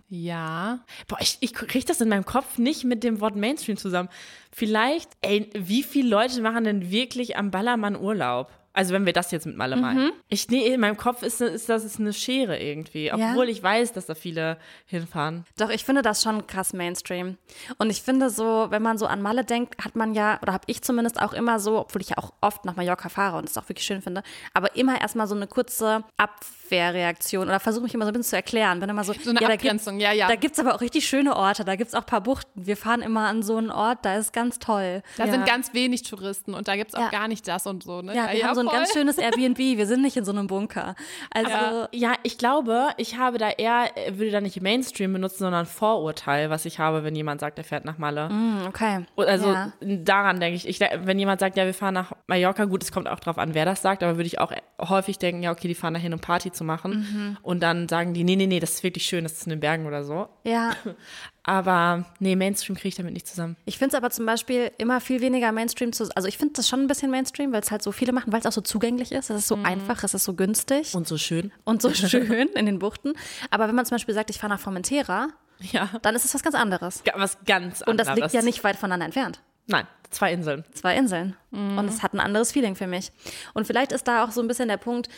Ja. 0.10 0.80
Boah, 1.08 1.17
ich, 1.20 1.38
ich 1.39 1.54
kriege 1.54 1.86
das 1.86 2.02
in 2.02 2.10
meinem 2.10 2.26
Kopf 2.26 2.58
nicht 2.58 2.84
mit 2.84 3.04
dem 3.04 3.22
Wort 3.22 3.36
Mainstream 3.36 3.78
zusammen. 3.78 4.10
Vielleicht, 4.52 5.10
ey, 5.22 5.50
wie 5.56 5.84
viele 5.84 6.10
Leute 6.10 6.41
machen 6.41 6.63
denn 6.63 6.91
wirklich 6.91 7.38
am 7.38 7.52
Ballermann 7.52 7.96
Urlaub? 7.96 8.52
Also 8.77 8.93
wenn 8.93 9.07
wir 9.07 9.13
das 9.13 9.31
jetzt 9.31 9.47
mit 9.47 9.57
Malle 9.57 9.75
meinen. 9.75 10.11
Ich, 10.29 10.49
nee, 10.49 10.67
in 10.67 10.79
meinem 10.79 10.97
Kopf 10.97 11.23
ist, 11.23 11.41
ist 11.41 11.67
das 11.67 11.83
ist 11.83 11.99
eine 11.99 12.13
Schere 12.13 12.59
irgendwie. 12.59 13.11
Obwohl 13.11 13.49
ich 13.49 13.63
weiß, 13.63 13.91
dass 13.91 14.05
da 14.05 14.13
viele 14.13 14.57
hinfahren. 14.85 15.45
Doch, 15.57 15.71
ich 15.71 15.83
finde 15.83 16.03
das 16.03 16.21
schon 16.21 16.45
krass 16.45 16.73
Mainstream. 16.73 17.37
Und 17.79 17.89
ich 17.89 18.03
finde 18.03 18.29
so, 18.29 18.67
wenn 18.69 18.83
man 18.83 18.99
so 18.99 19.07
an 19.07 19.23
Malle 19.23 19.43
denkt, 19.43 19.83
hat 19.83 19.95
man 19.95 20.13
ja, 20.13 20.37
oder 20.43 20.53
habe 20.53 20.65
ich 20.67 20.83
zumindest 20.83 21.19
auch 21.19 21.33
immer 21.33 21.59
so, 21.59 21.79
obwohl 21.79 22.01
ich 22.01 22.09
ja 22.09 22.19
auch 22.19 22.33
oft 22.39 22.65
nach 22.65 22.75
Mallorca 22.75 23.09
fahre 23.09 23.37
und 23.37 23.49
es 23.49 23.57
auch 23.57 23.67
wirklich 23.67 23.83
schön 23.87 24.03
finde, 24.03 24.21
aber 24.53 24.75
immer 24.75 25.01
erstmal 25.01 25.25
so 25.25 25.33
eine 25.33 25.47
kurze 25.47 26.03
Abwehrreaktion 26.17 27.47
oder 27.47 27.59
versuche 27.59 27.83
mich 27.83 27.95
immer 27.95 28.05
so 28.05 28.09
ein 28.09 28.13
bisschen 28.13 28.29
zu 28.29 28.35
erklären. 28.35 28.79
Bin 28.79 28.89
immer 28.89 29.03
so, 29.03 29.13
So 29.13 29.31
eine 29.31 29.41
ja, 29.41 29.49
Abgrenzung, 29.49 29.99
ja, 29.99 30.11
ja. 30.11 30.27
Da 30.27 30.35
gibt 30.35 30.53
es 30.53 30.59
aber 30.59 30.75
auch 30.75 30.81
richtig 30.81 31.07
schöne 31.07 31.35
Orte, 31.35 31.65
da 31.65 31.75
gibt 31.75 31.87
es 31.87 31.95
auch 31.95 32.01
ein 32.01 32.05
paar 32.05 32.21
Buchten. 32.21 32.67
Wir 32.67 32.77
fahren 32.77 33.01
immer 33.01 33.27
an 33.27 33.41
so 33.41 33.57
einen 33.57 33.71
Ort, 33.71 33.99
da 34.03 34.17
ist 34.17 34.33
ganz 34.33 34.59
toll. 34.59 35.01
Da 35.17 35.25
ja. 35.25 35.31
sind 35.31 35.47
ganz 35.47 35.73
wenig 35.73 36.03
Touristen 36.03 36.53
und 36.53 36.67
da 36.67 36.75
gibt 36.75 36.89
es 36.91 36.95
auch 36.95 37.01
Ja. 37.01 37.09
gar 37.09 37.27
nicht 37.27 37.47
das 37.47 37.65
und 37.65 37.81
so. 37.83 38.03
Ne? 38.03 38.15
ja, 38.15 38.31
wir 38.31 38.45
haben 38.45 38.55
so 38.55 38.66
ein 38.69 38.75
ganz 38.77 38.93
schönes 38.93 39.17
Airbnb, 39.17 39.58
wir 39.58 39.86
sind 39.88 40.01
nicht 40.01 40.17
in 40.17 40.25
so 40.25 40.32
einem 40.32 40.47
Bunker. 40.47 40.95
Also, 41.32 41.49
Ja. 41.49 41.88
Ja, 41.93 42.13
ich 42.23 42.38
glaube, 42.38 42.89
ich 42.97 43.17
habe 43.17 43.38
da 43.38 43.49
eher, 43.49 43.89
äh, 43.95 44.17
würde 44.17 44.32
da 44.32 44.41
nicht 44.41 44.62
Mainstream 44.62 45.13
benutzen, 45.13 45.39
sondern 45.39 45.65
Vorurteil, 45.65 46.49
was 46.49 46.65
ich 46.65 46.80
habe, 46.80 47.03
wenn 47.03 47.15
jemand 47.15 47.41
sagt, 47.41 47.58
er 47.58 47.63
fährt 47.63 47.86
nach 47.86 47.97
Malle. 47.97 48.30
hm, 48.30 48.60
okay. 48.67 49.06
Also 49.15 49.47
Ja. 49.53 49.73
daran 49.82 50.39
denke 50.39 50.56
ich, 50.58 50.67
ich, 50.67 50.80
wenn 50.80 51.17
jemand 51.19 51.39
sagt, 51.39 51.58
ja, 51.58 51.65
wir 51.65 51.73
fahren 51.73 51.93
nach 51.93 52.12
Mallorca, 52.27 52.65
gut, 52.65 52.84
es 52.84 52.91
kommt 52.91 53.08
auch 53.08 53.19
drauf 53.19 53.38
an, 53.38 53.53
wer 53.53 53.65
das 53.65 53.82
sagt, 53.82 54.03
aber 54.03 54.17
würde 54.17 54.27
ich 54.27 54.39
auch 54.39 54.51
häufig 54.80 55.17
denken, 55.17 55.43
ja, 55.43 55.51
okay, 55.51 55.67
die 55.67 55.75
fahren 55.75 55.93
dahin, 55.93 56.13
um 56.13 56.19
Party 56.19 56.51
zu 56.51 56.63
machen. 56.63 57.38
Und 57.41 57.62
dann 57.62 57.88
sagen 57.88 58.13
die, 58.13 58.23
nee, 58.23 58.36
nee, 58.36 58.47
nee, 58.47 58.60
das 58.60 58.71
ist 58.75 58.84
wirklich 58.84 59.06
schön, 59.06 59.23
das 59.23 59.34
ist 59.34 59.43
in 59.45 59.51
den 59.51 59.60
Bergen 59.60 59.86
oder 59.86 60.03
so. 60.03 60.27
Ja, 60.43 60.71
Aber 61.47 62.03
nee, 62.19 62.36
Mainstream 62.36 62.75
kriege 62.75 62.89
ich 62.89 62.95
damit 62.95 63.13
nicht 63.13 63.25
zusammen. 63.25 63.55
Ich 63.65 63.77
finde 63.77 63.95
es 63.95 63.97
aber 63.97 64.10
zum 64.12 64.25
Beispiel 64.25 64.69
immer 64.77 64.99
viel 64.99 65.21
weniger 65.21 65.51
Mainstream 65.53 65.93
zu. 65.93 66.10
Also 66.13 66.27
ich 66.27 66.38
finde 66.38 66.53
das 66.55 66.67
schon 66.67 66.81
ein 66.81 66.88
bisschen 66.88 67.10
Mainstream, 67.10 67.53
weil 67.53 67.62
es 67.62 67.71
halt 67.71 67.81
so 67.81 67.93
viele 67.93 68.12
machen, 68.12 68.33
weil 68.33 68.41
es 68.41 68.45
auch 68.45 68.51
so 68.51 68.60
zugänglich 68.62 69.13
ist. 69.13 69.29
Es 69.29 69.38
ist 69.39 69.47
so 69.47 69.55
einfach, 69.63 70.03
es 70.03 70.13
ist 70.13 70.25
so 70.25 70.33
günstig 70.33 70.93
und, 70.93 70.99
Und 71.01 71.07
so 71.07 71.17
schön. 71.17 71.51
so 71.79 71.91
schön 71.93 72.49
in 72.49 72.65
den 72.65 72.79
Buchten. 72.79 73.13
Aber 73.49 73.69
wenn 73.69 73.75
man 73.75 73.86
zum 73.86 73.95
Beispiel 73.95 74.13
sagt, 74.13 74.29
ich 74.29 74.38
fahre 74.39 74.53
nach 74.53 74.60
Formentera, 74.60 75.29
Ja. 75.71 75.89
dann 76.01 76.15
ist 76.15 76.25
es 76.25 76.33
was 76.36 76.43
ganz 76.43 76.53
anderes. 76.55 77.01
Was 77.15 77.38
ganz 77.45 77.81
Und 77.81 77.97
das 77.97 78.10
anderes. 78.10 78.33
liegt 78.33 78.33
ja 78.33 78.45
nicht 78.45 78.63
weit 78.65 78.75
voneinander 78.75 79.05
entfernt. 79.05 79.39
Nein, 79.67 79.86
zwei 80.10 80.32
Inseln. 80.34 80.63
Zwei 80.73 80.95
Inseln. 80.95 81.36
Und 81.51 81.86
es 81.89 82.01
hat 82.01 82.13
ein 82.13 82.19
anderes 82.19 82.51
Feeling 82.51 82.75
für 82.75 82.88
mich. 82.88 83.12
Und 83.53 83.67
vielleicht 83.67 83.91
ist 83.91 84.08
da 84.08 84.23
auch 84.23 84.32
so 84.32 84.41
ein 84.41 84.47
bisschen 84.47 84.69
der 84.69 84.77
Punkt, 84.77 85.10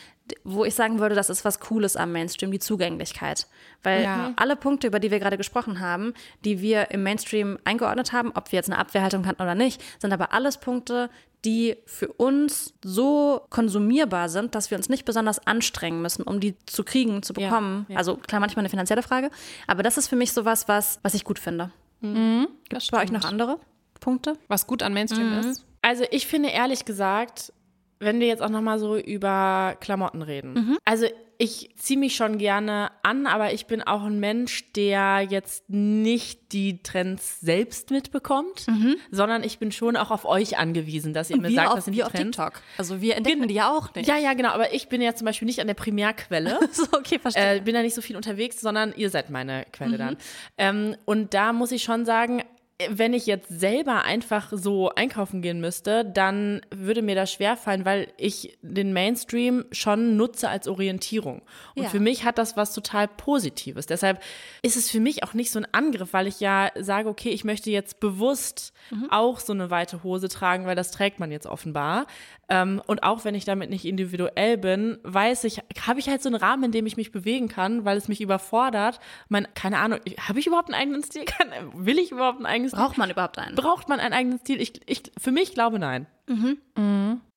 wo 0.43 0.65
ich 0.65 0.73
sagen 0.75 0.99
würde, 0.99 1.15
das 1.15 1.29
ist 1.29 1.45
was 1.45 1.59
Cooles 1.59 1.95
am 1.95 2.12
Mainstream, 2.12 2.51
die 2.51 2.59
Zugänglichkeit. 2.59 3.47
Weil 3.83 4.03
Ja. 4.03 4.33
alle 4.35 4.55
Punkte, 4.55 4.88
über 4.88 4.99
die 4.99 5.12
wir 5.12 5.19
gerade 5.19 5.38
gesprochen 5.38 5.79
haben, 5.79 6.13
die 6.45 6.62
wir 6.62 6.91
im 6.91 7.03
Mainstream 7.03 7.59
eingeordnet 7.63 8.12
haben, 8.13 8.31
ob 8.35 8.51
wir 8.51 8.57
jetzt 8.57 8.69
eine 8.69 8.79
Abwehrhaltung 8.79 9.25
hatten 9.27 9.41
oder 9.41 9.55
nicht, 9.55 9.81
sind 9.99 10.13
aber 10.13 10.33
alles 10.33 10.57
Punkte, 10.57 11.09
die 11.45 11.77
für 11.85 12.07
uns 12.13 12.73
so 12.83 13.45
konsumierbar 13.49 14.27
sind, 14.29 14.55
dass 14.55 14.71
wir 14.71 14.77
uns 14.77 14.89
nicht 14.89 15.05
besonders 15.05 15.45
anstrengen 15.47 16.01
müssen, 16.01 16.23
um 16.23 16.39
die 16.39 16.55
zu 16.65 16.83
kriegen, 16.83 17.23
zu 17.23 17.33
bekommen. 17.33 17.85
Also 17.95 18.17
klar, 18.17 18.41
manchmal 18.41 18.63
eine 18.63 18.69
finanzielle 18.69 19.03
Frage, 19.03 19.29
aber 19.67 19.81
das 19.83 19.97
ist 19.97 20.07
für 20.09 20.15
mich 20.17 20.33
sowas, 20.33 20.67
was, 20.67 20.99
was 21.01 21.13
ich 21.13 21.23
gut 21.23 21.39
finde. 21.39 21.71
Das 22.69 22.88
Bei 22.88 23.03
euch 23.03 23.12
noch 23.12 23.23
andere 23.23 23.59
Punkte? 23.99 24.38
Was 24.47 24.67
gut 24.67 24.83
an 24.83 24.93
Mainstream 24.93 25.39
ist. 25.39 25.65
Also 25.81 26.03
ich 26.12 26.27
finde 26.27 26.49
ehrlich 26.49 26.85
gesagt, 26.85 27.53
wenn 27.99 28.19
wir 28.19 28.27
jetzt 28.27 28.41
auch 28.41 28.49
noch 28.49 28.62
mal 28.62 28.79
so 28.79 28.97
über 28.97 29.75
Klamotten 29.79 30.21
reden. 30.21 30.77
Also 30.85 31.07
ich 31.41 31.69
ziehe 31.77 31.97
mich 31.97 32.17
schon 32.17 32.38
gerne 32.38 32.91
an, 33.01 33.25
aber 33.25 33.53
ich 33.53 33.65
bin 33.65 33.81
auch 33.81 34.03
ein 34.03 34.19
Mensch, 34.19 34.73
der 34.73 35.21
jetzt 35.21 35.69
nicht 35.69 36.51
die 36.51 36.83
Trends 36.83 37.39
selbst 37.39 37.91
mitbekommt, 37.91 38.65
sondern 39.09 39.43
ich 39.43 39.57
bin 39.57 39.71
schon 39.71 39.95
auch 39.95 40.12
auf 40.12 40.25
euch 40.25 40.57
angewiesen, 40.57 41.13
dass 41.13 41.29
ihr 41.29 41.38
mir 41.38 41.51
sagt, 41.51 41.77
was 41.77 41.85
sind 41.85 41.93
die 41.93 42.03
auf 42.03 42.12
Trends. 42.12 42.35
TikTok. 42.35 42.62
Also 42.77 42.99
wir 42.99 43.15
entdecken 43.15 43.47
die 43.47 43.53
ja 43.53 43.71
auch 43.71 43.95
nicht. 43.95 44.09
Ja, 44.09 44.17
ja, 44.17 44.33
genau, 44.33 44.49
aber 44.49 44.73
ich 44.73 44.89
bin 44.89 45.01
ja 45.01 45.15
zum 45.15 45.23
Beispiel 45.23 45.45
nicht 45.45 45.62
an 45.62 45.67
der 45.67 45.75
Primärquelle. 45.75 46.59
so, 46.73 46.83
okay, 46.91 47.19
verstehe. 47.19 47.55
äh, 47.55 47.62
bin 47.62 47.73
da 47.73 47.83
nicht 47.83 47.95
so 47.95 48.01
viel 48.01 48.17
unterwegs, 48.17 48.59
sondern 48.59 48.93
ihr 48.97 49.09
seid 49.09 49.29
meine 49.29 49.65
Quelle 49.71 49.97
dann. 49.97 50.17
Ähm, 50.57 50.97
und 51.05 51.33
da 51.33 51.53
muss 51.53 51.71
ich 51.71 51.83
schon 51.83 52.03
sagen, 52.03 52.43
wenn 52.89 53.13
ich 53.13 53.25
jetzt 53.25 53.49
selber 53.49 54.05
einfach 54.05 54.53
so 54.53 54.89
einkaufen 54.95 55.41
gehen 55.41 55.59
müsste, 55.59 56.05
dann 56.05 56.61
würde 56.73 57.01
mir 57.01 57.13
das 57.15 57.31
schwerfallen, 57.33 57.83
weil 57.83 58.07
ich 58.15 58.57
den 58.61 58.93
Mainstream 58.93 59.65
schon 59.73 60.15
nutze 60.15 60.47
als 60.47 60.67
Orientierung. 60.67 61.41
Und 61.75 61.83
Ja. 61.83 61.89
für 61.89 61.99
mich 61.99 62.23
hat 62.23 62.37
das 62.37 62.55
was 62.55 62.73
total 62.73 63.09
Positives. 63.09 63.85
Deshalb 63.85 64.21
ist 64.61 64.77
es 64.77 64.89
für 64.89 65.01
mich 65.01 65.23
auch 65.23 65.33
nicht 65.33 65.51
so 65.51 65.59
ein 65.59 65.67
Angriff, 65.73 66.13
weil 66.13 66.27
ich 66.27 66.39
ja 66.39 66.71
sage, 66.79 67.09
okay, 67.09 67.29
ich 67.31 67.43
möchte 67.43 67.69
jetzt 67.69 67.99
bewusst 67.99 68.71
auch 69.09 69.39
so 69.39 69.51
eine 69.51 69.69
weite 69.69 70.03
Hose 70.03 70.29
tragen, 70.29 70.65
weil 70.65 70.75
das 70.75 70.91
trägt 70.91 71.19
man 71.19 71.31
jetzt 71.31 71.47
offenbar. 71.47 72.07
Ähm, 72.49 72.81
und 72.88 73.03
auch 73.03 73.25
wenn 73.25 73.35
ich 73.35 73.45
damit 73.45 73.69
nicht 73.69 73.85
individuell 73.85 74.57
bin, 74.57 74.97
weiß 75.03 75.43
ich, 75.43 75.62
habe 75.85 75.99
ich 75.99 76.09
halt 76.09 76.23
so 76.23 76.29
einen 76.29 76.35
Rahmen, 76.35 76.65
in 76.65 76.71
dem 76.71 76.85
ich 76.88 76.97
mich 76.97 77.12
bewegen 77.12 77.47
kann, 77.47 77.85
weil 77.85 77.97
es 77.97 78.07
mich 78.07 78.21
überfordert. 78.21 78.99
Mein, 79.27 79.47
keine 79.53 79.77
Ahnung, 79.77 79.99
habe 80.19 80.39
ich 80.39 80.47
überhaupt 80.47 80.73
einen 80.73 80.81
eigenen 80.81 81.03
Stil? 81.03 81.25
Kann, 81.25 81.49
will 81.73 81.99
ich 81.99 82.12
überhaupt 82.12 82.38
einen 82.38 82.47
eigenen 82.47 82.69
Stil? 82.69 82.79
Braucht 82.79 82.97
man 82.97 83.09
überhaupt 83.09 83.38
einen? 83.38 83.55
Braucht 83.55 83.88
man 83.88 83.99
einen 83.99 84.13
eigenen 84.13 84.39
Stil? 84.39 84.59
Ich, 84.62 84.81
ich, 84.88 85.12
für 85.17 85.31
mich 85.31 85.53
glaube 85.53 85.79
nein. 85.79 86.07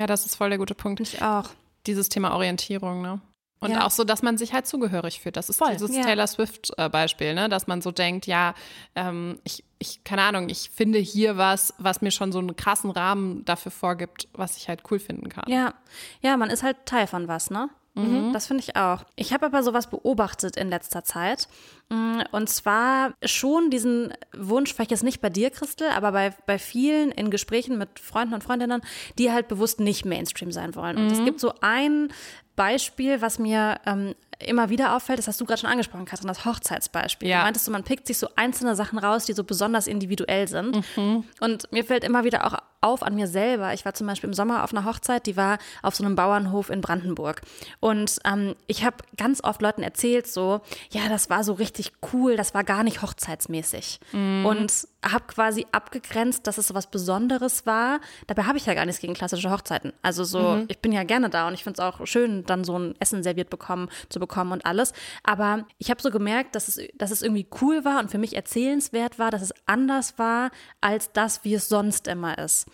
Ja, 0.01 0.07
das 0.07 0.25
ist 0.27 0.37
voll 0.37 0.49
der 0.49 0.59
gute 0.59 0.75
Punkt. 0.75 1.01
Ich 1.01 1.23
auch. 1.23 1.51
Dieses 1.87 2.09
Thema 2.09 2.35
Orientierung, 2.35 3.03
ne? 3.03 3.21
Und 3.63 3.71
Ja. 3.71 3.87
auch 3.87 3.91
so, 3.91 4.05
dass 4.05 4.23
man 4.23 4.37
sich 4.37 4.53
halt 4.53 4.67
zugehörig 4.67 5.21
fühlt. 5.21 5.37
Das 5.37 5.49
ist 5.49 5.57
Voll. 5.59 5.73
dieses 5.73 5.95
Ja. 5.97 6.03
Taylor 6.03 6.27
Swift-Beispiel, 6.27 7.33
ne? 7.35 7.49
Dass 7.49 7.67
man 7.67 7.81
so 7.81 7.91
denkt, 7.93 8.27
ja, 8.27 8.55
ähm, 8.95 9.39
ich, 9.45 9.65
ich, 9.79 10.05
keine 10.05 10.23
Ahnung, 10.23 10.49
ich 10.49 10.71
finde 10.71 10.99
hier 10.99 11.37
was, 11.37 11.73
was 11.79 12.03
mir 12.03 12.11
schon 12.11 12.33
so 12.33 12.39
einen 12.41 12.57
krassen 12.57 12.91
Rahmen 12.91 13.45
dafür 13.45 13.73
vorgibt, 13.73 14.29
was 14.33 14.57
ich 14.57 14.69
halt 14.69 14.83
cool 14.91 14.99
finden 14.99 15.29
kann. 15.29 15.45
Ja. 15.49 15.75
ja, 16.21 16.37
man 16.37 16.51
ist 16.51 16.63
halt 16.63 16.77
Teil 16.87 17.07
von 17.07 17.29
was, 17.29 17.51
ne? 17.51 17.69
Das 18.33 18.47
finde 18.47 18.63
ich 18.67 18.75
auch. 18.75 19.05
Ich 19.17 19.35
habe 19.35 19.45
aber 19.45 19.63
sowas 19.63 19.91
beobachtet 19.91 20.57
in 20.57 20.71
letzter 20.71 21.05
Zeit. 21.05 21.47
Mm, 21.91 22.21
Und 22.31 22.49
zwar 22.49 23.13
schon 23.23 23.69
diesen 23.69 24.15
Wunsch, 24.35 24.73
vielleicht 24.73 24.93
jetzt 24.93 25.03
nicht 25.05 25.21
bei 25.21 25.29
dir, 25.29 25.51
Christel, 25.51 25.91
aber 25.91 26.13
bei, 26.13 26.35
bei 26.47 26.59
vielen 26.59 27.11
in 27.13 27.31
Gesprächen 27.31 27.77
mit 27.77 27.99
Freunden 28.01 28.33
und 28.33 28.43
Freundinnen, 28.43 28.81
die 29.19 29.31
halt 29.31 29.47
bewusst 29.47 29.79
nicht 29.79 30.07
Mainstream 30.07 30.53
sein 30.53 30.75
wollen. 30.75 30.97
Und 30.97 31.13
es 31.13 31.23
gibt 31.23 31.39
so 31.39 31.53
ein 31.61 32.09
Beispiel, 32.57 33.21
was 33.21 33.39
mir 33.39 33.81
ähm, 33.87 34.15
immer 34.39 34.71
wieder 34.71 34.97
auffällt, 34.97 35.19
das 35.19 35.29
hast 35.29 35.41
du 35.41 35.45
gerade 35.45 35.61
schon 35.61 35.71
angesprochen, 35.71 36.05
Katrin, 36.05 36.29
das 36.29 36.45
Hochzeitsbeispiel. 36.45 37.29
Ja. 37.29 37.39
Du 37.39 37.45
meintest 37.45 37.71
man 37.71 37.85
pickt 37.85 38.07
sich 38.07 38.19
so 38.19 38.29
einzelne 38.37 38.75
Sachen 38.75 38.99
raus, 38.99 39.25
die 39.25 39.33
so 39.33 39.45
besonders 39.45 39.87
individuell 39.87 40.49
sind. 40.49 40.77
Und 41.41 41.73
mir 41.73 41.85
fällt 41.85 42.05
immer 42.05 42.25
wieder 42.25 42.47
auch 42.47 42.59
auf 42.81 43.03
an 43.03 43.15
mir 43.15 43.29
selber. 43.29 43.73
Ich 43.73 43.85
war 43.85 43.95
zum 43.95 44.07
Beispiel 44.07 44.29
im 44.29 44.35
Sommer 44.35 44.65
auf 44.65 44.75
einer 44.75 44.85
Hochzeit, 44.85 45.27
die 45.27 45.37
war 45.37 45.59
auf 45.83 45.95
so 45.95 46.05
einem 46.05 46.17
Bauernhof 46.17 46.69
in 46.69 46.81
Brandenburg. 46.81 47.43
Und 47.81 48.19
ähm, 48.25 48.57
ich 48.67 48.85
habe 48.85 48.97
ganz 49.17 49.43
oft 49.45 49.63
Leuten 49.63 49.83
erzählt, 49.83 50.27
so, 50.27 50.61
ja, 50.91 51.09
das 51.09 51.31
war 51.31 51.45
so 51.45 51.53
richtig 51.53 51.93
cool, 52.13 52.37
das 52.37 52.55
war 52.55 52.65
gar 52.65 52.83
nicht 52.83 53.03
hochzeitsmäßig. 53.03 54.01
Und 54.45 54.89
habe 55.03 55.25
quasi 55.27 55.67
abgegrenzt, 55.73 56.47
dass 56.47 56.59
es 56.59 56.69
so 56.69 56.75
was 56.75 56.91
Besonderes 56.91 57.67
war. 57.67 58.01
Dabei 58.27 58.45
habe 58.45 58.59
ich 58.59 58.67
ja 58.67 58.75
gar 58.75 58.87
nichts 58.87 59.01
gegen 59.01 59.15
klassische 59.15 59.51
Hochzeiten. 59.51 59.93
Also 60.03 60.25
so, 60.25 60.65
ich 60.69 60.79
bin 60.79 60.93
ja 60.93 61.03
gerne 61.05 61.29
da 61.31 61.49
und 61.49 61.55
ich 61.55 61.65
finde 61.65 61.81
es 61.81 61.85
auch 61.85 62.07
schön, 62.07 62.45
dann 62.45 62.65
so 62.65 62.79
ein 62.79 62.95
Essen 63.01 63.23
serviert 63.23 63.51
bekommen, 63.51 63.89
zu 64.09 64.21
bekommen 64.21 64.53
und 64.53 64.67
alles. 64.67 64.93
Aber 65.25 65.67
ich 65.79 65.91
habe 65.91 66.01
so 66.01 66.11
gemerkt, 66.11 66.55
dass 66.55 66.69
es, 66.69 66.81
dass 66.95 67.11
es 67.11 67.23
irgendwie 67.23 67.47
cool 67.61 67.85
war 67.85 68.01
und 68.01 68.11
für 68.11 68.19
mich 68.19 68.37
erzählenswert 68.37 69.19
war, 69.19 69.31
dass 69.31 69.43
es 69.43 69.53
anders 69.67 70.19
war 70.19 70.51
als 70.81 71.13
das, 71.13 71.45
wie 71.45 71.55
es 71.55 71.69
sonst 71.69 72.07
immer 72.07 72.39
ist. 72.39 72.67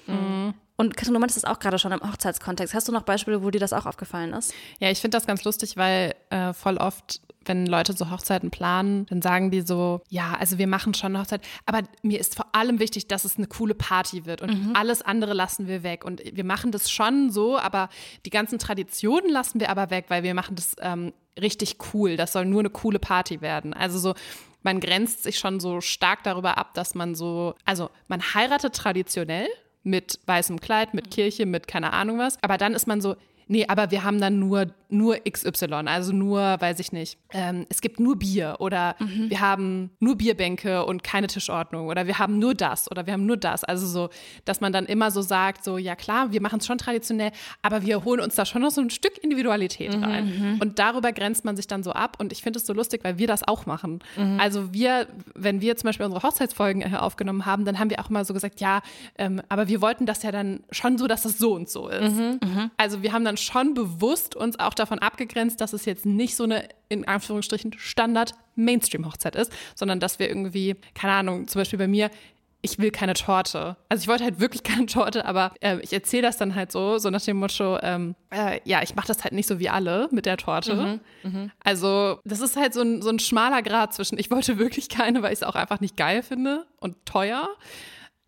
Und 0.77 0.97
Katrin, 0.97 1.15
du 1.15 1.21
meintest 1.21 1.43
das 1.43 1.51
auch 1.51 1.59
gerade 1.59 1.79
schon 1.79 1.91
im 1.91 2.01
Hochzeitskontext. 2.01 2.73
Hast 2.73 2.87
du 2.87 2.93
noch 2.93 3.03
Beispiele, 3.03 3.43
wo 3.43 3.51
dir 3.51 3.59
das 3.59 3.73
auch 3.73 3.85
aufgefallen 3.87 4.33
ist? 4.33 4.55
Ja, 4.79 4.91
ich 4.91 5.01
finde 5.01 5.17
das 5.17 5.27
ganz 5.27 5.43
lustig, 5.45 5.77
weil 5.77 6.15
äh, 6.31 6.53
voll 6.53 6.77
oft, 6.77 7.21
wenn 7.49 7.67
Leute 7.67 7.93
so 7.93 8.11
Hochzeiten 8.11 8.51
planen, 8.51 9.07
dann 9.07 9.23
sagen 9.23 9.51
die 9.51 9.63
so, 9.63 10.01
ja, 10.09 10.35
also 10.39 10.59
wir 10.59 10.67
machen 10.67 10.95
schon 10.95 11.15
eine 11.15 11.23
Hochzeit, 11.23 11.43
aber 11.67 11.83
mir 12.03 12.21
ist 12.21 12.37
vor 12.37 12.47
allem 12.53 12.79
wichtig, 12.79 13.09
dass 13.09 13.25
es 13.25 13.37
eine 13.37 13.47
coole 13.47 13.75
Party 13.75 14.27
wird 14.27 14.43
und 14.43 14.75
alles 14.75 15.03
andere 15.03 15.35
lassen 15.35 15.67
wir 15.67 15.83
weg. 15.83 16.05
Und 16.05 16.23
wir 16.25 16.45
machen 16.45 16.71
das 16.73 16.91
schon 16.91 17.31
so, 17.31 17.59
aber 17.59 17.89
die 18.27 18.31
ganzen 18.31 18.59
Traditionen 18.59 19.31
lassen 19.31 19.61
wir 19.61 19.71
aber 19.71 19.91
weg, 19.91 20.07
weil 20.09 20.23
wir 20.23 20.35
machen 20.35 20.55
das 20.55 20.77
ähm, 20.81 21.13
richtig 21.41 21.77
cool. 21.93 22.17
Das 22.17 22.33
soll 22.33 22.45
nur 22.45 22.61
eine 22.61 22.71
coole 22.71 22.99
Party 22.99 23.41
werden. 23.41 23.73
Also 23.73 23.99
so, 23.99 24.15
man 24.63 24.81
grenzt 24.81 25.23
sich 25.23 25.39
schon 25.39 25.61
so 25.61 25.81
stark 25.81 26.23
darüber 26.25 26.59
ab, 26.59 26.75
dass 26.75 26.95
man 26.95 27.15
so, 27.15 27.55
also 27.65 27.91
man 28.09 28.23
heiratet 28.35 28.75
traditionell 28.75 29.49
mit 29.83 30.21
weißem 30.27 30.61
Kleid, 30.61 30.95
mit 30.95 31.11
Kirche, 31.11 31.47
mit 31.47 31.69
keine 31.69 31.93
Ahnung 31.93 32.19
was. 32.19 32.37
Aber 32.43 32.59
dann 32.59 32.75
ist 32.75 32.87
man 32.87 33.01
so, 33.01 33.17
nee, 33.49 33.67
aber 33.67 33.91
wir 33.91 34.05
haben 34.05 34.21
dann 34.21 34.39
nur, 34.39 34.67
nur 34.89 35.17
XY, 35.29 35.67
also 35.87 36.13
nur, 36.13 36.41
weiß 36.41 36.79
ich 36.81 36.93
nicht, 36.93 37.19
ähm, 37.33 37.67
es 37.69 37.81
gibt 37.81 38.01
nur 38.01 38.17
Bier 38.17 38.57
oder 38.59 38.97
wir 39.29 39.41
haben 39.41 39.91
nur 40.01 40.17
Bierbänke 40.17 40.85
und 40.85 41.03
keine 41.03 41.27
Tischordnung 41.27 41.89
oder 41.89 42.07
wir 42.07 42.19
haben 42.19 42.39
nur 42.39 42.55
das 42.55 42.91
oder 42.91 43.07
wir 43.07 43.13
haben 43.13 43.27
nur 43.27 43.37
das. 43.37 43.65
Also 43.65 43.87
so, 43.87 44.09
dass 44.45 44.61
man 44.61 44.73
dann 44.73 44.87
immer 44.87 45.11
so 45.11 45.21
sagt, 45.23 45.65
so, 45.65 45.79
ja 45.79 45.97
klar, 45.97 46.33
wir 46.33 46.41
machen 46.41 46.61
es 46.61 46.67
schon 46.67 46.79
traditionell, 46.79 47.33
aber 47.63 47.83
wir 47.83 48.05
holen 48.05 48.21
uns 48.21 48.35
da 48.35 48.47
schon 48.47 48.63
noch 48.63 48.71
so 48.71 48.81
ein 48.81 48.91
Stück 48.91 49.19
Individualität 49.19 49.95
rein. 50.03 50.59
Und 50.61 50.79
darüber 50.79 51.13
grenzt 51.13 51.45
man 51.45 51.57
sich 51.57 51.67
dann 51.67 51.83
so 51.83 51.93
ab 51.93 52.17
und 52.19 52.33
ich 52.33 52.43
finde 52.43 52.59
es 52.59 52.67
so 52.67 52.73
lustig, 52.73 53.03
weil 53.05 53.19
wir 53.19 53.27
das 53.27 53.47
auch 53.47 53.67
machen. 53.67 54.01
Also 54.39 54.73
wir, 54.73 55.07
wenn 55.35 55.61
wir 55.61 55.77
zum 55.77 55.89
Beispiel 55.89 56.07
unsere 56.07 56.23
Hochzeitsfolgen 56.23 56.83
äh, 56.83 56.97
aufgenommen 56.97 57.47
haben, 57.47 57.65
dann 57.65 57.79
haben 57.79 57.91
wir 57.91 58.01
auch 58.01 58.11
immer 58.11 58.25
so 58.25 58.35
gesagt, 58.35 58.61
ja, 58.61 58.81
ähm, 59.17 59.41
aber 59.49 59.69
wir 59.69 59.81
wollten 59.81 60.07
das 60.07 60.23
ja 60.23 60.33
dann 60.33 60.61
schon 60.71 60.99
so, 60.99 61.07
dass 61.07 61.23
das 61.23 61.39
so 61.39 61.55
und 61.55 61.69
so 61.69 61.89
ist. 61.89 62.17
Also 62.77 63.03
wir 63.03 63.13
haben 63.13 63.25
dann 63.25 63.37
schon 63.43 63.75
bewusst 63.75 64.35
uns 64.35 64.59
auch 64.59 64.75
davon 64.75 64.99
abgegrenzt, 64.99 65.61
dass 65.61 65.73
es 65.73 65.85
jetzt 65.85 66.07
nicht 66.07 66.37
so 66.37 66.45
eine, 66.45 66.69
in 66.89 67.07
Anführungsstrichen, 67.07 67.75
Standard-Mainstream-Hochzeit 67.77 69.37
ist, 69.37 69.53
sondern 69.75 70.01
dass 70.01 70.19
wir 70.19 70.29
irgendwie, 70.29 70.77
keine 70.95 71.15
Ahnung, 71.15 71.49
zum 71.49 71.61
Beispiel 71.61 71.79
bei 71.79 71.89
mir, 71.89 72.11
ich 72.61 72.79
will 72.79 72.91
keine 72.91 73.15
Torte. 73.15 73.77
Also 73.89 74.03
ich 74.03 74.09
wollte 74.09 74.25
halt 74.25 74.41
wirklich 74.41 74.63
keine 74.65 74.87
Torte, 74.87 75.25
aber 75.25 75.53
äh, 75.61 75.79
ich 75.81 75.93
erzähle 75.93 76.23
das 76.23 76.37
dann 76.37 76.55
halt 76.55 76.73
so, 76.73 76.99
so 76.99 77.11
nach 77.11 77.23
dem 77.23 77.39
Motto, 77.39 77.79
ähm, 77.83 78.15
äh, 78.31 78.61
ja, 78.65 78.83
ich 78.83 78.95
mache 78.95 79.07
das 79.07 79.25
halt 79.25 79.33
nicht 79.33 79.47
so 79.47 79.59
wie 79.59 79.69
alle 79.69 80.09
mit 80.11 80.27
der 80.27 80.37
Torte. 80.37 81.01
Mhm, 81.23 81.31
mh. 81.31 81.51
Also 81.61 82.21
das 82.25 82.41
ist 82.41 82.57
halt 82.57 82.75
so 82.75 82.83
ein, 82.83 83.03
so 83.03 83.11
ein 83.11 83.19
schmaler 83.19 83.63
Grad 83.63 83.95
zwischen, 83.95 84.19
ich 84.19 84.31
wollte 84.31 84.59
wirklich 84.59 84.89
keine, 84.89 85.23
weil 85.23 85.33
ich 85.33 85.41
es 85.41 85.43
auch 85.45 85.55
einfach 85.55 85.81
nicht 85.81 85.97
geil 85.97 86.23
finde 86.23 86.67
und 86.79 87.07
teuer. 87.07 87.49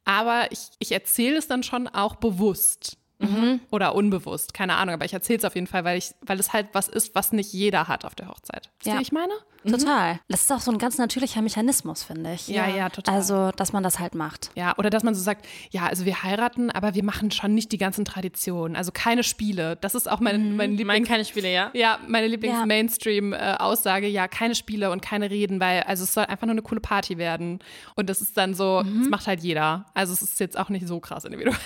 Aber 0.05 0.51
ich, 0.51 0.71
ich 0.79 0.93
erzähle 0.93 1.37
es 1.37 1.47
dann 1.47 1.63
schon 1.63 1.87
auch 1.87 2.17
bewusst. 2.17 2.97
Mhm. 3.21 3.61
Oder 3.71 3.95
unbewusst, 3.95 4.55
keine 4.55 4.77
Ahnung, 4.77 4.95
aber 4.95 5.05
ich 5.05 5.13
erzähle 5.13 5.39
es 5.39 5.45
auf 5.45 5.55
jeden 5.55 5.67
Fall, 5.67 5.85
weil, 5.85 5.99
ich, 5.99 6.15
weil 6.23 6.41
es 6.41 6.53
halt 6.53 6.69
was 6.73 6.89
ist, 6.89 7.15
was 7.15 7.33
nicht 7.33 7.53
jeder 7.53 7.87
hat 7.87 8.05
auf 8.05 8.15
der 8.15 8.29
Hochzeit. 8.29 8.71
Ja. 8.85 8.99
Wie 8.99 9.03
ich 9.03 9.13
meine? 9.13 9.35
Total. 9.69 10.21
Das 10.29 10.43
ist 10.43 10.53
auch 10.53 10.61
so 10.61 10.71
ein 10.71 10.79
ganz 10.79 10.97
natürlicher 10.97 11.43
Mechanismus, 11.43 12.03
finde 12.03 12.33
ich. 12.33 12.49
Ja, 12.49 12.69
ja, 12.69 12.89
total. 12.89 13.15
Also, 13.15 13.51
dass 13.57 13.73
man 13.73 13.83
das 13.83 13.99
halt 13.99 14.15
macht. 14.15 14.51
Ja, 14.55 14.75
oder 14.79 14.89
dass 14.91 15.03
man 15.03 15.15
so 15.15 15.23
sagt, 15.23 15.47
ja, 15.71 15.87
also 15.87 16.05
wir 16.05 16.23
heiraten, 16.23 16.71
aber 16.71 16.95
wir 16.95 17.05
machen 17.05 17.31
schon 17.31 17.55
nicht 17.55 17.71
die 17.73 17.79
ganzen 17.79 18.05
Traditionen. 18.05 18.77
Also 18.77 18.91
keine 18.93 19.23
Spiele. 19.23 19.77
Das 19.77 19.95
ist 19.95 20.11
auch 20.11 20.21
mein, 20.21 20.57
mein 20.57 20.71
Lieblings... 20.71 20.87
Mein 20.87 21.05
keine 21.05 21.25
Spiele, 21.25 21.53
ja? 21.53 21.71
Ja, 21.75 21.99
meine 22.07 22.27
Lieblings-Mainstream-Aussage, 22.29 24.07
ja, 24.09 24.29
keine 24.29 24.55
Spiele 24.55 24.91
und 24.91 25.03
keine 25.03 25.31
Reden, 25.31 25.61
weil 25.61 25.83
also 25.83 26.05
es 26.05 26.15
soll 26.15 26.25
einfach 26.25 26.47
nur 26.47 26.55
eine 26.55 26.63
coole 26.63 26.81
Party 26.81 27.19
werden. 27.19 27.59
Und 27.97 28.09
das 28.09 28.21
ist 28.21 28.37
dann 28.37 28.55
so, 28.55 28.83
das 28.83 29.09
macht 29.09 29.27
halt 29.27 29.41
jeder. 29.41 29.87
Also 29.95 30.13
es 30.13 30.23
ist 30.23 30.41
jetzt 30.41 30.59
auch 30.59 30.69
nicht 30.71 30.87
so 30.87 31.01
krass 31.01 31.25
individuell 31.25 31.59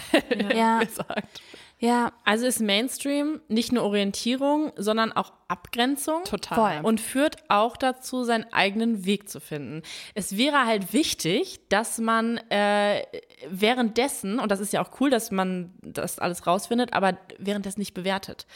Ja. 0.56 0.78
gesagt. 0.84 1.40
Ja, 1.84 2.12
Also 2.24 2.46
ist 2.46 2.60
Mainstream 2.60 3.40
nicht 3.48 3.70
nur 3.72 3.82
Orientierung, 3.82 4.72
sondern 4.76 5.12
auch 5.12 5.32
Abgrenzung. 5.48 6.24
Total. 6.24 6.78
Voll. 6.78 6.88
Und 6.88 7.00
führt 7.00 7.36
auch 7.50 7.76
dazu, 7.76 8.24
seinen 8.24 8.50
eigenen 8.52 9.04
Weg 9.04 9.28
zu 9.28 9.40
finden. 9.40 9.82
Es 10.14 10.38
wäre 10.38 10.64
halt 10.64 10.94
wichtig, 10.94 11.60
dass 11.68 11.98
man 11.98 12.38
äh, 12.48 13.02
währenddessen, 13.50 14.38
und 14.38 14.50
das 14.50 14.60
ist 14.60 14.72
ja 14.72 14.82
auch 14.82 15.00
cool, 15.00 15.10
dass 15.10 15.30
man 15.30 15.74
das 15.82 16.18
alles 16.18 16.46
rausfindet, 16.46 16.94
aber 16.94 17.18
währenddessen 17.38 17.80
nicht 17.80 17.92
bewertet. 17.92 18.46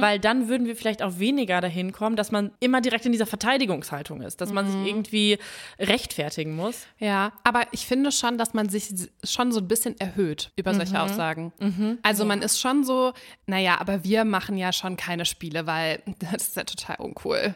Weil 0.00 0.18
dann 0.18 0.48
würden 0.48 0.66
wir 0.66 0.74
vielleicht 0.74 1.02
auch 1.02 1.18
weniger 1.18 1.60
dahin 1.60 1.92
kommen, 1.92 2.16
dass 2.16 2.32
man 2.32 2.50
immer 2.58 2.80
direkt 2.80 3.06
in 3.06 3.12
dieser 3.12 3.26
Verteidigungshaltung 3.26 4.20
ist, 4.22 4.40
dass 4.40 4.52
man 4.52 4.66
sich 4.66 4.86
irgendwie 4.86 5.38
rechtfertigen 5.78 6.56
muss. 6.56 6.86
Ja, 6.98 7.32
aber 7.44 7.62
ich 7.70 7.86
finde 7.86 8.10
schon, 8.10 8.36
dass 8.36 8.52
man 8.52 8.68
sich 8.68 8.88
schon 9.22 9.52
so 9.52 9.60
ein 9.60 9.68
bisschen 9.68 9.98
erhöht 10.00 10.50
über 10.56 10.74
solche 10.74 11.00
Aussagen. 11.00 11.52
Also 12.02 12.24
man 12.24 12.42
ist 12.42 12.60
schon 12.60 12.71
so, 12.82 13.12
naja, 13.46 13.78
aber 13.80 14.04
wir 14.04 14.24
machen 14.24 14.56
ja 14.56 14.72
schon 14.72 14.96
keine 14.96 15.24
Spiele, 15.24 15.66
weil 15.66 16.02
das 16.18 16.48
ist 16.48 16.56
ja 16.56 16.64
total 16.64 16.96
uncool. 16.96 17.54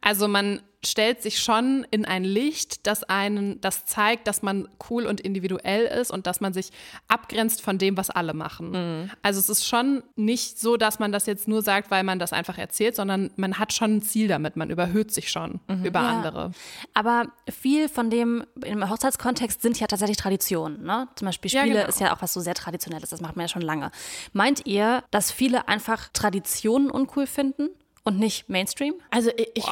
Also 0.00 0.28
man 0.28 0.60
stellt 0.84 1.22
sich 1.22 1.38
schon 1.40 1.86
in 1.90 2.04
ein 2.04 2.24
Licht, 2.24 2.86
das 2.86 3.04
einen, 3.04 3.60
das 3.60 3.86
zeigt, 3.86 4.26
dass 4.26 4.42
man 4.42 4.68
cool 4.90 5.06
und 5.06 5.20
individuell 5.20 5.84
ist 5.84 6.10
und 6.10 6.26
dass 6.26 6.40
man 6.40 6.52
sich 6.52 6.70
abgrenzt 7.08 7.62
von 7.62 7.78
dem, 7.78 7.96
was 7.96 8.10
alle 8.10 8.34
machen. 8.34 9.08
Also 9.22 9.38
es 9.38 9.48
ist 9.48 9.66
schon 9.66 10.02
nicht 10.16 10.58
so, 10.58 10.76
dass 10.76 10.98
man 10.98 11.12
das 11.12 11.26
jetzt 11.26 11.46
nur 11.46 11.62
sagt, 11.62 11.90
weil 11.90 12.02
man 12.02 12.18
das 12.18 12.32
einfach 12.32 12.58
erzählt, 12.58 12.96
sondern 12.96 13.30
man 13.36 13.58
hat 13.58 13.72
schon 13.72 13.96
ein 13.96 14.02
Ziel 14.02 14.26
damit, 14.28 14.56
man 14.56 14.70
überhöht 14.70 15.12
sich 15.12 15.30
schon 15.30 15.60
über 15.84 16.00
Ja. 16.00 16.08
andere. 16.10 16.50
aber 16.94 17.26
viel 17.48 17.88
von 17.88 18.10
dem 18.10 18.44
im 18.64 18.88
Hochzeitskontext 18.90 19.62
sind 19.62 19.78
ja 19.78 19.86
tatsächlich 19.86 20.16
Traditionen. 20.16 20.82
Ne? 20.82 21.08
Zum 21.16 21.26
Beispiel 21.26 21.50
Ja, 21.50 21.60
Spiele 21.60 21.74
genau. 21.76 21.88
ist 21.88 22.00
ja 22.00 22.14
auch 22.16 22.22
was 22.22 22.32
so 22.32 22.40
sehr 22.40 22.54
Traditionelles, 22.54 23.10
das 23.10 23.20
macht 23.20 23.36
man 23.36 23.44
ja 23.44 23.48
schon 23.48 23.62
lange. 23.62 23.90
Meint 24.32 24.66
ihr, 24.66 25.04
dass 25.10 25.30
viele 25.30 25.68
einfach 25.68 26.08
Traditionen 26.12 26.90
uncool 26.90 27.26
finden 27.26 27.68
und 28.04 28.18
nicht 28.18 28.48
Mainstream? 28.48 28.94
Also 29.10 29.30
ich, 29.54 29.64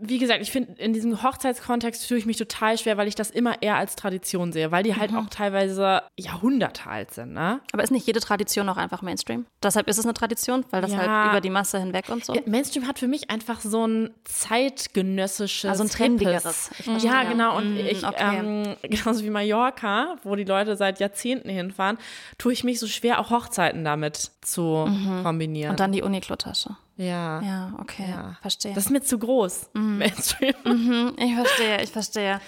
wie 0.00 0.18
gesagt, 0.18 0.42
ich 0.42 0.50
finde, 0.50 0.72
in 0.80 0.92
diesem 0.92 1.22
Hochzeitskontext 1.22 2.04
fühle 2.06 2.18
ich 2.20 2.26
mich 2.26 2.36
total 2.36 2.76
schwer, 2.76 2.96
weil 2.98 3.08
ich 3.08 3.14
das 3.14 3.30
immer 3.30 3.62
eher 3.62 3.76
als 3.76 3.96
Tradition 3.96 4.52
sehe, 4.52 4.70
weil 4.70 4.82
die 4.82 4.94
halt 4.96 5.14
auch 5.14 5.28
teilweise 5.30 6.02
Jahrhunderte 6.18 6.86
alt 6.88 7.12
sind, 7.12 7.32
ne? 7.32 7.60
Aber 7.72 7.82
ist 7.82 7.90
nicht 7.90 8.06
jede 8.06 8.20
Tradition 8.20 8.68
auch 8.68 8.76
einfach 8.76 9.00
Mainstream? 9.02 9.46
Deshalb 9.62 9.88
ist 9.88 9.98
es 9.98 10.04
eine 10.04 10.12
Tradition, 10.14 10.64
weil 10.70 10.82
das 10.82 10.92
Ja. 10.92 10.98
halt 10.98 11.30
über 11.30 11.40
die 11.40 11.50
Masse 11.50 11.78
hinweg 11.78 12.08
und 12.08 12.24
so. 12.24 12.34
Ja, 12.34 12.42
Mainstream 12.46 12.86
hat 12.86 12.98
für 12.98 13.08
mich 13.08 13.30
einfach 13.30 13.60
so 13.60 13.86
ein 13.86 14.10
zeitgenössisches, 14.24 15.70
Also 15.70 15.84
ein 15.84 15.88
trendigeres. 15.90 16.68
verstehe. 16.74 16.98
Ja, 17.10 17.22
genau. 17.24 17.56
Und 17.56 17.74
Mm, 17.74 17.76
ich, 17.86 18.06
okay. 18.06 18.38
ähm, 18.38 18.76
genauso 18.82 19.24
wie 19.24 19.30
Mallorca, 19.30 20.16
wo 20.24 20.36
die 20.36 20.44
Leute 20.44 20.76
seit 20.76 21.00
Jahrzehnten 21.00 21.48
hinfahren, 21.48 21.98
tue 22.38 22.52
ich 22.52 22.64
mich 22.64 22.78
so 22.80 22.86
schwer, 22.86 23.18
auch 23.20 23.30
Hochzeiten 23.30 23.84
damit 23.84 24.30
zu 24.42 24.88
kombinieren. 25.22 25.70
Und 25.70 25.80
dann 25.80 25.92
die 25.92 26.02
Uniklotasche. 26.02 26.76
Ja. 27.02 27.40
Ja, 27.42 27.74
okay, 27.80 28.08
Ja. 28.08 28.36
verstehe. 28.42 28.72
Das 28.74 28.84
ist 28.86 28.90
mir 28.90 29.02
zu 29.02 29.18
groß, 29.18 29.70
Mainstream. 29.74 30.54
Hm, 30.64 31.16
Ich 31.18 31.34
verstehe, 31.34 31.82
ich 31.82 31.90
verstehe. 31.90 32.40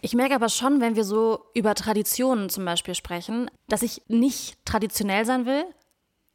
Ich 0.00 0.14
merke 0.14 0.34
aber 0.34 0.48
schon, 0.50 0.80
wenn 0.80 0.96
wir 0.96 1.04
so 1.04 1.46
über 1.54 1.74
Traditionen 1.74 2.50
zum 2.50 2.64
Beispiel 2.64 2.94
sprechen, 2.94 3.50
dass 3.68 3.82
ich 3.82 4.02
nicht 4.08 4.58
traditionell 4.66 5.24
sein 5.24 5.46
will. 5.46 5.64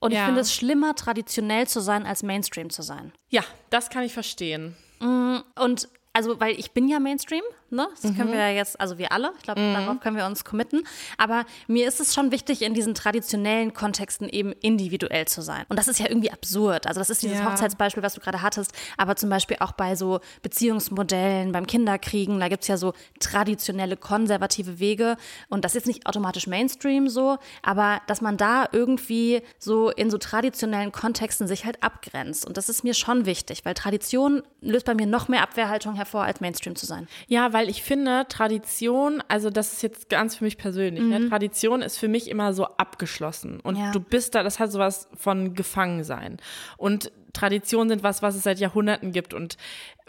Und 0.01 0.11
ich 0.11 0.17
Ja. 0.17 0.25
finde 0.25 0.41
es 0.41 0.53
schlimmer, 0.55 0.95
traditionell 0.95 1.67
zu 1.67 1.81
sein, 1.81 2.05
als 2.05 2.23
Mainstream 2.23 2.69
zu 2.69 2.81
sein. 2.81 3.11
Ja, 3.29 3.43
das 3.69 3.89
kann 3.89 4.03
ich 4.03 4.13
verstehen. 4.13 4.75
Und 5.01 5.89
also, 6.13 6.39
weil 6.39 6.57
ich 6.59 6.71
bin 6.71 6.87
ja 6.87 6.99
Mainstream, 6.99 7.43
ne? 7.71 7.87
Das 8.01 8.15
können 8.15 8.31
wir 8.31 8.39
ja 8.39 8.49
jetzt, 8.49 8.79
also 8.79 8.97
wir 8.97 9.11
alle, 9.11 9.31
ich 9.37 9.43
glaube, 9.43 9.61
darauf 9.61 9.99
können 9.99 10.15
wir 10.17 10.25
uns 10.25 10.43
committen. 10.45 10.83
Aber 11.17 11.45
mir 11.67 11.87
ist 11.87 11.99
es 11.99 12.13
schon 12.13 12.31
wichtig, 12.31 12.61
in 12.61 12.73
diesen 12.73 12.93
traditionellen 12.95 13.73
Kontexten 13.73 14.29
eben 14.29 14.53
individuell 14.61 15.27
zu 15.27 15.41
sein. 15.41 15.65
Und 15.69 15.77
das 15.77 15.87
ist 15.87 15.99
ja 15.99 16.07
irgendwie 16.07 16.31
absurd. 16.31 16.87
Also, 16.87 16.99
das 16.99 17.09
ist 17.09 17.21
dieses 17.21 17.39
Ja. 17.39 17.51
Hochzeitsbeispiel, 17.51 18.03
was 18.03 18.13
du 18.13 18.21
gerade 18.21 18.41
hattest, 18.41 18.71
aber 18.97 19.15
zum 19.15 19.29
Beispiel 19.29 19.57
auch 19.59 19.71
bei 19.71 19.95
so 19.95 20.19
Beziehungsmodellen, 20.41 21.51
beim 21.51 21.67
Kinderkriegen, 21.67 22.39
da 22.39 22.47
gibt 22.47 22.63
es 22.63 22.67
ja 22.67 22.77
so 22.77 22.93
traditionelle, 23.19 23.97
konservative 23.97 24.79
Wege. 24.79 25.17
Und 25.49 25.65
das 25.65 25.75
ist 25.75 25.87
nicht 25.87 26.05
automatisch 26.05 26.47
Mainstream 26.47 27.09
so, 27.09 27.37
aber 27.63 28.01
dass 28.07 28.21
man 28.21 28.37
da 28.37 28.67
irgendwie 28.71 29.41
so 29.57 29.89
in 29.89 30.09
so 30.09 30.17
traditionellen 30.17 30.91
Kontexten 30.91 31.47
sich 31.47 31.65
halt 31.65 31.81
abgrenzt. 31.83 32.45
Und 32.45 32.57
das 32.57 32.69
ist 32.69 32.83
mir 32.83 32.93
schon 32.93 33.25
wichtig, 33.25 33.65
weil 33.65 33.73
Tradition 33.73 34.43
löst 34.61 34.85
bei 34.85 34.93
mir 34.95 35.07
noch 35.07 35.27
mehr 35.27 35.41
Abwehrhaltung 35.41 35.95
hervor, 35.95 36.23
als 36.23 36.41
Mainstream 36.41 36.75
zu 36.75 36.85
sein. 36.85 37.07
Ja, 37.27 37.53
weil 37.53 37.58
ich 37.67 37.81
finde, 37.83 38.25
Tradition, 38.29 39.23
also 39.27 39.49
das 39.49 39.73
ist 39.73 39.81
jetzt 39.81 40.09
ganz 40.09 40.35
für 40.35 40.43
mich 40.43 40.57
persönlich, 40.57 41.03
ne? 41.03 41.27
Tradition 41.27 41.81
ist 41.81 41.97
für 41.97 42.07
mich 42.07 42.29
immer 42.29 42.53
so 42.53 42.65
abgeschlossen. 42.65 43.59
Und 43.59 43.75
Ja. 43.77 43.91
du 43.91 43.99
bist 43.99 44.35
da, 44.35 44.43
das 44.43 44.59
hat 44.59 44.71
sowas 44.71 45.09
von 45.17 45.55
Gefangensein. 45.55 46.37
Und 46.77 47.11
Traditionen 47.33 47.89
sind 47.89 48.03
was, 48.03 48.21
was 48.21 48.35
es 48.35 48.43
seit 48.43 48.59
Jahrhunderten 48.59 49.11
gibt. 49.11 49.33
Und 49.33 49.57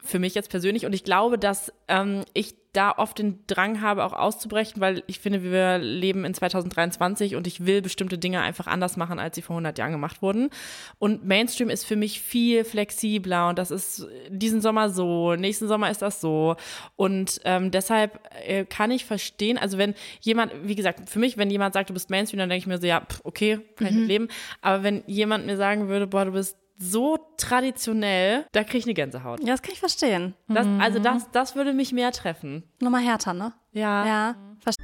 für 0.03 0.19
mich 0.19 0.35
jetzt 0.35 0.51
persönlich. 0.51 0.87
Und 0.87 0.93
ich 0.95 1.05
glaube, 1.05 1.39
dass 1.39 1.73
ähm, 1.89 2.25
ich 2.35 2.55
da 2.73 2.93
oft 2.97 3.19
den 3.19 3.41
Drang 3.47 3.81
habe, 3.81 4.05
auch 4.05 4.13
auszubrechen, 4.13 4.81
weil 4.81 5.03
ich 5.07 5.19
finde, 5.19 5.43
wir 5.43 5.79
leben 5.79 6.25
in 6.25 6.35
2023 6.35 7.35
und 7.35 7.47
ich 7.47 7.67
will 7.67 7.83
bestimmte 7.83 8.17
Dinge 8.17 8.41
einfach 8.41 8.69
anders 8.69 8.97
machen, 8.97 9.19
als 9.19 9.35
sie 9.35 9.43
vor 9.43 9.55
100 9.55 9.77
Jahren 9.79 9.93
gemacht 9.93 10.23
wurden. 10.23 10.51
Und 10.99 11.25
Mainstream 11.25 11.69
ist 11.69 11.85
für 11.85 11.97
mich 11.97 12.21
viel 12.21 12.65
flexibler 12.65 13.49
und 13.49 13.59
das 13.59 13.71
ist 13.71 14.07
diesen 14.29 14.61
Sommer 14.61 14.91
so, 14.91 15.35
nächsten 15.35 15.67
Sommer 15.67 15.91
ist 15.91 16.03
das 16.03 16.21
so. 16.21 16.57
Und 16.95 17.41
ähm, 17.45 17.73
deshalb 17.73 18.21
äh, 18.47 18.65
kann 18.65 18.93
ich 18.93 19.05
verstehen, 19.05 19.59
also 19.59 19.77
wenn 19.77 19.95
jemand, 20.21 20.53
wie 20.63 20.77
gesagt, 20.77 21.09
für 21.09 21.19
mich, 21.19 21.37
wenn 21.39 21.51
jemand 21.51 21.75
sagt, 21.75 21.91
du 21.91 21.95
bist 21.95 22.09
Mainstream, 22.11 22.39
dann 22.39 22.49
denke 22.49 22.63
ich 22.63 22.67
mir 22.69 22.79
so, 22.79 22.87
ja, 22.87 23.01
pff, 23.01 23.21
okay, 23.25 23.61
kann 23.77 23.89
ich 23.89 23.95
mit 23.95 24.09
leben. 24.09 24.29
Aber 24.61 24.85
wenn 24.85 25.03
jemand 25.07 25.47
mir 25.47 25.57
sagen 25.57 25.89
würde, 25.89 26.07
boah, 26.07 26.25
du 26.25 26.33
bist 26.33 26.57
so 26.83 27.19
traditionell, 27.37 28.47
da 28.53 28.65
kriege 28.65 28.79
ich 28.79 28.85
eine 28.87 28.95
Gänsehaut. 28.95 29.41
Ja, 29.41 29.49
das 29.49 29.63
kann 29.63 29.73
ich 29.73 29.81
verstehen. 29.81 30.35
Das, 30.49 30.67
also 30.79 30.99
das, 30.99 31.31
das 31.31 31.55
würde 31.55 31.73
mich 31.75 31.93
mehr 31.93 32.11
treffen. 32.11 32.65
Nochmal 32.81 33.03
härter, 33.03 33.35
ne? 33.35 33.53
Ja. 33.73 34.07
Ja. 34.07 34.35
Verste- 34.65 34.83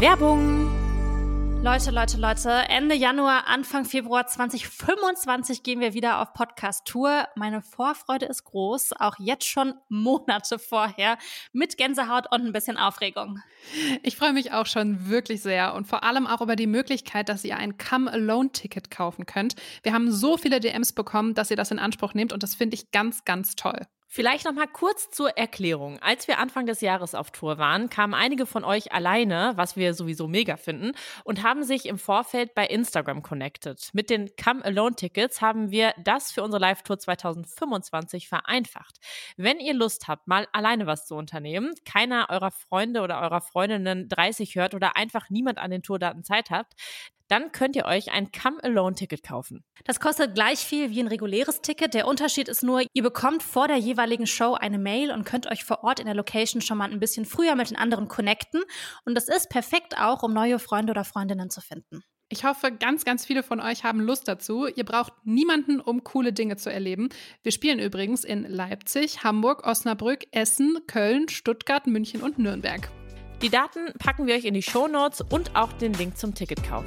Werbung! 0.00 0.83
Leute, 1.64 1.92
Leute, 1.92 2.18
Leute, 2.18 2.50
Ende 2.68 2.94
Januar, 2.94 3.46
Anfang 3.46 3.86
Februar 3.86 4.26
2025 4.26 5.62
gehen 5.62 5.80
wir 5.80 5.94
wieder 5.94 6.20
auf 6.20 6.34
Podcast-Tour. 6.34 7.26
Meine 7.36 7.62
Vorfreude 7.62 8.26
ist 8.26 8.44
groß, 8.44 8.92
auch 9.00 9.14
jetzt 9.18 9.46
schon 9.46 9.72
Monate 9.88 10.58
vorher, 10.58 11.16
mit 11.54 11.78
Gänsehaut 11.78 12.26
und 12.30 12.44
ein 12.44 12.52
bisschen 12.52 12.76
Aufregung. 12.76 13.38
Ich 14.02 14.14
freue 14.18 14.34
mich 14.34 14.52
auch 14.52 14.66
schon 14.66 15.08
wirklich 15.08 15.40
sehr 15.40 15.74
und 15.74 15.86
vor 15.86 16.04
allem 16.04 16.26
auch 16.26 16.42
über 16.42 16.54
die 16.54 16.66
Möglichkeit, 16.66 17.30
dass 17.30 17.44
ihr 17.44 17.56
ein 17.56 17.78
Come-Alone-Ticket 17.78 18.90
kaufen 18.90 19.24
könnt. 19.24 19.54
Wir 19.82 19.94
haben 19.94 20.12
so 20.12 20.36
viele 20.36 20.60
DMs 20.60 20.92
bekommen, 20.92 21.32
dass 21.32 21.50
ihr 21.50 21.56
das 21.56 21.70
in 21.70 21.78
Anspruch 21.78 22.12
nehmt 22.12 22.34
und 22.34 22.42
das 22.42 22.54
finde 22.54 22.74
ich 22.74 22.90
ganz, 22.90 23.24
ganz 23.24 23.56
toll. 23.56 23.86
Vielleicht 24.14 24.44
noch 24.44 24.52
mal 24.52 24.68
kurz 24.68 25.10
zur 25.10 25.36
Erklärung. 25.36 25.98
Als 25.98 26.28
wir 26.28 26.38
Anfang 26.38 26.66
des 26.66 26.80
Jahres 26.80 27.16
auf 27.16 27.32
Tour 27.32 27.58
waren, 27.58 27.90
kamen 27.90 28.14
einige 28.14 28.46
von 28.46 28.62
euch 28.62 28.92
alleine, 28.92 29.54
was 29.56 29.74
wir 29.74 29.92
sowieso 29.92 30.28
mega 30.28 30.56
finden, 30.56 30.92
und 31.24 31.42
haben 31.42 31.64
sich 31.64 31.86
im 31.86 31.98
Vorfeld 31.98 32.54
bei 32.54 32.64
Instagram 32.64 33.22
connected. 33.22 33.90
Mit 33.92 34.10
den 34.10 34.30
Come 34.36 34.64
Alone 34.64 34.94
Tickets 34.94 35.40
haben 35.40 35.72
wir 35.72 35.94
das 35.98 36.30
für 36.30 36.44
unsere 36.44 36.60
Live-Tour 36.60 37.00
2025 37.00 38.28
vereinfacht. 38.28 39.00
Wenn 39.36 39.58
ihr 39.58 39.74
Lust 39.74 40.06
habt, 40.06 40.28
mal 40.28 40.46
alleine 40.52 40.86
was 40.86 41.06
zu 41.06 41.16
unternehmen, 41.16 41.74
keiner 41.84 42.28
eurer 42.30 42.52
Freunde 42.52 43.00
oder 43.00 43.20
eurer 43.20 43.40
Freundinnen 43.40 44.08
30 44.08 44.54
hört 44.54 44.74
oder 44.74 44.96
einfach 44.96 45.28
niemand 45.28 45.58
an 45.58 45.72
den 45.72 45.82
Tourdaten 45.82 46.22
Zeit 46.22 46.50
habt, 46.50 46.74
Dann 47.28 47.52
könnt 47.52 47.76
ihr 47.76 47.86
euch 47.86 48.12
ein 48.12 48.30
Come-Alone-Ticket 48.32 49.22
kaufen. 49.22 49.64
Das 49.84 50.00
kostet 50.00 50.34
gleich 50.34 50.58
viel 50.58 50.90
wie 50.90 51.00
ein 51.00 51.08
reguläres 51.08 51.62
Ticket. 51.62 51.94
Der 51.94 52.06
Unterschied 52.06 52.48
ist 52.48 52.62
nur, 52.62 52.82
ihr 52.92 53.02
bekommt 53.02 53.42
vor 53.42 53.66
der 53.68 53.78
jeweiligen 53.78 54.26
Show 54.26 54.54
eine 54.54 54.78
Mail 54.78 55.10
und 55.10 55.24
könnt 55.24 55.50
euch 55.50 55.64
vor 55.64 55.84
Ort 55.84 56.00
in 56.00 56.06
der 56.06 56.14
Location 56.14 56.60
schon 56.60 56.78
mal 56.78 56.90
ein 56.90 57.00
bisschen 57.00 57.24
früher 57.24 57.54
mit 57.54 57.70
den 57.70 57.78
anderen 57.78 58.08
connecten. 58.08 58.62
Und 59.04 59.14
das 59.14 59.28
ist 59.28 59.48
perfekt 59.48 59.98
auch, 59.98 60.22
um 60.22 60.32
neue 60.32 60.58
Freunde 60.58 60.90
oder 60.90 61.04
Freundinnen 61.04 61.50
zu 61.50 61.60
finden. 61.60 62.02
Ich 62.30 62.44
hoffe, 62.44 62.72
ganz, 62.72 63.04
ganz 63.04 63.24
viele 63.24 63.42
von 63.42 63.60
euch 63.60 63.84
haben 63.84 64.00
Lust 64.00 64.26
dazu. 64.28 64.66
Ihr 64.66 64.84
braucht 64.84 65.12
niemanden, 65.24 65.80
um 65.80 66.04
coole 66.04 66.32
Dinge 66.32 66.56
zu 66.56 66.72
erleben. 66.72 67.10
Wir 67.42 67.52
spielen 67.52 67.78
übrigens 67.78 68.24
in 68.24 68.44
Leipzig, 68.44 69.22
Hamburg, 69.22 69.66
Osnabrück, 69.66 70.24
Essen, 70.32 70.78
Köln, 70.86 71.28
Stuttgart, 71.28 71.86
München 71.86 72.22
und 72.22 72.38
Nürnberg. 72.38 72.90
Die 73.44 73.50
Daten 73.50 73.92
packen 73.98 74.26
wir 74.26 74.36
euch 74.36 74.46
in 74.46 74.54
die 74.54 74.62
Shownotes 74.62 75.20
und 75.20 75.54
auch 75.54 75.70
den 75.74 75.92
Link 75.92 76.16
zum 76.16 76.34
Ticketkauf. 76.34 76.86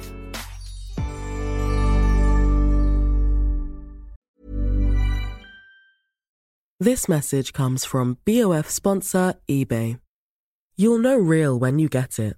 This 6.80 7.06
message 7.06 7.52
comes 7.52 7.84
from 7.84 8.16
BOF 8.24 8.68
sponsor 8.68 9.36
eBay. 9.48 10.00
You'll 10.76 10.98
know 10.98 11.16
real 11.16 11.60
when 11.60 11.78
you 11.78 11.88
get 11.88 12.18
it. 12.18 12.36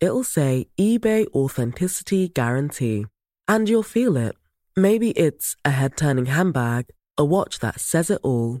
It'll 0.00 0.22
say 0.22 0.66
eBay 0.78 1.26
Authenticity 1.32 2.28
Guarantee. 2.28 3.06
And 3.48 3.70
you'll 3.70 3.82
feel 3.82 4.18
it. 4.18 4.36
Maybe 4.76 5.12
it's 5.12 5.56
a 5.64 5.70
head 5.70 5.96
turning 5.96 6.26
handbag, 6.26 6.90
a 7.16 7.24
watch 7.24 7.60
that 7.60 7.80
says 7.80 8.10
it 8.10 8.20
all, 8.22 8.60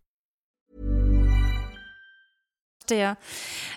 Verstehe. 2.91 3.17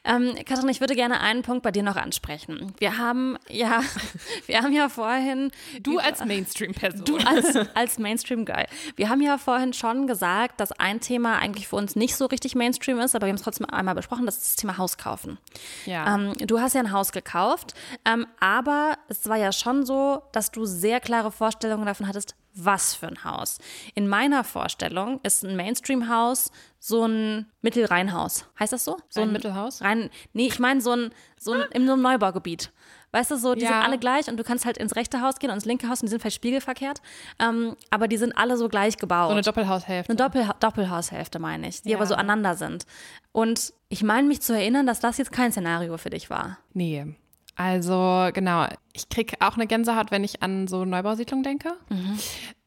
Ähm, 0.05 0.35
Katrin, 0.45 0.69
ich 0.69 0.81
würde 0.81 0.95
gerne 0.95 1.21
einen 1.21 1.43
Punkt 1.43 1.63
bei 1.63 1.71
dir 1.71 1.83
noch 1.83 1.97
ansprechen. 1.97 2.75
Wir 2.79 2.99
haben 2.99 3.39
ja, 3.49 3.83
wir 4.47 4.61
haben 4.61 4.73
ja 4.73 4.89
vorhin. 4.89 5.53
Du 5.81 5.99
als 5.99 6.25
Mainstream-Person. 6.25 7.05
Du 7.05 7.17
als, 7.19 7.57
als 7.75 7.99
Mainstream-Guy. 7.99 8.65
Wir 8.97 9.09
haben 9.09 9.21
ja 9.21 9.39
vorhin 9.39 9.73
schon 9.73 10.07
gesagt, 10.07 10.61
dass 10.61 10.73
ein 10.73 11.01
Thema 11.01 11.39
eigentlich 11.39 11.69
für 11.69 11.77
uns 11.77 11.95
nicht 11.95 12.17
so 12.17 12.27
richtig 12.27 12.55
Mainstream 12.55 12.99
ist, 12.99 13.15
aber 13.15 13.27
wir 13.27 13.31
haben 13.31 13.37
es 13.37 13.43
trotzdem 13.43 13.69
einmal 13.71 13.95
besprochen, 13.95 14.27
das 14.27 14.39
ist 14.39 14.47
das 14.47 14.57
Thema 14.57 14.79
Haus 14.79 14.99
kaufen. 14.99 15.39
Ja. 15.87 16.15
Ähm, 16.15 16.33
du 16.39 16.61
hast 16.61 16.75
ja 16.75 16.81
ein 16.81 16.93
Haus 16.93 17.13
gekauft, 17.13 17.75
ähm, 18.05 18.27
aber 18.41 18.99
es 19.09 19.29
war 19.29 19.37
ja 19.37 19.53
schon 19.53 19.87
so, 19.87 20.23
dass 20.33 20.51
du 20.51 20.65
sehr 20.65 21.01
klare 21.01 21.31
Vorstellungen 21.31 21.87
davon 21.87 22.09
hattest, 22.09 22.35
was 22.55 22.95
für 22.95 23.09
ein 23.09 23.25
Haus. 23.25 23.59
In 23.95 24.09
meiner 24.09 24.45
Vorstellung 24.45 25.21
ist 25.23 25.45
ein 25.45 25.57
Mainstream-Haus 25.57 26.51
so 26.79 27.05
ein 27.07 27.47
Mittelrheinhaus. 27.63 28.47
Heißt 28.61 28.73
das 28.73 28.85
so? 28.85 28.99
So 29.09 29.23
Ein 29.23 29.33
Mittelhaus? 29.33 29.81
Rein, 29.83 30.11
nee, 30.35 30.47
ich 30.47 30.59
meine 30.59 30.81
so 30.81 30.93
ein, 30.93 31.11
so 31.39 31.53
ein 31.53 31.63
in 31.73 31.87
so 31.87 31.95
einem 31.95 32.03
Neubaugebiet. 32.03 32.73
Weißt 33.13 33.31
du, 33.31 33.37
so, 33.37 33.55
die 33.55 33.63
Ja. 33.63 33.69
sind 33.69 33.77
alle 33.79 33.99
gleich 33.99 34.29
und 34.29 34.37
du 34.37 34.45
kannst 34.45 34.67
halt 34.67 34.77
ins 34.77 34.97
rechte 34.97 35.21
Haus 35.21 35.37
gehen 35.39 35.51
und 35.51 35.55
ins 35.57 35.65
linke 35.65 35.89
Haus 35.89 36.01
und 36.03 36.07
die 36.07 36.11
sind 36.11 36.21
vielleicht 36.21 36.37
spiegelverkehrt. 36.37 37.01
Ähm, 37.39 37.77
aber 37.91 38.07
die 38.09 38.17
sind 38.17 38.37
alle 38.37 38.57
so 38.57 38.69
gleich 38.69 38.97
gebaut. 38.99 39.29
so 39.29 39.33
eine 39.33 39.43
Doppelhaushälfte. 39.43 40.11
Eine 40.11 40.17
Doppel 40.17 40.49
Doppelhaushälfte 40.61 41.39
meine 41.39 41.69
ich, 41.69 41.83
die 41.83 41.91
Ja. 41.91 41.97
aber 41.97 42.07
so 42.07 42.15
aneinander 42.15 42.55
sind. 42.57 42.87
Und 43.33 43.73
ich 43.89 44.03
meine 44.03 44.27
mich 44.29 44.43
zu 44.43 44.53
erinnern, 44.53 44.87
dass 44.87 45.01
das 45.01 45.17
jetzt 45.19 45.33
kein 45.33 45.53
Szenario 45.53 45.97
für 45.97 46.11
dich 46.11 46.29
war. 46.29 46.59
Nee. 46.73 47.15
Also, 47.57 48.31
genau. 48.33 48.67
Ich 48.93 49.09
kriege 49.09 49.37
auch 49.41 49.57
eine 49.57 49.67
Gänsehaut, 49.67 50.11
wenn 50.11 50.25
ich 50.25 50.43
an 50.43 50.67
so 50.67 50.85
Neubausiedlungen 50.85 51.45
denke. 51.45 51.73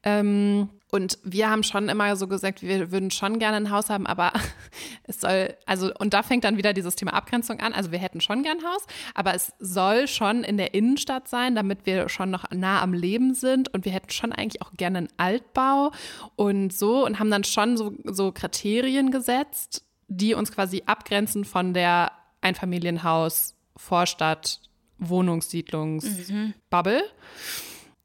Ähm, 0.03 0.69
und 0.89 1.17
wir 1.23 1.49
haben 1.49 1.63
schon 1.63 1.89
immer 1.89 2.15
so 2.15 2.27
gesagt, 2.27 2.61
wir 2.61 2.91
würden 2.91 3.11
schon 3.11 3.39
gerne 3.39 3.57
ein 3.57 3.71
Haus 3.71 3.89
haben, 3.89 4.07
aber 4.07 4.31
es 5.03 5.19
soll, 5.19 5.53
also, 5.65 5.91
und 5.99 6.13
da 6.13 6.23
fängt 6.23 6.45
dann 6.45 6.55
wieder 6.55 6.71
dieses 6.71 6.95
Thema 6.95 7.13
Abgrenzung 7.13 7.59
an. 7.59 7.73
Also, 7.73 7.91
wir 7.91 7.99
hätten 7.99 8.21
schon 8.21 8.43
gern 8.43 8.59
ein 8.59 8.65
Haus, 8.65 8.85
aber 9.13 9.33
es 9.33 9.51
soll 9.59 10.07
schon 10.07 10.45
in 10.45 10.55
der 10.55 10.73
Innenstadt 10.73 11.27
sein, 11.27 11.55
damit 11.55 11.85
wir 11.85 12.07
schon 12.07 12.31
noch 12.31 12.49
nah 12.51 12.81
am 12.81 12.93
Leben 12.93 13.33
sind. 13.33 13.73
Und 13.73 13.83
wir 13.83 13.91
hätten 13.91 14.11
schon 14.11 14.31
eigentlich 14.31 14.61
auch 14.61 14.71
gerne 14.73 14.99
einen 14.99 15.09
Altbau 15.17 15.91
und 16.37 16.71
so 16.71 17.05
und 17.05 17.19
haben 17.19 17.31
dann 17.31 17.43
schon 17.43 17.75
so, 17.75 17.93
so 18.05 18.31
Kriterien 18.31 19.11
gesetzt, 19.11 19.83
die 20.07 20.33
uns 20.33 20.53
quasi 20.53 20.83
abgrenzen 20.85 21.43
von 21.43 21.73
der 21.73 22.13
Einfamilienhaus, 22.39 23.55
Vorstadt, 23.75 24.61
Wohnungssiedlungsbubble. 24.99 27.03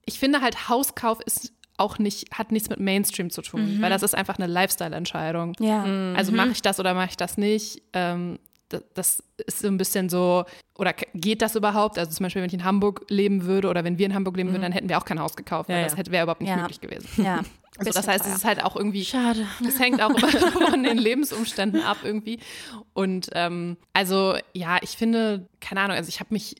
Ich 0.05 0.19
finde 0.19 0.41
halt, 0.41 0.69
Hauskauf 0.69 1.21
ist 1.25 1.53
auch 1.79 1.99
nicht, 1.99 2.37
hat 2.37 2.53
nichts 2.53 2.69
mit 2.69 2.81
Mainstream 2.81 3.31
zu 3.31 3.43
tun, 3.43 3.79
weil 3.81 3.91
das 3.91 4.03
ist 4.03 4.15
einfach 4.15 4.37
eine 4.39 4.47
Lifestyle-Entscheidung. 4.47 5.55
Ja. 5.59 5.85
Also 6.15 6.33
mache 6.33 6.51
ich 6.51 6.63
das 6.63 6.79
oder 6.81 6.95
mache 6.95 7.11
ich 7.11 7.17
das 7.17 7.39
nicht? 7.39 7.83
Ähm, 7.93 8.39
das, 8.69 8.83
das 8.95 9.23
ist 9.47 9.59
so 9.61 9.69
ein 9.69 9.79
bisschen 9.79 10.09
so, 10.09 10.45
oder 10.79 10.93
geht 11.15 11.43
das 11.43 11.57
überhaupt? 11.57 11.99
Also 11.99 12.13
zum 12.13 12.25
Beispiel, 12.25 12.43
wenn 12.43 12.49
ich 12.49 12.55
in 12.55 12.65
Hamburg 12.65 13.05
leben 13.09 13.45
würde 13.45 13.69
oder 13.69 13.85
wenn 13.85 13.99
wir 13.99 14.07
in 14.07 14.15
Hamburg 14.15 14.37
leben 14.37 14.51
würden, 14.51 14.63
dann 14.63 14.73
hätten 14.73 14.89
wir 14.89 14.99
auch 14.99 15.05
kein 15.05 15.21
Haus 15.21 15.37
gekauft, 15.37 15.69
weil 15.69 15.79
Ja, 15.79 15.83
das 15.85 15.93
ja. 15.93 15.99
hätte 15.99 16.11
wäre 16.11 16.25
überhaupt 16.25 16.41
nicht 16.41 16.51
Ja. 16.51 16.57
möglich 16.57 16.81
gewesen. 16.81 17.09
Ja. 17.23 17.41
Also 17.79 17.91
das 17.91 18.07
heißt, 18.07 18.27
es 18.27 18.35
ist 18.37 18.45
halt 18.45 18.63
auch 18.63 18.77
irgendwie 18.77 19.03
Schade. 19.03 19.47
es 19.67 19.81
hängt 19.81 20.03
auch 20.03 20.11
immer 20.11 20.29
von 20.69 20.83
den 20.83 20.99
Lebensumständen 20.99 21.81
ab 21.83 21.97
irgendwie. 22.05 22.39
Und 22.93 23.31
ähm, 23.33 23.79
also 23.95 24.37
ja, 24.53 24.77
ich 24.83 24.91
finde, 24.91 25.49
keine 25.59 25.81
Ahnung, 25.81 25.97
also 25.97 26.11
ich 26.11 26.21
habe 26.21 26.35
mich 26.35 26.57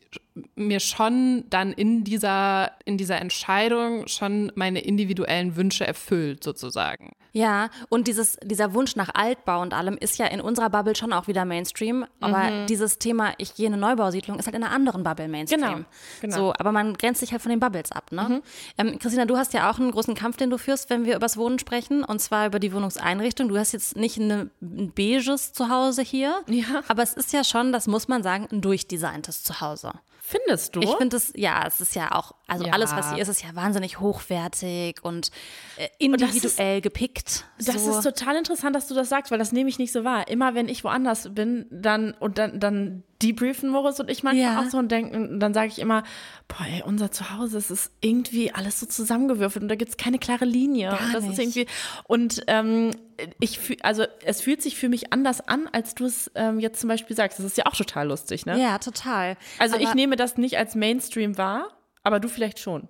mir 0.55 0.81
schon 0.81 1.45
dann 1.51 1.73
in 1.73 2.05
dieser, 2.05 2.73
in 2.85 2.97
dieser 2.97 3.21
Entscheidung 3.21 4.07
schon 4.09 4.51
meine 4.55 4.81
individuellen 4.81 5.57
Wünsche 5.57 5.87
erfüllt, 5.87 6.43
sozusagen. 6.43 7.13
Ja, 7.35 7.71
und 7.89 8.09
dieses, 8.09 8.37
dieser 8.45 8.75
Wunsch 8.75 8.95
nach 8.95 9.11
Altbau 9.15 9.63
und 9.63 9.73
allem 9.73 9.97
ist 9.97 10.19
ja 10.19 10.27
in 10.27 10.43
unserer 10.43 10.69
Bubble 10.69 10.95
schon 10.95 11.15
auch 11.15 11.29
wieder 11.29 11.47
Mainstream. 11.47 12.05
Aber 12.21 12.39
Mhm. 12.51 12.67
dieses 12.67 12.99
Thema, 12.99 13.33
ich 13.39 13.55
gehe 13.55 13.67
in 13.67 13.73
eine 13.73 13.81
Neubausiedlung, 13.81 14.39
ist 14.39 14.45
halt 14.47 14.55
in 14.57 14.63
einer 14.63 14.73
anderen 14.75 15.03
Bubble 15.03 15.29
Mainstream. 15.29 15.61
Genau, 15.63 15.79
genau. 16.21 16.37
So, 16.37 16.53
aber 16.59 16.73
man 16.73 16.93
grenzt 16.95 17.21
sich 17.21 17.33
halt 17.33 17.41
von 17.41 17.49
den 17.51 17.59
Bubbles 17.61 17.91
ab, 17.91 18.13
ne? 18.13 18.23
Mhm. 18.29 18.43
Ähm, 18.77 18.99
Christina, 18.99 19.25
du 19.25 19.39
hast 19.39 19.55
ja 19.55 19.71
auch 19.71 19.79
einen 19.79 19.91
großen 19.93 20.15
Kampf, 20.15 20.37
den 20.37 20.51
du 20.51 20.59
führst, 20.59 20.91
wenn 20.91 21.07
wir 21.07 21.17
übers 21.17 21.39
Wohnen 21.39 21.59
sprechen, 21.59 22.05
und 22.05 22.21
zwar 22.21 22.47
über 22.47 22.59
die 22.59 22.73
Wohnungseinrichtung. 22.75 23.49
Du 23.49 23.57
hast 23.59 23.73
jetzt 23.73 23.97
nicht 23.97 24.21
eine, 24.21 24.51
ein 24.61 24.93
beiges 24.95 25.55
Zuhause 25.55 26.03
hier, 26.03 26.43
Ja. 26.49 26.83
aber 26.89 27.03
es 27.03 27.15
ist 27.15 27.33
ja 27.33 27.45
schon, 27.45 27.73
das 27.73 27.87
muss 27.87 28.09
man 28.09 28.23
sagen, 28.23 28.47
ein 28.53 28.61
durchdesigntes 28.61 29.43
Zuhause. 29.43 29.93
Findest 30.33 30.75
du? 30.75 30.81
Ich 30.81 30.95
finde 30.97 31.19
es, 31.19 31.33
ja, 31.37 31.67
es 31.67 31.81
ist 31.83 31.95
ja 31.95 32.13
auch, 32.13 32.33
also 32.53 32.67
Ja. 32.67 32.73
alles, 32.73 32.93
was 32.95 33.13
hier 33.13 33.23
ist, 33.23 33.29
ist 33.29 33.43
ja 33.43 33.55
wahnsinnig 33.55 34.01
hochwertig 34.01 35.03
und 35.03 35.31
äh, 35.77 35.89
das 35.89 35.91
ist- 35.91 36.45
individuell 36.45 36.81
gepickt. 36.81 37.45
Das 37.59 37.85
so. 37.85 37.91
ist 37.99 38.03
total 38.05 38.37
interessant, 38.37 38.77
dass 38.77 38.87
du 38.89 38.95
das 38.95 39.09
sagst, 39.09 39.31
weil 39.31 39.39
das 39.39 39.53
nehme 39.53 39.69
ich 39.69 39.79
nicht 39.79 39.93
so 39.93 40.05
wahr. 40.05 40.29
Immer 40.29 40.55
wenn 40.55 40.69
ich 40.69 40.85
woanders 40.85 41.33
bin, 41.35 41.67
dann 41.71 42.13
und 42.13 42.39
dann, 42.39 42.61
dann 42.61 43.03
debriefen 43.23 43.71
Moritz 43.71 44.01
und 44.01 44.11
ich 44.11 44.25
manchmal 44.25 44.55
Ja. 44.55 44.61
auch 44.61 44.69
so 44.71 44.79
und 44.79 44.91
denken, 44.91 45.39
dann 45.39 45.55
sage 45.55 45.69
ich 45.69 45.79
immer, 45.79 46.03
boah, 46.49 46.67
ey, 46.67 46.83
unser 46.85 47.13
Zuhause, 47.13 47.57
es 47.57 47.71
ist 47.71 47.93
irgendwie 48.01 48.53
alles 48.53 48.81
so 48.81 48.87
zusammengewürfelt 48.87 49.63
und 49.63 49.69
da 49.69 49.77
gibt 49.77 49.91
es 49.93 49.97
keine 49.97 50.19
klare 50.19 50.45
Linie. 50.45 50.89
Gar 50.89 51.01
und 51.07 51.15
das 51.15 51.23
ist 51.25 51.39
nicht. 51.39 51.57
irgendwie 51.57 51.67
und 52.05 52.43
ähm, 52.49 52.91
ich 53.39 53.61
fühl, 53.61 53.77
also 53.85 54.05
es 54.25 54.41
fühlt 54.41 54.61
sich 54.61 54.77
für 54.77 54.89
mich 54.89 55.13
anders 55.13 55.41
an, 55.47 55.69
als 55.71 55.95
du 55.95 56.05
es 56.07 56.33
ähm, 56.35 56.59
jetzt 56.59 56.81
zum 56.81 56.89
Beispiel 56.89 57.15
sagst. 57.15 57.39
Das 57.39 57.47
ist 57.47 57.57
ja 57.57 57.67
auch 57.67 57.77
total 57.77 58.09
lustig, 58.09 58.45
ne? 58.45 58.61
Ja, 58.61 58.79
total. 58.79 59.37
Also 59.59 59.77
ich 59.77 59.87
Aber- 59.87 59.95
nehme 59.95 60.17
das 60.17 60.37
nicht 60.37 60.59
als 60.59 60.75
Mainstream 60.75 61.39
wahr, 61.39 61.69
aber 62.03 62.21
du 62.21 62.29
vielleicht 62.29 62.59
schon. 62.59 62.89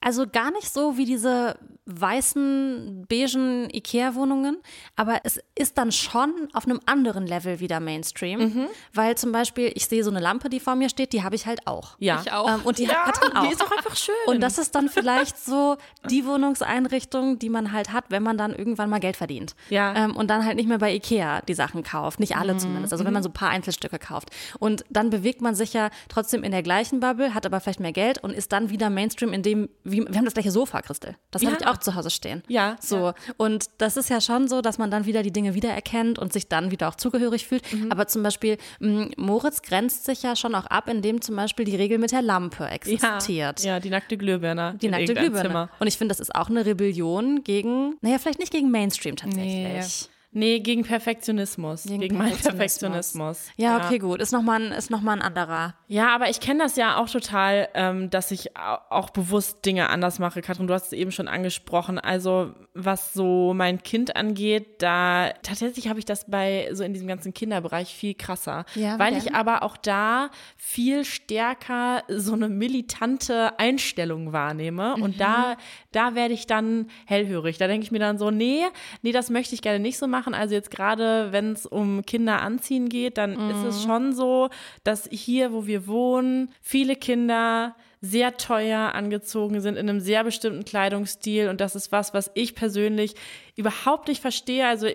Also 0.00 0.26
gar 0.26 0.50
nicht 0.52 0.72
so 0.72 0.96
wie 0.96 1.04
diese 1.04 1.56
weißen, 1.86 3.06
beigen 3.08 3.68
Ikea-Wohnungen, 3.72 4.58
aber 4.96 5.20
es 5.24 5.40
ist 5.54 5.78
dann 5.78 5.92
schon 5.92 6.32
auf 6.52 6.64
einem 6.66 6.80
anderen 6.86 7.26
Level 7.26 7.60
wieder 7.60 7.80
Mainstream, 7.80 8.40
Mhm. 8.40 8.66
weil 8.92 9.16
zum 9.16 9.32
Beispiel, 9.32 9.70
ich 9.74 9.86
sehe 9.86 10.02
so 10.04 10.10
eine 10.10 10.20
Lampe, 10.20 10.48
die 10.48 10.60
vor 10.60 10.74
mir 10.74 10.88
steht, 10.88 11.12
die 11.12 11.22
habe 11.22 11.34
ich 11.36 11.46
halt 11.46 11.66
auch. 11.66 11.96
Ja. 11.98 12.20
Ich 12.24 12.32
auch. 12.32 12.48
Ähm, 12.48 12.60
und 12.64 12.78
die 12.78 12.88
hat 12.88 13.14
Katrin 13.20 13.36
auch. 13.36 13.46
Die 13.46 13.52
ist 13.52 13.62
auch 13.64 13.70
einfach 13.70 13.96
schön. 13.96 14.14
Und 14.26 14.40
das 14.40 14.58
ist 14.58 14.74
dann 14.74 14.88
vielleicht 14.88 15.38
so 15.38 15.76
die 16.10 16.26
Wohnungseinrichtung, 16.26 17.38
die 17.38 17.48
man 17.48 17.72
halt 17.72 17.92
hat, 17.92 18.06
wenn 18.08 18.22
man 18.22 18.36
dann 18.36 18.54
irgendwann 18.54 18.90
mal 18.90 19.00
Geld 19.00 19.16
verdient. 19.16 19.54
Ja. 19.70 19.94
Ähm, 19.94 20.16
und 20.16 20.28
dann 20.28 20.44
halt 20.44 20.56
nicht 20.56 20.68
mehr 20.68 20.78
bei 20.78 20.92
Ikea 20.94 21.42
die 21.42 21.54
Sachen 21.54 21.82
kauft. 21.82 22.20
Nicht 22.20 22.36
alle 22.36 22.56
zumindest. 22.56 22.92
Also 22.92 23.04
wenn 23.04 23.12
man 23.12 23.22
so 23.22 23.28
ein 23.28 23.32
paar 23.34 23.50
Einzelstücke 23.50 23.98
kauft. 23.98 24.30
Und 24.58 24.84
dann 24.90 25.10
bewegt 25.10 25.40
man 25.40 25.54
sich 25.54 25.72
ja 25.72 25.90
trotzdem 26.08 26.42
in 26.42 26.50
der 26.52 26.62
gleichen 26.62 27.00
Bubble, 27.00 27.34
hat 27.34 27.46
aber 27.46 27.60
vielleicht 27.60 27.80
mehr 27.80 27.92
Geld 27.92 28.18
und 28.22 28.30
ist 28.30 28.52
dann 28.52 28.70
wieder 28.70 28.90
Mainstream 28.90 29.32
in 29.32 29.42
dem, 29.42 29.68
wie, 29.90 30.00
wir 30.06 30.16
haben 30.16 30.24
das 30.24 30.34
gleiche 30.34 30.50
Sofa, 30.50 30.82
Christel. 30.82 31.16
Das 31.30 31.42
Ja. 31.42 31.50
habe 31.50 31.58
ich 31.60 31.66
auch 31.66 31.76
zu 31.78 31.94
Hause 31.94 32.10
stehen. 32.10 32.42
Ja, 32.48 32.76
So. 32.80 33.12
Und 33.36 33.66
das 33.78 33.96
ist 33.96 34.10
ja 34.10 34.20
schon 34.20 34.48
so, 34.48 34.60
dass 34.60 34.78
man 34.78 34.90
dann 34.90 35.06
wieder 35.06 35.22
die 35.22 35.32
Dinge 35.32 35.54
wiedererkennt 35.54 36.18
und 36.18 36.32
sich 36.32 36.48
dann 36.48 36.70
wieder 36.70 36.88
auch 36.88 36.94
zugehörig 36.96 37.46
fühlt. 37.46 37.70
Mhm. 37.72 37.90
Aber 37.92 38.06
zum 38.06 38.22
Beispiel, 38.22 38.58
m, 38.80 39.10
Moritz 39.16 39.62
grenzt 39.62 40.04
sich 40.04 40.22
ja 40.22 40.36
schon 40.36 40.54
auch 40.54 40.66
ab, 40.66 40.88
indem 40.88 41.20
zum 41.20 41.36
Beispiel 41.36 41.64
die 41.64 41.76
Regel 41.76 41.98
mit 41.98 42.12
der 42.12 42.22
Lampe 42.22 42.66
existiert. 42.68 43.62
Ja, 43.62 43.80
die 43.80 43.90
nackte 43.90 44.16
Glühbirne. 44.16 44.76
Die 44.80 44.88
nackte 44.88 45.14
Glühbirne. 45.14 45.48
Zimmer. 45.48 45.70
Und 45.78 45.86
ich 45.86 45.96
finde, 45.98 46.12
das 46.12 46.20
ist 46.20 46.34
auch 46.34 46.48
eine 46.50 46.66
Rebellion 46.66 47.42
gegen, 47.44 47.96
naja, 48.00 48.18
vielleicht 48.18 48.38
nicht 48.38 48.52
gegen 48.52 48.70
Mainstream 48.70 49.16
tatsächlich. 49.16 50.08
Nee, 50.32 50.60
gegen 50.60 50.82
Perfektionismus. 50.84 51.84
Gegen, 51.84 52.18
meinen 52.18 52.36
Perfektionismus. 52.36 53.46
Ja, 53.56 53.78
okay, 53.86 53.98
gut. 53.98 54.20
Ist 54.20 54.32
nochmal 54.32 54.60
ein, 54.62 54.72
ist 54.72 54.90
noch 54.90 55.00
mal 55.00 55.12
ein 55.14 55.22
anderer. 55.22 55.74
Ja, 55.88 56.14
aber 56.14 56.28
ich 56.28 56.40
kenne 56.40 56.62
das 56.64 56.76
ja 56.76 56.96
auch 56.98 57.08
total, 57.08 57.68
ähm, 57.74 58.10
dass 58.10 58.30
ich 58.32 58.56
au- 58.56 58.78
auch 58.90 59.10
bewusst 59.10 59.64
Dinge 59.64 59.88
anders 59.88 60.18
mache. 60.18 60.42
Katrin, 60.42 60.66
du 60.66 60.74
hast 60.74 60.86
es 60.86 60.92
eben 60.92 61.12
schon 61.12 61.28
angesprochen. 61.28 61.98
Also 61.98 62.52
was 62.74 63.12
so 63.12 63.54
mein 63.54 63.82
Kind 63.82 64.16
angeht, 64.16 64.82
da 64.82 65.30
tatsächlich 65.42 65.88
habe 65.88 65.98
ich 66.00 66.04
das 66.04 66.28
bei 66.28 66.68
so 66.72 66.82
in 66.82 66.92
diesem 66.92 67.06
ganzen 67.06 67.32
Kinderbereich 67.32 67.94
viel 67.94 68.14
krasser. 68.14 68.64
Ja, 68.74 68.98
weil 68.98 69.12
denn? 69.12 69.22
ich 69.22 69.34
aber 69.34 69.62
auch 69.62 69.76
da 69.76 70.30
viel 70.56 71.04
stärker 71.04 72.02
so 72.08 72.32
eine 72.32 72.48
militante 72.48 73.58
Einstellung 73.58 74.32
wahrnehme. 74.32 74.94
Und 74.94 75.20
da, 75.20 75.50
Mhm. 75.54 75.56
da 75.92 76.14
werde 76.14 76.34
ich 76.34 76.46
dann 76.46 76.88
hellhörig. 77.06 77.58
Da 77.58 77.66
denke 77.66 77.84
ich 77.84 77.92
mir 77.92 77.98
dann 77.98 78.18
so, 78.18 78.30
nee, 78.30 78.64
nee, 79.02 79.12
das 79.12 79.30
möchte 79.30 79.54
ich 79.54 79.62
gerne 79.62 79.78
nicht 79.78 79.98
so 79.98 80.06
machen. 80.06 80.34
Also 80.34 80.54
jetzt 80.54 80.70
gerade, 80.70 81.32
wenn 81.32 81.52
es 81.52 81.66
um 81.66 82.04
Kinder 82.04 82.42
anziehen 82.42 82.88
geht, 82.88 83.18
dann 83.18 83.50
ist 83.50 83.62
es 83.62 83.76
Mhm. 83.84 83.86
schon 83.88 84.12
so, 84.12 84.48
dass 84.84 85.08
hier, 85.10 85.52
wo 85.52 85.66
wir 85.66 85.75
wohnen, 85.86 86.50
viele 86.62 86.96
Kinder 86.96 87.74
sehr 88.00 88.36
teuer 88.36 88.94
angezogen 88.94 89.60
sind 89.60 89.76
in 89.76 89.88
einem 89.88 90.00
sehr 90.00 90.22
bestimmten 90.22 90.64
Kleidungsstil 90.64 91.48
und 91.48 91.60
das 91.60 91.74
ist 91.74 91.92
was, 91.92 92.14
was 92.14 92.30
ich 92.34 92.54
persönlich 92.54 93.14
überhaupt 93.56 94.08
nicht 94.08 94.20
verstehe. 94.20 94.66
Also 94.66 94.86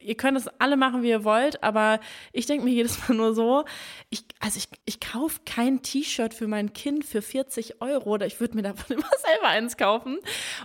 ihr 0.00 0.14
könnt 0.16 0.38
es 0.38 0.48
alle 0.58 0.76
machen, 0.76 1.02
wie 1.02 1.08
ihr 1.10 1.24
wollt, 1.24 1.62
aber 1.62 2.00
ich 2.32 2.46
denke 2.46 2.64
mir 2.64 2.70
jedes 2.72 3.08
Mal 3.08 3.14
nur 3.16 3.34
so, 3.34 3.64
ich, 4.10 4.24
also 4.40 4.58
ich, 4.58 4.68
ich 4.84 5.00
kaufe 5.00 5.40
kein 5.44 5.82
T-Shirt 5.82 6.34
für 6.34 6.46
mein 6.46 6.72
Kind 6.72 7.04
für 7.04 7.20
40 7.22 7.80
Euro 7.82 8.10
oder 8.10 8.26
ich 8.26 8.40
würde 8.40 8.54
mir 8.56 8.62
davon 8.62 8.84
immer 8.96 9.10
selber 9.26 9.48
eins 9.48 9.76
kaufen 9.76 10.18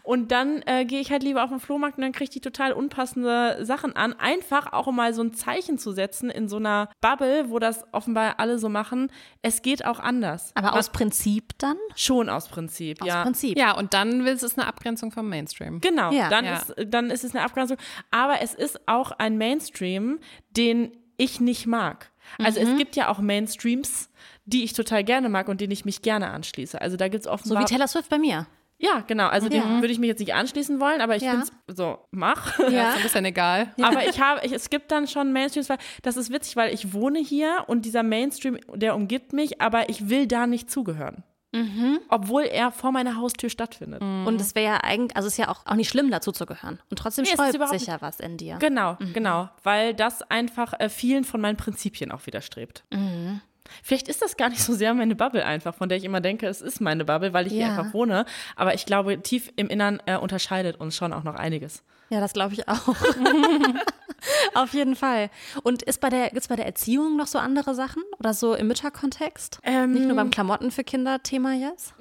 und 0.04 0.32
dann 0.32 0.62
äh, 0.66 0.86
gehe 0.86 1.00
ich 1.02 1.12
halt 1.12 1.24
lieber 1.24 1.44
auf 1.44 1.50
den 1.50 1.60
Flohmarkt 1.60 1.98
und 1.98 2.04
dann 2.04 2.12
kriege 2.12 2.26
ich 2.26 2.30
die 2.30 2.42
total 2.42 2.74
unpassende 2.74 3.66
Sachen 3.66 3.96
an. 3.96 4.14
Einfach 4.14 4.72
auch 4.74 4.88
um 4.88 4.96
mal 4.96 5.14
so 5.14 5.24
ein 5.24 5.34
Zeichen 5.34 5.78
zu 5.78 5.92
setzen 5.92 6.30
in 6.30 6.48
so 6.48 6.58
einer 6.58 6.90
Bubble, 7.02 7.50
wo 7.50 7.60
das 7.60 7.86
offenbar 7.92 8.40
alle 8.40 8.60
so 8.60 8.70
machen. 8.70 9.12
Es 9.42 9.62
geht 9.62 9.86
auch 9.86 10.00
anders. 10.00 10.52
Aber 10.56 10.74
aus 10.74 10.92
Prinzip 10.92 11.58
dann? 11.58 11.78
Schon 11.96 12.30
aus 12.30 12.48
Prinzip, 12.48 13.02
Aus 13.02 13.08
ja. 13.08 13.24
Prinzip. 13.24 13.58
Ja, 13.58 13.72
und 13.78 13.94
dann 13.94 14.24
du 14.24 14.32
es 14.32 14.58
eine 14.58 14.68
Abgrenzung 14.68 15.12
vom 15.12 15.28
Mainstream. 15.30 15.82
Genau, 15.82 16.12
Ja. 16.12 16.30
dann, 16.30 16.46
Ja. 16.46 16.58
Ist, 16.58 16.76
dann 16.88 17.10
ist 17.10 17.24
es 17.24 17.36
eine 17.36 17.44
Abgrenzung. 17.44 17.78
Aber 18.12 18.42
es 18.42 18.54
ist 18.54 18.88
auch 18.88 19.12
ein 19.24 19.38
Mainstream, 19.38 20.20
den 20.52 20.92
ich 21.18 21.40
nicht 21.40 21.66
mag. 21.66 22.12
Also 22.40 22.60
Mhm. 22.62 22.68
es 22.68 22.78
gibt 22.78 22.96
ja 22.96 23.10
auch 23.10 23.20
Mainstreams, 23.20 24.10
die 24.46 24.64
ich 24.64 24.74
total 24.74 25.04
gerne 25.04 25.30
mag 25.30 25.48
und 25.48 25.62
denen 25.62 25.72
ich 25.72 25.86
mich 25.86 26.02
gerne 26.02 26.30
anschließe. 26.32 26.80
Also 26.82 26.98
da 26.98 27.08
gibt 27.08 27.22
es 27.22 27.26
So 27.26 27.32
offenbar... 27.32 27.62
wie 27.62 27.66
Taylor 27.66 27.88
Swift 27.88 28.10
bei 28.10 28.18
mir. 28.18 28.48
ja, 28.80 29.02
genau. 29.08 29.28
Also 29.28 29.48
Ja. 29.48 29.62
dem 29.62 29.82
würde 29.82 29.92
ich 29.94 30.00
mich 30.00 30.08
jetzt 30.10 30.20
nicht 30.20 30.34
anschließen 30.34 30.80
wollen, 30.80 31.00
aber 31.02 31.16
ich 31.16 31.24
Ja. 31.24 31.32
finde 31.32 31.48
es 31.68 31.76
so, 31.78 32.00
mach. 32.12 32.58
Ja. 32.70 32.90
Ist 32.90 32.98
ein 32.98 33.04
bisschen 33.04 33.26
egal. 33.26 33.74
Aber 33.82 34.06
ich 34.08 34.20
habe, 34.20 34.46
ich, 34.46 34.52
es 34.52 34.70
gibt 34.70 34.92
dann 34.92 35.08
schon 35.08 35.32
Mainstreams, 35.32 35.70
weil 35.70 35.78
das 36.02 36.18
ist 36.18 36.32
witzig, 36.32 36.56
weil 36.58 36.74
ich 36.74 36.94
wohne 36.94 37.20
hier 37.20 37.64
und 37.68 37.86
dieser 37.86 38.04
Mainstream, 38.04 38.58
der 38.74 38.96
umgibt 38.96 39.32
mich, 39.34 39.62
aber 39.62 39.90
ich 39.90 40.10
will 40.10 40.28
da 40.28 40.48
nicht 40.48 40.70
zugehören. 40.70 41.24
Mhm. 41.54 42.00
Obwohl 42.10 42.44
er 42.44 42.72
vor 42.72 42.92
meiner 42.92 43.16
Haustür 43.16 43.50
stattfindet. 43.50 44.02
Und 44.02 44.42
es 44.42 44.56
wäre 44.56 44.74
ja 44.74 44.78
eigentlich, 44.84 45.16
also 45.16 45.28
es 45.28 45.34
ist 45.34 45.38
ja 45.38 45.50
auch, 45.50 45.66
auch 45.66 45.76
nicht 45.76 45.90
schlimm, 45.90 46.10
dazu 46.12 46.32
zu 46.32 46.46
gehören. 46.46 46.80
Und 46.90 46.98
trotzdem 47.00 47.24
Nee, 47.26 47.32
sträubt 47.32 47.54
überhaupt 47.56 47.78
sich 47.80 47.88
ja 47.88 48.02
was 48.02 48.20
in 48.20 48.38
dir. 48.38 48.58
Genau, 48.60 48.98
Mhm. 49.00 49.14
genau, 49.14 49.50
weil 49.64 49.94
das 49.94 50.22
einfach 50.24 50.74
äh, 50.80 50.90
vielen 50.90 51.24
von 51.24 51.40
meinen 51.42 51.58
Prinzipien 51.58 52.12
auch 52.12 52.26
widerstrebt. 52.26 52.84
Mhm. 52.92 53.42
Vielleicht 53.82 54.08
ist 54.08 54.22
das 54.22 54.36
gar 54.38 54.50
nicht 54.50 54.62
so 54.62 54.74
sehr 54.74 54.94
meine 54.94 55.16
Bubble 55.16 55.46
einfach, 55.46 55.74
von 55.74 55.90
der 55.90 55.98
ich 55.98 56.04
immer 56.04 56.22
denke, 56.22 56.48
es 56.48 56.62
ist 56.62 56.82
meine 56.82 57.06
Bubble, 57.06 57.34
weil 57.34 57.48
ich 57.48 57.54
hier 57.54 57.68
Ja. 57.68 57.70
einfach 57.78 57.94
wohne. 57.94 58.26
Aber 58.56 58.74
ich 58.74 58.86
glaube, 58.86 59.22
tief 59.22 59.52
im 59.56 59.68
Innern 59.70 60.02
äh, 60.06 60.18
unterscheidet 60.18 60.80
uns 60.80 60.96
schon 60.96 61.14
auch 61.14 61.24
noch 61.24 61.36
einiges. 61.36 61.82
Ja, 62.10 62.20
das 62.20 62.34
glaube 62.34 62.54
ich 62.54 62.68
auch. 62.68 62.88
Auf 64.54 64.74
jeden 64.74 64.96
Fall. 64.96 65.30
Und 65.64 65.84
ist 65.84 66.00
bei 66.02 66.10
der, 66.10 66.30
gibt's 66.30 66.48
bei 66.48 66.56
der 66.56 66.66
Erziehung 66.66 67.18
noch 67.18 67.28
so 67.28 67.40
andere 67.40 67.76
Sachen? 67.76 68.04
Oder 68.24 68.34
so 68.34 68.54
im 68.56 68.68
Mütterkontext? 68.68 69.60
Ähm, 69.64 69.92
Nicht 69.92 70.06
nur 70.08 70.16
beim 70.16 70.32
Klamotten 70.32 70.72
für 70.72 70.86
Kinder 70.86 71.22
Thema 71.22 71.54
jetzt? 71.56 71.94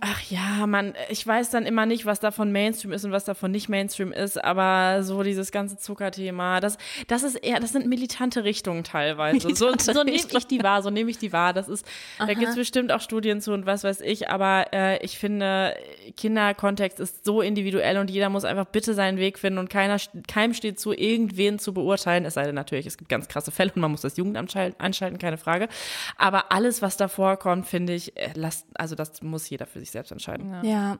Ach 0.00 0.20
ja, 0.28 0.66
man, 0.66 0.94
ich 1.08 1.24
weiß 1.24 1.50
dann 1.50 1.66
immer 1.66 1.86
nicht, 1.86 2.04
was 2.04 2.18
davon 2.18 2.50
Mainstream 2.50 2.92
ist 2.92 3.04
und 3.04 3.12
was 3.12 3.24
davon 3.24 3.52
nicht 3.52 3.68
Mainstream 3.68 4.10
ist, 4.12 4.42
aber 4.42 5.04
so 5.04 5.22
dieses 5.22 5.52
ganze 5.52 5.76
Zuckerthema, 5.76 6.58
das, 6.58 6.78
das 7.06 7.22
ist 7.22 7.36
eher, 7.36 7.60
das 7.60 7.70
sind 7.72 7.86
militante 7.86 8.42
Richtungen 8.42 8.82
teilweise. 8.82 9.54
so 9.54 9.66
Militante 9.66 9.84
so 9.94 10.02
nehme 10.02 10.16
Richtungen. 10.16 10.38
ich 10.38 10.46
die 10.48 10.62
wahr, 10.64 10.82
so 10.82 10.90
nehme 10.90 11.10
ich 11.10 11.18
die 11.18 11.32
wahr. 11.32 11.52
Das 11.52 11.68
ist, 11.68 11.86
da 12.18 12.26
gibt 12.26 12.48
es 12.48 12.56
bestimmt 12.56 12.90
auch 12.90 13.00
Studien 13.00 13.40
zu 13.40 13.52
und 13.52 13.64
was 13.66 13.84
weiß 13.84 14.00
ich, 14.00 14.28
aber 14.30 14.66
äh, 14.72 14.98
ich 15.04 15.16
finde, 15.16 15.76
Kinderkontext 16.16 16.98
ist 16.98 17.24
so 17.24 17.40
individuell 17.40 17.98
und 17.98 18.10
jeder 18.10 18.28
muss 18.30 18.44
einfach 18.44 18.66
bitte 18.66 18.94
seinen 18.94 19.18
Weg 19.18 19.38
finden 19.38 19.58
und 19.58 19.70
keiner, 19.70 19.96
keinem 20.26 20.54
steht 20.54 20.80
zu, 20.80 20.92
irgendwen 20.92 21.58
zu 21.60 21.72
beurteilen, 21.72 22.24
es 22.24 22.34
sei 22.34 22.44
denn 22.44 22.56
natürlich, 22.56 22.86
es 22.86 22.98
gibt 22.98 23.08
ganz 23.08 23.28
krasse 23.28 23.52
Fälle 23.52 23.70
und 23.74 23.80
man 23.80 23.92
muss 23.92 24.00
das 24.00 24.16
Jugendamt 24.16 24.50
schal- 24.52 24.74
einschalten, 24.78 25.18
keine 25.18 25.38
Frage. 25.38 25.67
Aber 26.16 26.52
alles, 26.52 26.82
was 26.82 26.96
davor 26.96 27.36
kommt, 27.36 27.66
finde 27.66 27.94
ich, 27.94 28.16
äh, 28.16 28.30
lasst, 28.34 28.66
also 28.74 28.94
das 28.94 29.22
muss 29.22 29.48
jeder 29.48 29.66
für 29.66 29.80
sich 29.80 29.90
selbst 29.90 30.10
entscheiden. 30.12 30.64
Ja. 30.64 30.98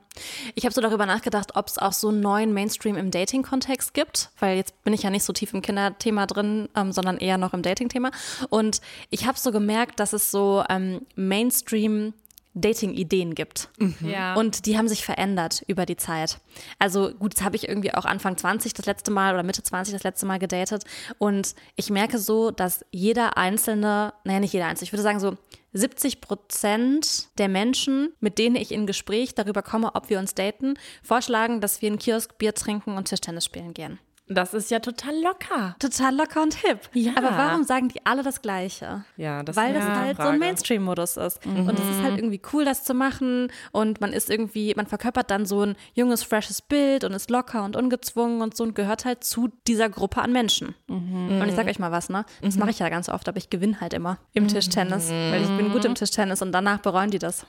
Ich 0.55 0.65
habe 0.65 0.75
so 0.75 0.81
darüber 0.81 1.07
nachgedacht, 1.07 1.57
ob 1.57 1.69
es 1.69 1.79
auch 1.79 1.93
so 1.93 2.09
einen 2.09 2.21
neuen 2.21 2.53
Mainstream 2.53 2.97
im 2.97 3.11
Dating-Kontext 3.11 3.95
gibt, 3.95 4.31
weil 4.39 4.57
jetzt 4.57 4.83
bin 4.85 4.93
ich 4.93 5.03
ja 5.03 5.11
nicht 5.11 5.25
so 5.25 5.33
tief 5.33 5.53
im 5.55 5.63
Kinderthema 5.63 6.27
drin, 6.27 6.69
ähm, 6.77 6.93
sondern 6.93 7.19
eher 7.19 7.39
noch 7.39 7.55
im 7.55 7.63
Dating-Thema. 7.63 8.11
Und 8.51 8.81
ich 9.11 9.27
habe 9.27 9.39
so 9.39 9.53
gemerkt, 9.53 10.01
dass 10.01 10.13
es 10.13 10.31
so 10.31 10.65
ähm, 10.69 11.07
Mainstream 11.15 12.15
Dating-Ideen 12.61 13.35
gibt. 13.35 13.69
Ja. 14.01 14.35
Und 14.35 14.67
die 14.67 14.77
haben 14.77 14.89
sich 14.89 15.05
verändert 15.05 15.63
über 15.67 15.87
die 15.87 15.97
Zeit. 15.97 16.39
Also 16.79 17.13
gut, 17.15 17.35
jetzt 17.35 17.45
habe 17.45 17.57
ich 17.57 17.69
irgendwie 17.69 17.95
auch 17.95 18.05
Anfang 18.05 18.37
20 18.37 18.75
das 18.75 18.87
letzte 18.87 19.11
Mal 19.11 19.35
oder 19.35 19.43
Mitte 19.43 19.63
20 19.63 19.93
das 19.93 20.03
letzte 20.05 20.27
Mal 20.27 20.39
gedatet. 20.39 20.85
Und 21.19 21.55
ich 21.77 21.91
merke 21.91 22.19
so, 22.19 22.51
dass 22.51 22.85
jeder 22.91 23.37
einzelne, 23.37 24.13
naja, 24.25 24.41
nicht 24.41 24.53
jeder 24.53 24.67
einzelne, 24.67 24.85
ich 24.85 24.93
würde 24.93 25.03
sagen 25.03 25.21
so 25.21 25.37
70 25.73 26.21
Prozent 26.21 27.29
der 27.39 27.49
Menschen, 27.49 28.13
mit 28.21 28.39
denen 28.39 28.57
ich 28.57 28.73
in 28.73 28.87
Gespräch 28.87 29.35
darüber 29.35 29.63
komme, 29.63 29.95
ob 29.95 30.09
wir 30.11 30.19
uns 30.19 30.35
daten, 30.35 30.75
vorschlagen, 31.03 31.61
dass 31.61 31.83
wir 31.83 31.89
in 31.89 31.99
Kiosk 31.99 32.39
Bier 32.39 32.55
trinken 32.55 32.97
und 32.97 33.09
Tischtennis 33.09 33.45
spielen 33.45 33.75
gehen. 33.75 33.99
Das 34.29 34.55
ist 34.55 34.71
ja 34.71 34.79
total 34.81 35.15
locker. 35.23 35.77
Total 35.79 36.15
locker 36.15 36.43
und 36.43 36.55
hip. 36.55 36.81
Ja. 36.93 37.13
Aber 37.17 37.31
warum 37.37 37.65
sagen 37.65 37.89
die 37.89 38.05
alle 38.05 38.23
das 38.23 38.43
Gleiche? 38.43 39.05
Ja, 39.17 39.43
das 39.43 39.57
Weil 39.57 39.75
das 39.75 39.85
eine 39.85 39.97
halt 39.97 40.17
so 40.17 40.23
Frage. 40.23 40.35
ein 40.35 40.39
Mainstream-Modus 40.39 41.17
ist. 41.17 41.45
Und 41.47 41.79
es 41.79 41.97
ist 41.97 42.03
halt 42.03 42.19
irgendwie 42.19 42.41
cool, 42.53 42.65
das 42.65 42.85
zu 42.85 42.95
machen. 42.95 43.51
Und 43.73 44.01
man 44.01 44.13
ist 44.13 44.31
irgendwie, 44.31 44.75
man 44.77 44.87
verkörpert 44.87 45.31
dann 45.31 45.47
so 45.47 45.63
ein 45.63 45.77
junges, 45.95 46.23
freshes 46.23 46.61
Bild 46.63 47.05
und 47.05 47.13
ist 47.13 47.31
locker 47.31 47.65
und 47.65 47.77
ungezwungen 47.77 48.43
und 48.43 48.57
so 48.57 48.65
und 48.65 48.75
gehört 48.75 49.05
halt 49.05 49.25
zu 49.25 49.49
dieser 49.67 49.89
Gruppe 49.89 50.21
an 50.23 50.33
Menschen. 50.33 50.75
Und 50.89 51.45
ich 51.49 51.55
sag 51.55 51.67
euch 51.67 51.79
mal 51.79 51.93
was, 51.93 52.09
ne? 52.09 52.25
Das 52.43 52.57
mache 52.57 52.71
ich 52.71 52.79
ja 52.79 52.89
ganz 52.89 53.09
oft, 53.09 53.29
aber 53.29 53.39
ich 53.39 53.51
gewinne 53.51 53.81
halt 53.81 53.93
immer 53.95 54.19
im 54.35 54.49
Tischtennis. 54.49 55.09
Weil 55.11 55.43
ich 55.43 55.57
bin 55.57 55.73
gut 55.73 55.85
im 55.85 55.95
Tischtennis 55.95 56.43
und 56.43 56.53
danach 56.53 56.79
bereuen 56.81 57.11
die 57.11 57.19
das, 57.19 57.47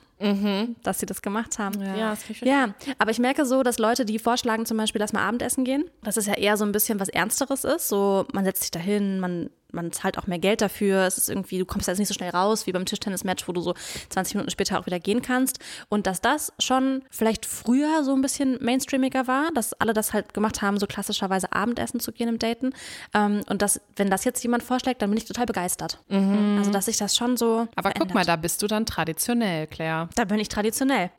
dass 0.83 0.99
sie 0.99 1.05
das 1.05 1.21
gemacht 1.21 1.59
haben. 1.59 1.81
Ja, 1.81 2.13
ich 2.13 2.41
Ja, 2.41 2.75
aber 2.97 3.11
ich 3.11 3.19
merke 3.19 3.45
so, 3.45 3.63
dass 3.63 3.79
Leute, 3.79 4.05
die 4.05 4.19
vorschlagen 4.19 4.65
zum 4.65 4.77
Beispiel, 4.77 4.99
dass 4.99 5.13
wir 5.13 5.21
Abendessen 5.21 5.63
gehen, 5.63 5.85
dass 6.03 6.17
es 6.17 6.25
ja 6.25 6.33
eher 6.33 6.57
so 6.57 6.65
ein 6.65 6.71
bisschen 6.71 6.99
was 6.99 7.09
Ernsteres 7.09 7.63
ist. 7.63 7.87
So, 7.87 8.25
man 8.33 8.43
setzt 8.43 8.61
sich 8.61 8.71
dahin, 8.71 9.19
man, 9.19 9.49
man 9.71 9.91
zahlt 9.91 10.17
auch 10.17 10.27
mehr 10.27 10.39
Geld 10.39 10.61
dafür. 10.61 11.05
Es 11.05 11.17
ist 11.17 11.29
irgendwie, 11.29 11.59
du 11.59 11.65
kommst 11.65 11.87
jetzt 11.87 11.99
nicht 11.99 12.07
so 12.07 12.13
schnell 12.13 12.31
raus 12.31 12.67
wie 12.67 12.71
beim 12.71 12.85
Tischtennis-Match, 12.85 13.47
wo 13.47 13.51
du 13.51 13.61
so 13.61 13.73
20 14.09 14.35
Minuten 14.35 14.51
später 14.51 14.79
auch 14.79 14.85
wieder 14.85 14.99
gehen 14.99 15.21
kannst. 15.21 15.59
Und 15.89 16.07
dass 16.07 16.21
das 16.21 16.53
schon 16.59 17.03
vielleicht 17.09 17.45
früher 17.45 18.03
so 18.03 18.13
ein 18.13 18.21
bisschen 18.21 18.57
mainstreamiger 18.61 19.27
war, 19.27 19.51
dass 19.53 19.73
alle 19.73 19.93
das 19.93 20.13
halt 20.13 20.33
gemacht 20.33 20.61
haben, 20.61 20.77
so 20.79 20.87
klassischerweise 20.87 21.51
Abendessen 21.53 21.99
zu 21.99 22.11
gehen 22.11 22.29
im 22.29 22.39
Daten. 22.39 22.73
Ähm, 23.13 23.41
und 23.47 23.61
dass, 23.61 23.81
wenn 23.95 24.09
das 24.09 24.23
jetzt 24.25 24.41
jemand 24.43 24.63
vorschlägt, 24.63 25.01
dann 25.01 25.09
bin 25.09 25.17
ich 25.17 25.25
total 25.25 25.45
begeistert. 25.45 25.99
Also, 26.09 26.71
dass 26.71 26.85
sich 26.85 26.97
das 26.97 27.15
schon 27.15 27.37
so. 27.37 27.67
Aber 27.75 27.89
guck 27.89 27.97
verändert. 27.97 28.13
mal, 28.15 28.25
da 28.25 28.35
bist 28.35 28.61
du 28.61 28.67
dann 28.67 28.85
traditionell, 28.85 29.67
Claire. 29.67 30.09
Da 30.15 30.25
bin 30.25 30.39
ich 30.39 30.49
traditionell. 30.49 31.11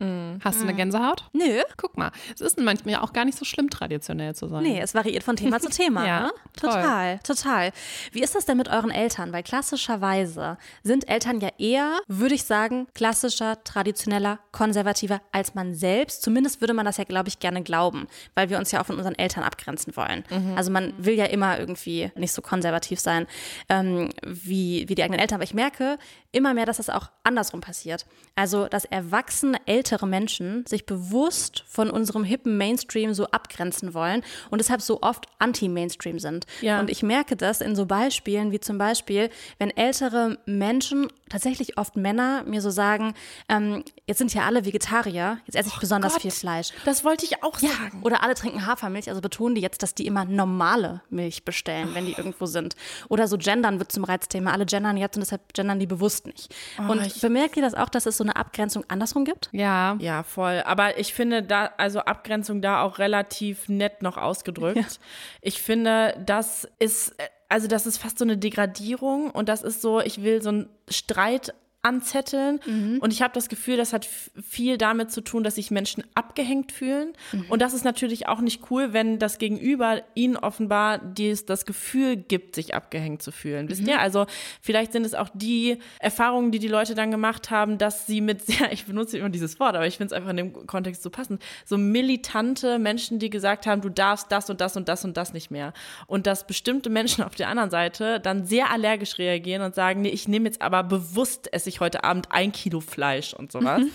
Hast 0.42 0.60
du 0.60 0.64
eine 0.64 0.74
Gänsehaut? 0.74 1.24
Nö. 1.32 1.62
Guck 1.76 1.96
mal, 1.96 2.10
es 2.34 2.40
ist 2.40 2.58
manchmal 2.58 2.96
auch 2.96 3.12
gar 3.12 3.24
nicht 3.24 3.38
so 3.38 3.44
schlimm, 3.44 3.70
traditionell 3.70 4.34
zu 4.34 4.48
sein. 4.48 4.62
Nee, 4.62 4.80
es 4.80 4.94
variiert 4.94 5.22
von 5.22 5.36
Thema 5.36 5.60
zu 5.60 5.68
Thema. 5.68 6.06
Ja, 6.06 6.20
ne? 6.20 6.32
toll. 6.56 6.70
Total, 6.70 7.18
total. 7.20 7.72
Wie 8.12 8.22
ist 8.22 8.34
das 8.34 8.39
das 8.40 8.46
denn 8.46 8.56
mit 8.56 8.68
euren 8.68 8.90
Eltern? 8.90 9.32
Weil 9.32 9.42
klassischerweise 9.42 10.56
sind 10.82 11.08
Eltern 11.08 11.40
ja 11.40 11.50
eher, 11.58 11.98
würde 12.08 12.34
ich 12.34 12.44
sagen, 12.44 12.86
klassischer, 12.94 13.62
traditioneller, 13.64 14.38
konservativer 14.50 15.20
als 15.30 15.54
man 15.54 15.74
selbst. 15.74 16.22
Zumindest 16.22 16.60
würde 16.60 16.74
man 16.74 16.86
das 16.86 16.96
ja, 16.96 17.04
glaube 17.04 17.28
ich, 17.28 17.38
gerne 17.38 17.62
glauben, 17.62 18.08
weil 18.34 18.48
wir 18.48 18.58
uns 18.58 18.72
ja 18.72 18.80
auch 18.80 18.86
von 18.86 18.96
unseren 18.96 19.14
Eltern 19.14 19.44
abgrenzen 19.44 19.94
wollen. 19.96 20.24
Also 20.56 20.70
man 20.70 20.94
will 20.96 21.14
ja 21.14 21.26
immer 21.26 21.58
irgendwie 21.58 22.10
nicht 22.14 22.32
so 22.32 22.40
konservativ 22.40 22.98
sein 22.98 23.26
ähm, 23.68 24.08
wie, 24.24 24.88
wie 24.88 24.94
die 24.94 25.02
eigenen 25.02 25.20
Eltern. 25.20 25.36
Aber 25.36 25.44
ich 25.44 25.54
merke 25.54 25.98
immer 26.32 26.54
mehr, 26.54 26.66
dass 26.66 26.78
das 26.78 26.88
auch 26.88 27.10
andersrum 27.24 27.60
passiert. 27.60 28.06
Also, 28.36 28.68
dass 28.68 28.84
erwachsene, 28.84 29.58
ältere 29.66 30.06
Menschen 30.06 30.64
sich 30.66 30.86
bewusst 30.86 31.64
von 31.68 31.90
unserem 31.90 32.24
hippen 32.24 32.56
Mainstream 32.56 33.12
so 33.12 33.26
abgrenzen 33.26 33.92
wollen 33.94 34.22
und 34.50 34.60
deshalb 34.60 34.80
so 34.80 35.02
oft 35.02 35.26
anti-Mainstream 35.38 36.18
sind. 36.18 36.46
Ja. 36.60 36.80
Und 36.80 36.88
ich 36.88 37.02
merke 37.02 37.36
das 37.36 37.60
in 37.60 37.76
so 37.76 37.86
Beispielen 37.86 38.29
wie 38.52 38.60
zum 38.60 38.78
Beispiel, 38.78 39.30
wenn 39.58 39.70
ältere 39.76 40.38
Menschen, 40.46 41.08
tatsächlich 41.28 41.78
oft 41.78 41.96
Männer, 41.96 42.42
mir 42.44 42.60
so 42.62 42.70
sagen, 42.70 43.14
ähm, 43.48 43.84
jetzt 44.06 44.18
sind 44.18 44.32
ja 44.34 44.42
alle 44.42 44.64
Vegetarier, 44.64 45.38
jetzt 45.46 45.54
esse 45.56 45.68
ich 45.68 45.78
besonders 45.78 46.12
Gott. 46.14 46.22
viel 46.22 46.30
Fleisch. 46.30 46.70
Das 46.84 47.04
wollte 47.04 47.24
ich 47.24 47.42
auch 47.42 47.58
sagen. 47.58 48.02
Oder 48.02 48.22
alle 48.22 48.34
trinken 48.34 48.66
Hafermilch, 48.66 49.08
also 49.08 49.20
betonen 49.20 49.54
die 49.54 49.60
jetzt, 49.60 49.82
dass 49.82 49.94
die 49.94 50.06
immer 50.06 50.24
normale 50.24 51.02
Milch 51.10 51.44
bestellen, 51.44 51.90
wenn 51.94 52.06
die 52.06 52.12
irgendwo 52.12 52.46
sind. 52.46 52.76
Oder 53.08 53.28
so 53.28 53.36
gendern 53.38 53.78
wird 53.78 53.92
zum 53.92 54.04
Reizthema. 54.04 54.52
Alle 54.52 54.66
gendern 54.66 54.96
jetzt 54.96 55.16
und 55.16 55.20
deshalb 55.20 55.52
gendern 55.54 55.78
die 55.78 55.86
bewusst 55.86 56.26
nicht. 56.26 56.54
und 56.88 57.04
ich- 57.06 57.20
bemerkt 57.20 57.56
ihr 57.56 57.62
das 57.62 57.74
auch, 57.74 57.88
dass 57.88 58.06
es 58.06 58.16
so 58.16 58.24
eine 58.24 58.36
Abgrenzung 58.36 58.84
andersrum 58.88 59.24
gibt? 59.24 59.48
Ja. 59.52 59.96
Ja, 60.00 60.22
voll. 60.22 60.62
Aber 60.66 60.98
ich 60.98 61.12
finde 61.14 61.42
da, 61.42 61.70
also 61.76 62.00
Abgrenzung 62.00 62.60
da 62.62 62.82
auch 62.82 62.98
relativ 62.98 63.68
nett 63.68 64.02
noch 64.02 64.16
ausgedrückt. 64.16 65.00
Ich 65.40 65.60
finde, 65.62 66.14
das 66.26 66.68
ist, 66.78 67.10
äh, 67.18 67.24
also 67.50 67.66
das 67.66 67.84
ist 67.84 67.98
fast 67.98 68.18
so 68.18 68.24
eine 68.24 68.38
Degradierung 68.38 69.30
und 69.30 69.48
das 69.48 69.62
ist 69.62 69.82
so, 69.82 70.00
ich 70.00 70.22
will 70.22 70.40
so 70.40 70.50
einen 70.50 70.68
Streit 70.88 71.52
anzetteln 71.82 72.60
und 73.00 73.12
ich 73.12 73.22
habe 73.22 73.32
das 73.32 73.48
Gefühl, 73.48 73.76
das 73.76 73.92
hat 73.92 74.06
viel 74.06 74.76
damit 74.76 75.10
zu 75.10 75.22
tun, 75.22 75.42
dass 75.42 75.54
sich 75.54 75.70
Menschen 75.70 76.04
abgehängt 76.14 76.72
fühlen 76.72 77.14
und 77.48 77.62
das 77.62 77.72
ist 77.72 77.84
natürlich 77.84 78.28
auch 78.28 78.40
nicht 78.40 78.70
cool, 78.70 78.92
wenn 78.92 79.18
das 79.18 79.38
Gegenüber 79.38 80.02
ihnen 80.14 80.36
offenbar 80.36 80.98
dies, 80.98 81.46
das 81.46 81.64
Gefühl 81.64 82.16
gibt, 82.16 82.54
sich 82.54 82.74
abgehängt 82.74 83.22
zu 83.22 83.32
fühlen. 83.32 83.68
Wisst 83.70 83.86
ihr? 83.86 83.98
Also 84.00 84.26
vielleicht 84.60 84.92
sind 84.92 85.06
es 85.06 85.14
auch 85.14 85.30
die 85.32 85.78
Erfahrungen, 85.98 86.52
die 86.52 86.58
die 86.58 86.68
Leute 86.68 86.94
dann 86.94 87.10
gemacht 87.10 87.50
haben, 87.50 87.78
dass 87.78 88.06
sie 88.06 88.20
mit 88.20 88.42
sehr, 88.46 88.72
ich 88.72 88.84
benutze 88.84 89.16
immer 89.16 89.30
dieses 89.30 89.58
Wort, 89.58 89.74
aber 89.74 89.86
ich 89.86 89.96
finde 89.96 90.14
es 90.14 90.16
einfach 90.16 90.30
in 90.30 90.36
dem 90.36 90.66
Kontext 90.66 91.02
so 91.02 91.10
passend, 91.10 91.42
so 91.64 91.78
militante 91.78 92.78
Menschen, 92.78 93.18
die 93.18 93.30
gesagt 93.30 93.66
haben, 93.66 93.80
du 93.80 93.88
darfst 93.88 94.30
das 94.30 94.50
und 94.50 94.60
das 94.60 94.76
und 94.76 94.88
das 94.88 95.04
und 95.04 95.16
das 95.16 95.32
nicht 95.32 95.50
mehr. 95.50 95.72
Und 96.06 96.26
dass 96.26 96.46
bestimmte 96.46 96.90
Menschen 96.90 97.24
auf 97.24 97.34
der 97.34 97.48
anderen 97.48 97.70
Seite 97.70 98.20
dann 98.20 98.44
sehr 98.44 98.70
allergisch 98.70 99.18
reagieren 99.18 99.62
und 99.62 99.74
sagen, 99.74 100.02
nee, 100.02 100.10
ich 100.10 100.28
nehme 100.28 100.46
jetzt 100.46 100.60
aber 100.60 100.82
bewusst, 100.82 101.50
esse 101.52 101.69
ich 101.70 101.80
heute 101.80 102.04
Abend 102.04 102.28
ein 102.30 102.52
Kilo 102.52 102.80
Fleisch 102.80 103.34
und 103.34 103.52
sowas. 103.52 103.82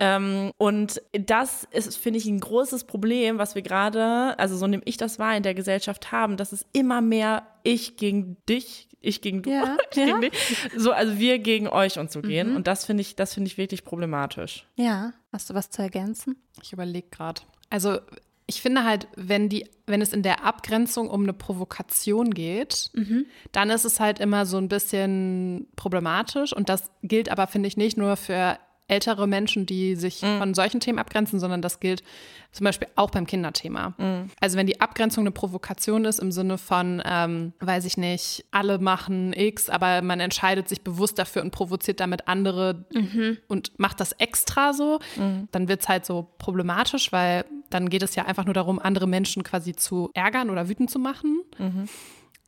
Ähm, 0.00 0.50
und 0.58 1.00
das 1.12 1.64
ist, 1.70 1.96
finde 1.96 2.18
ich, 2.18 2.26
ein 2.26 2.40
großes 2.40 2.84
Problem, 2.84 3.38
was 3.38 3.54
wir 3.54 3.62
gerade, 3.62 4.38
also 4.38 4.56
so 4.56 4.66
nehme 4.66 4.82
ich 4.86 4.96
das 4.96 5.18
wahr, 5.18 5.36
in 5.36 5.42
der 5.42 5.54
Gesellschaft 5.54 6.10
haben, 6.10 6.36
dass 6.36 6.52
es 6.52 6.66
immer 6.72 7.00
mehr 7.00 7.46
ich 7.62 7.96
gegen 7.96 8.36
dich, 8.48 8.88
ich 9.00 9.20
gegen 9.20 9.42
du, 9.42 9.50
Ja, 9.50 9.76
ich 9.90 9.96
ja. 9.96 10.06
gegen 10.06 10.20
dich, 10.22 10.32
so, 10.76 10.92
also 10.92 11.18
wir 11.18 11.38
gegen 11.38 11.68
euch 11.68 11.98
und 11.98 12.10
so 12.10 12.22
gehen. 12.22 12.56
Und 12.56 12.66
das 12.66 12.84
finde 12.84 13.02
ich, 13.02 13.14
das 13.16 13.34
finde 13.34 13.48
ich 13.48 13.58
wirklich 13.58 13.84
problematisch. 13.84 14.66
Ja. 14.76 15.12
Hast 15.32 15.50
du 15.50 15.54
was 15.54 15.70
zu 15.70 15.82
ergänzen? 15.82 16.36
Ich 16.62 16.72
überlege 16.72 17.08
gerade. 17.10 17.42
Also 17.70 17.98
ich 18.46 18.60
finde 18.60 18.84
halt, 18.84 19.08
wenn 19.16 19.48
die, 19.48 19.66
wenn 19.86 20.02
es 20.02 20.12
in 20.12 20.22
der 20.22 20.44
Abgrenzung 20.44 21.08
um 21.08 21.22
eine 21.22 21.32
Provokation 21.32 22.30
geht, 22.30 22.90
dann 23.52 23.70
ist 23.70 23.84
es 23.84 24.00
halt 24.00 24.20
immer 24.20 24.44
so 24.44 24.58
ein 24.58 24.68
bisschen 24.68 25.66
problematisch. 25.76 26.52
Und 26.52 26.68
das 26.68 26.90
gilt 27.02 27.30
aber, 27.30 27.46
finde 27.46 27.68
ich, 27.68 27.76
nicht 27.76 27.96
nur 27.96 28.16
für 28.16 28.58
ältere 28.86 29.26
Menschen, 29.26 29.64
die 29.66 29.96
sich 29.96 30.20
von 30.38 30.52
solchen 30.54 30.78
Themen 30.80 30.98
abgrenzen, 30.98 31.40
sondern 31.40 31.62
das 31.62 31.80
gilt 31.80 32.02
zum 32.52 32.64
Beispiel 32.64 32.88
auch 32.96 33.10
beim 33.10 33.26
Kinderthema. 33.26 33.94
Also 34.40 34.58
wenn 34.58 34.66
die 34.66 34.80
Abgrenzung 34.80 35.22
eine 35.22 35.30
Provokation 35.30 36.04
ist 36.04 36.18
im 36.20 36.30
Sinne 36.30 36.58
von, 36.58 37.02
ähm, 37.04 37.52
weiß 37.60 37.84
ich 37.86 37.96
nicht, 37.96 38.44
alle 38.50 38.78
machen 38.78 39.32
X, 39.32 39.70
aber 39.70 40.02
man 40.02 40.20
entscheidet 40.20 40.68
sich 40.68 40.82
bewusst 40.82 41.18
dafür 41.18 41.42
und 41.42 41.50
provoziert 41.50 41.98
damit 42.00 42.28
andere 42.28 42.84
und 43.48 43.78
macht 43.78 44.00
das 44.00 44.12
extra 44.12 44.72
so, 44.74 45.00
dann 45.50 45.68
wird 45.68 45.80
es 45.80 45.88
halt 45.88 46.04
so 46.04 46.28
problematisch, 46.38 47.10
weil 47.10 47.44
dann 47.70 47.88
geht 47.88 48.02
es 48.02 48.14
ja 48.14 48.26
einfach 48.26 48.44
nur 48.44 48.54
darum, 48.54 48.78
andere 48.78 49.08
Menschen 49.08 49.42
quasi 49.42 49.74
zu 49.74 50.10
ärgern 50.14 50.50
oder 50.50 50.68
wütend 50.68 50.90
zu 50.90 50.98
machen. 50.98 51.40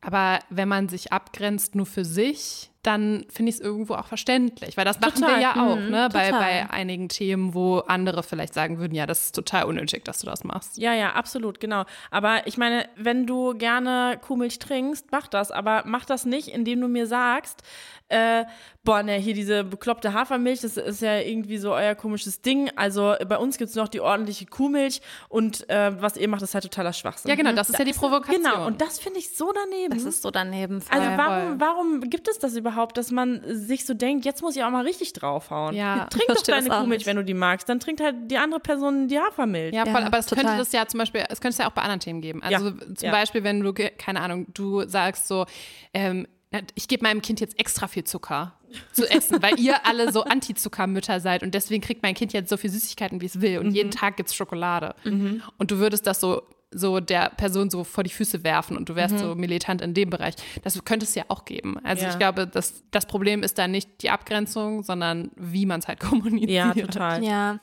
Aber 0.03 0.39
wenn 0.51 0.69
man 0.69 0.89
sich 0.89 1.13
abgrenzt 1.13 1.75
nur 1.75 1.87
für 1.87 2.05
sich, 2.05 2.71
dann 2.87 3.27
finde 3.29 3.51
ich 3.51 3.57
es 3.57 3.61
irgendwo 3.61 3.95
auch 3.95 4.07
verständlich, 4.07 4.77
weil 4.77 4.85
das 4.85 5.01
machen 5.01 5.21
Total. 5.21 5.37
wir 5.37 5.43
ja 5.43 5.53
auch, 5.53 5.77
ne? 5.77 6.09
Bei, 6.13 6.31
bei 6.31 6.71
einigen 6.71 7.09
Themen, 7.09 7.55
wo 7.55 7.79
andere 7.79 8.23
vielleicht 8.23 8.55
sagen 8.55 8.79
würden, 8.79 8.95
ja, 8.95 9.07
das 9.07 9.27
ist 9.27 9.35
total 9.35 9.65
unnötig, 9.65 10.05
dass 10.05 10.21
du 10.21 10.27
das 10.27 10.45
machst. 10.45 10.79
Ja, 10.79 10.95
ja, 10.95 11.13
absolut, 11.13 11.59
genau. 11.59 11.85
Aber 12.11 12.47
ich 12.47 12.59
meine, 12.59 12.89
wenn 12.97 13.27
du 13.27 13.55
gerne 13.55 14.19
Kuhmilch 14.25 14.59
trinkst, 14.59 15.07
mach 15.11 15.27
das. 15.27 15.51
Aber 15.51 15.83
mach 15.85 16.05
das 16.05 16.27
nicht, 16.27 16.49
indem 16.49 16.81
du 16.81 16.89
mir 16.89 17.07
sagst, 17.07 17.63
äh, 18.09 18.45
boah, 18.85 19.03
ne, 19.03 19.15
hier 19.15 19.35
diese 19.35 19.65
bekloppte 19.65 20.13
Hafermilch, 20.13 20.61
das 20.61 20.77
ist 20.77 21.03
ja 21.03 21.19
irgendwie 21.19 21.59
so 21.59 21.75
euer 21.75 21.95
komisches 21.97 22.41
Ding. 22.41 22.71
Also 22.77 23.17
bei 23.27 23.37
uns 23.37 23.59
gibt's 23.59 23.75
noch 23.75 23.89
die 23.89 24.01
ordentliche 24.01 24.47
Kuhmilch 24.47 25.01
und 25.29 25.69
äh, 25.69 26.01
was 26.01 26.17
ihr 26.17 26.29
macht, 26.29 26.43
ist 26.43 26.55
halt 26.55 26.65
totaler 26.65 26.93
Schwachsinn. 26.93 27.29
Ja, 27.29 27.35
genau, 27.35 27.53
das 27.53 27.69
ist 27.69 27.79
ja 27.79 27.85
die 27.85 27.93
Provokation. 27.93 28.43
Genau, 28.43 28.67
und 28.67 28.81
das 28.81 29.01
finde 29.01 29.19
ich 29.19 29.37
so 29.37 29.53
daneben. 29.53 29.93
Das 29.93 30.05
ist 30.05 30.23
so 30.23 30.31
daneben. 30.31 30.81
voll. 30.81 30.99
also 30.99 31.17
warum, 31.17 31.61
warum 31.61 32.01
gibt 32.03 32.29
es 32.29 32.39
das 32.39 32.55
überhaupt, 32.55 32.76
dass 32.93 33.11
man 33.11 33.43
sich 33.47 33.85
so 33.85 33.95
denkt, 33.95 34.25
jetzt 34.25 34.43
muss 34.43 34.57
ich 34.57 34.63
auch 34.63 34.71
mal 34.71 34.85
richtig 34.85 35.13
draufhauen? 35.13 35.75
Ja. 35.75 36.07
Trink 36.07 36.25
doch 36.29 36.43
deine 36.43 36.69
Kuhmilch, 36.69 37.01
nicht. 37.01 37.07
wenn 37.07 37.17
du 37.17 37.25
die 37.25 37.35
magst. 37.35 37.69
Dann 37.69 37.81
trinkt 37.81 38.01
halt 38.01 38.15
die 38.31 38.39
andere 38.39 38.61
Person 38.61 39.09
die 39.09 39.19
Hafermilch. 39.19 39.75
Ja, 39.75 39.85
voll, 39.85 40.01
Ja, 40.01 40.07
aber 40.07 40.19
es 40.19 40.27
könnte 40.27 40.57
das 40.57 40.73
ja 40.73 40.87
zum 40.87 40.99
Beispiel, 40.99 41.25
es 41.29 41.41
könnte 41.41 41.55
es 41.55 41.59
ja 41.59 41.69
auch 41.69 41.73
bei 41.73 41.83
anderen 41.83 42.01
Themen 42.01 42.21
geben. 42.21 42.43
Also 42.43 42.69
Ja, 42.69 42.75
zum 42.95 43.07
ja. 43.07 43.11
Beispiel, 43.11 43.43
wenn 43.45 43.61
du, 43.61 43.73
keine 43.73 44.21
Ahnung, 44.21 44.47
du 44.53 44.87
sagst 44.89 45.29
so, 45.29 45.47
ähm, 45.93 46.27
ich 46.75 46.89
gebe 46.89 47.03
meinem 47.03 47.23
Kind 47.23 47.41
jetzt 47.41 47.59
extra 47.59 47.89
viel 47.89 48.05
Zucker 48.05 48.55
zu 48.93 49.05
essen, 49.11 49.43
weil 49.43 49.59
ihr 49.59 49.87
alle 49.87 50.13
so 50.13 50.25
Anti-Zuckermütter 50.25 51.21
seid 51.21 51.43
und 51.43 51.55
deswegen 51.55 51.83
kriegt 51.83 52.03
mein 52.03 52.15
Kind 52.15 52.33
jetzt 52.33 52.49
so 52.49 52.57
viel 52.57 52.71
Süßigkeiten, 52.71 53.21
wie 53.21 53.27
es 53.27 53.41
will 53.41 53.59
und 53.59 53.73
jeden 53.73 53.91
Tag 53.91 54.17
gibt's 54.17 54.35
Schokolade. 54.35 54.95
Und 55.05 55.71
du 55.71 55.79
würdest 55.79 56.07
das 56.07 56.21
so 56.21 56.43
so 56.79 57.01
der 57.01 57.31
Person 57.31 57.71
so 57.71 57.85
vor 57.85 58.05
die 58.05 58.11
Füße 58.11 58.45
werfen 58.45 58.77
und 58.77 58.89
du 58.89 58.95
wärst 58.95 59.19
so 59.19 59.35
militant 59.35 59.81
in 59.83 59.95
dem 59.95 60.11
Bereich. 60.11 60.35
Das 60.63 60.83
könnte 60.85 61.05
es 61.05 61.15
ja 61.15 61.25
auch 61.29 61.45
geben. 61.45 61.77
Also 61.83 62.05
Ja. 62.05 62.11
ich 62.11 62.19
glaube, 62.19 62.47
das, 62.47 62.83
das 62.91 63.07
Problem 63.07 63.43
ist 63.43 63.59
da 63.59 63.67
nicht 63.67 64.03
die 64.03 64.11
Abgrenzung, 64.11 64.83
sondern 64.83 65.31
wie 65.37 65.67
man 65.67 65.81
es 65.81 65.89
halt 65.89 66.01
kommuniziert. 66.11 66.51
Ja, 66.51 66.73
total. 66.75 67.25
Ja. 67.25 67.61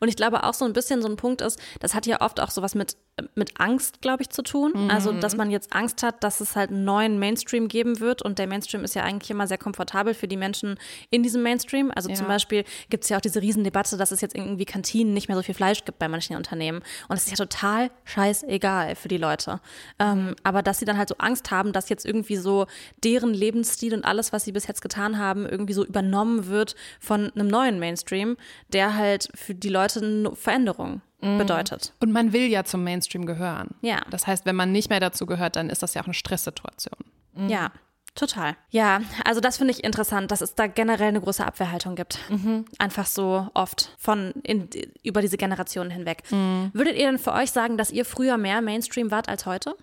Und 0.00 0.08
ich 0.08 0.16
glaube 0.16 0.44
auch 0.44 0.54
so 0.54 0.64
ein 0.64 0.72
bisschen 0.72 1.02
so 1.02 1.08
ein 1.08 1.16
Punkt 1.16 1.40
ist, 1.40 1.58
das 1.80 1.94
hat 1.94 2.06
ja 2.06 2.20
oft 2.20 2.40
auch 2.40 2.50
sowas 2.50 2.74
mit, 2.74 2.96
mit 3.34 3.60
Angst, 3.60 4.00
glaube 4.00 4.22
ich, 4.22 4.30
zu 4.30 4.42
tun. 4.42 4.90
Also, 4.90 5.12
dass 5.12 5.36
man 5.36 5.50
jetzt 5.50 5.72
Angst 5.72 6.02
hat, 6.02 6.24
dass 6.24 6.40
es 6.40 6.56
halt 6.56 6.70
einen 6.70 6.84
neuen 6.84 7.18
Mainstream 7.18 7.68
geben 7.68 8.00
wird. 8.00 8.22
Und 8.22 8.38
der 8.38 8.46
Mainstream 8.46 8.84
ist 8.84 8.94
ja 8.94 9.02
eigentlich 9.04 9.30
immer 9.30 9.46
sehr 9.46 9.58
komfortabel 9.58 10.14
für 10.14 10.28
die 10.28 10.36
Menschen 10.36 10.78
in 11.10 11.22
diesem 11.22 11.42
Mainstream. 11.42 11.92
Also 11.94 12.08
zum 12.08 12.24
Ja. 12.26 12.32
Beispiel 12.32 12.64
gibt 12.90 13.04
es 13.04 13.10
ja 13.10 13.16
auch 13.18 13.20
diese 13.20 13.40
Riesendebatte, 13.42 13.96
dass 13.96 14.10
es 14.12 14.20
jetzt 14.20 14.34
irgendwie 14.34 14.64
Kantinen 14.64 15.14
nicht 15.14 15.28
mehr 15.28 15.36
so 15.36 15.42
viel 15.42 15.54
Fleisch 15.54 15.84
gibt 15.84 15.98
bei 15.98 16.08
manchen 16.08 16.36
Unternehmen. 16.36 16.78
Und 16.78 17.10
das 17.10 17.24
ist 17.26 17.30
ja 17.30 17.36
total 17.36 17.90
scheißegal 18.04 18.94
für 18.96 19.08
die 19.08 19.18
Leute. 19.18 19.60
Ähm, 19.98 20.34
aber 20.42 20.62
dass 20.62 20.78
sie 20.78 20.84
dann 20.84 20.98
halt 20.98 21.08
so 21.08 21.16
Angst 21.18 21.50
haben, 21.50 21.72
dass 21.72 21.88
jetzt 21.88 22.04
irgendwie 22.06 22.36
so 22.36 22.66
deren 23.04 23.34
Lebensstil 23.34 23.94
und 23.94 24.04
alles, 24.04 24.32
was 24.32 24.44
sie 24.44 24.52
bis 24.52 24.66
jetzt 24.66 24.82
getan 24.82 25.18
haben, 25.18 25.46
irgendwie 25.46 25.72
so 25.74 25.84
übernommen 25.84 26.46
wird 26.46 26.74
von 27.00 27.30
einem 27.34 27.48
neuen 27.48 27.78
Mainstream, 27.78 28.36
der 28.72 28.96
halt 28.96 29.28
für 29.34 29.51
die 29.54 29.68
Leute 29.68 30.00
eine 30.00 30.34
Veränderung 30.36 31.00
bedeutet. 31.20 31.92
Und 32.00 32.10
man 32.10 32.32
will 32.32 32.46
ja 32.48 32.64
zum 32.64 32.82
Mainstream 32.82 33.26
gehören. 33.26 33.68
Ja. 33.80 34.00
Das 34.10 34.26
heißt, 34.26 34.44
wenn 34.44 34.56
man 34.56 34.72
nicht 34.72 34.90
mehr 34.90 34.98
dazu 35.00 35.24
gehört, 35.24 35.54
dann 35.56 35.70
ist 35.70 35.82
das 35.82 35.94
ja 35.94 36.02
auch 36.02 36.06
eine 36.06 36.14
Stresssituation. 36.14 36.98
Ja. 37.48 37.70
Total. 38.14 38.56
Ja, 38.68 39.00
also 39.24 39.40
das 39.40 39.56
finde 39.56 39.72
ich 39.72 39.82
interessant, 39.84 40.30
dass 40.30 40.42
es 40.42 40.54
da 40.54 40.66
generell 40.66 41.08
eine 41.08 41.20
große 41.22 41.46
Abwehrhaltung 41.46 41.94
gibt. 41.94 42.18
Einfach 42.78 43.06
so 43.06 43.48
oft 43.54 43.94
von 43.98 44.32
in, 44.42 44.68
über 45.02 45.22
diese 45.22 45.38
Generationen 45.38 45.90
hinweg. 45.90 46.22
Würdet 46.74 46.96
ihr 46.96 47.06
denn 47.06 47.18
für 47.18 47.32
euch 47.32 47.52
sagen, 47.52 47.78
dass 47.78 47.90
ihr 47.90 48.04
früher 48.04 48.36
mehr 48.36 48.60
Mainstream 48.60 49.10
wart 49.10 49.30
als 49.30 49.46
heute? 49.46 49.76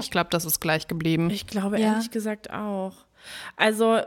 Ich 0.00 0.10
glaube, 0.10 0.28
das 0.30 0.44
ist 0.44 0.60
gleich 0.60 0.88
geblieben. 0.88 1.30
Ich 1.30 1.46
glaube 1.46 1.80
Ja. 1.80 1.92
ehrlich 1.92 2.10
gesagt 2.10 2.50
auch. 2.52 2.92
Also, 3.56 4.00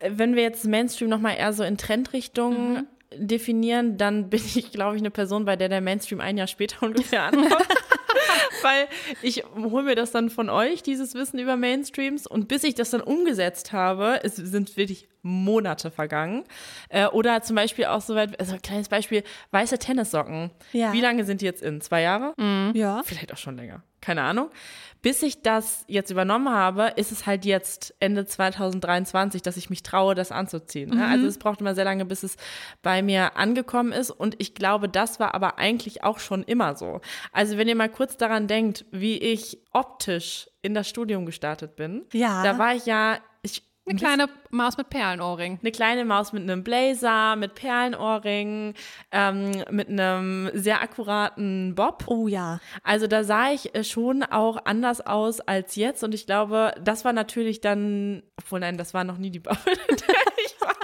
wenn 0.00 0.34
wir 0.34 0.42
jetzt 0.42 0.66
Mainstream 0.66 1.08
nochmal 1.08 1.36
eher 1.38 1.54
so 1.54 1.62
in 1.62 1.78
Trendrichtungen 1.78 2.86
definieren, 3.14 3.96
dann 3.98 4.30
bin 4.30 4.42
ich, 4.54 4.72
glaube 4.72 4.96
ich, 4.96 5.02
eine 5.02 5.10
Person, 5.10 5.44
bei 5.44 5.56
der 5.56 5.68
der 5.68 5.80
Mainstream 5.80 6.20
ein 6.20 6.36
Jahr 6.36 6.46
später 6.46 6.82
ungefähr 6.86 7.24
ankommt. 7.24 7.66
Weil 8.62 8.88
ich 9.22 9.44
hole 9.54 9.84
mir 9.84 9.94
das 9.94 10.10
dann 10.10 10.30
von 10.30 10.48
euch, 10.48 10.82
dieses 10.82 11.14
Wissen 11.14 11.38
über 11.38 11.56
Mainstreams. 11.56 12.26
Und 12.26 12.48
bis 12.48 12.64
ich 12.64 12.74
das 12.74 12.90
dann 12.90 13.00
umgesetzt 13.00 13.72
habe, 13.72 14.20
es 14.24 14.36
sind 14.36 14.76
wirklich 14.76 15.08
Monate 15.22 15.90
vergangen. 15.90 16.44
Äh, 16.88 17.06
oder 17.06 17.42
zum 17.42 17.56
Beispiel 17.56 17.84
auch 17.84 18.00
soweit, 18.00 18.38
also 18.40 18.54
ein 18.54 18.62
kleines 18.62 18.88
Beispiel, 18.88 19.22
weiße 19.50 19.78
Tennissocken. 19.78 20.50
Ja. 20.72 20.92
Wie 20.92 21.00
lange 21.00 21.24
sind 21.24 21.42
die 21.42 21.44
jetzt 21.44 21.62
in? 21.62 21.80
Zwei 21.80 22.02
Jahre? 22.02 22.34
Ja. 22.74 23.02
Vielleicht 23.04 23.32
auch 23.32 23.36
schon 23.36 23.56
länger. 23.56 23.82
Keine 24.06 24.22
Ahnung. 24.22 24.50
Bis 25.02 25.22
ich 25.22 25.42
das 25.42 25.84
jetzt 25.88 26.10
übernommen 26.10 26.48
habe, 26.50 26.92
ist 26.96 27.12
es 27.12 27.26
halt 27.26 27.44
jetzt 27.44 27.94
Ende 28.00 28.24
2023, 28.26 29.42
dass 29.42 29.56
ich 29.56 29.70
mich 29.70 29.82
traue, 29.82 30.14
das 30.14 30.32
anzuziehen. 30.32 30.90
ne? 30.90 31.06
Also 31.06 31.26
es 31.26 31.38
braucht 31.38 31.60
immer 31.60 31.74
sehr 31.74 31.84
lange, 31.84 32.04
bis 32.04 32.22
es 32.22 32.36
bei 32.82 33.02
mir 33.02 33.36
angekommen 33.36 33.92
ist. 33.92 34.10
Und 34.10 34.34
ich 34.38 34.54
glaube, 34.54 34.88
das 34.88 35.20
war 35.20 35.34
aber 35.34 35.58
eigentlich 35.58 36.02
auch 36.02 36.18
schon 36.18 36.42
immer 36.42 36.74
so. 36.76 37.00
Also 37.32 37.56
wenn 37.58 37.68
ihr 37.68 37.76
mal 37.76 37.88
kurz 37.90 38.16
daran 38.16 38.46
denkt, 38.48 38.84
wie 38.90 39.18
ich 39.18 39.58
optisch 39.72 40.48
in 40.62 40.74
das 40.74 40.88
Studium 40.88 41.26
gestartet 41.26 41.76
bin, 41.76 42.04
Ja. 42.12 42.42
da 42.42 42.58
war 42.58 42.74
ich 42.74 42.86
ja, 42.86 43.18
Eine 43.88 43.98
kleine 43.98 44.28
Maus 44.50 44.76
mit 44.76 44.90
Perlenohrring. 44.90 45.60
eine 45.62 45.70
kleine 45.70 46.04
Maus 46.04 46.32
mit 46.32 46.42
einem 46.42 46.64
Blazer, 46.64 47.36
mit 47.36 47.54
Perlenohrringen, 47.54 48.74
ähm, 49.12 49.62
mit 49.70 49.88
einem 49.88 50.50
sehr 50.54 50.82
akkuraten 50.82 51.76
Bob. 51.76 52.04
Oh 52.08 52.26
ja. 52.26 52.58
Also 52.82 53.06
da 53.06 53.22
sah 53.22 53.52
ich 53.52 53.76
äh, 53.76 53.84
schon 53.84 54.24
auch 54.24 54.58
anders 54.64 55.00
aus 55.06 55.40
als 55.40 55.76
jetzt 55.76 56.02
und 56.02 56.14
ich 56.14 56.26
glaube, 56.26 56.72
das 56.82 57.04
war 57.04 57.12
natürlich 57.12 57.60
dann, 57.60 58.24
obwohl 58.36 58.58
nein, 58.58 58.76
das 58.76 58.92
war 58.92 59.04
noch 59.04 59.18
nie 59.18 59.30
die 59.30 59.38
Bubble, 59.38 59.72
in 59.88 59.96
der 59.96 60.06
ich 60.44 60.60
war. 60.60 60.74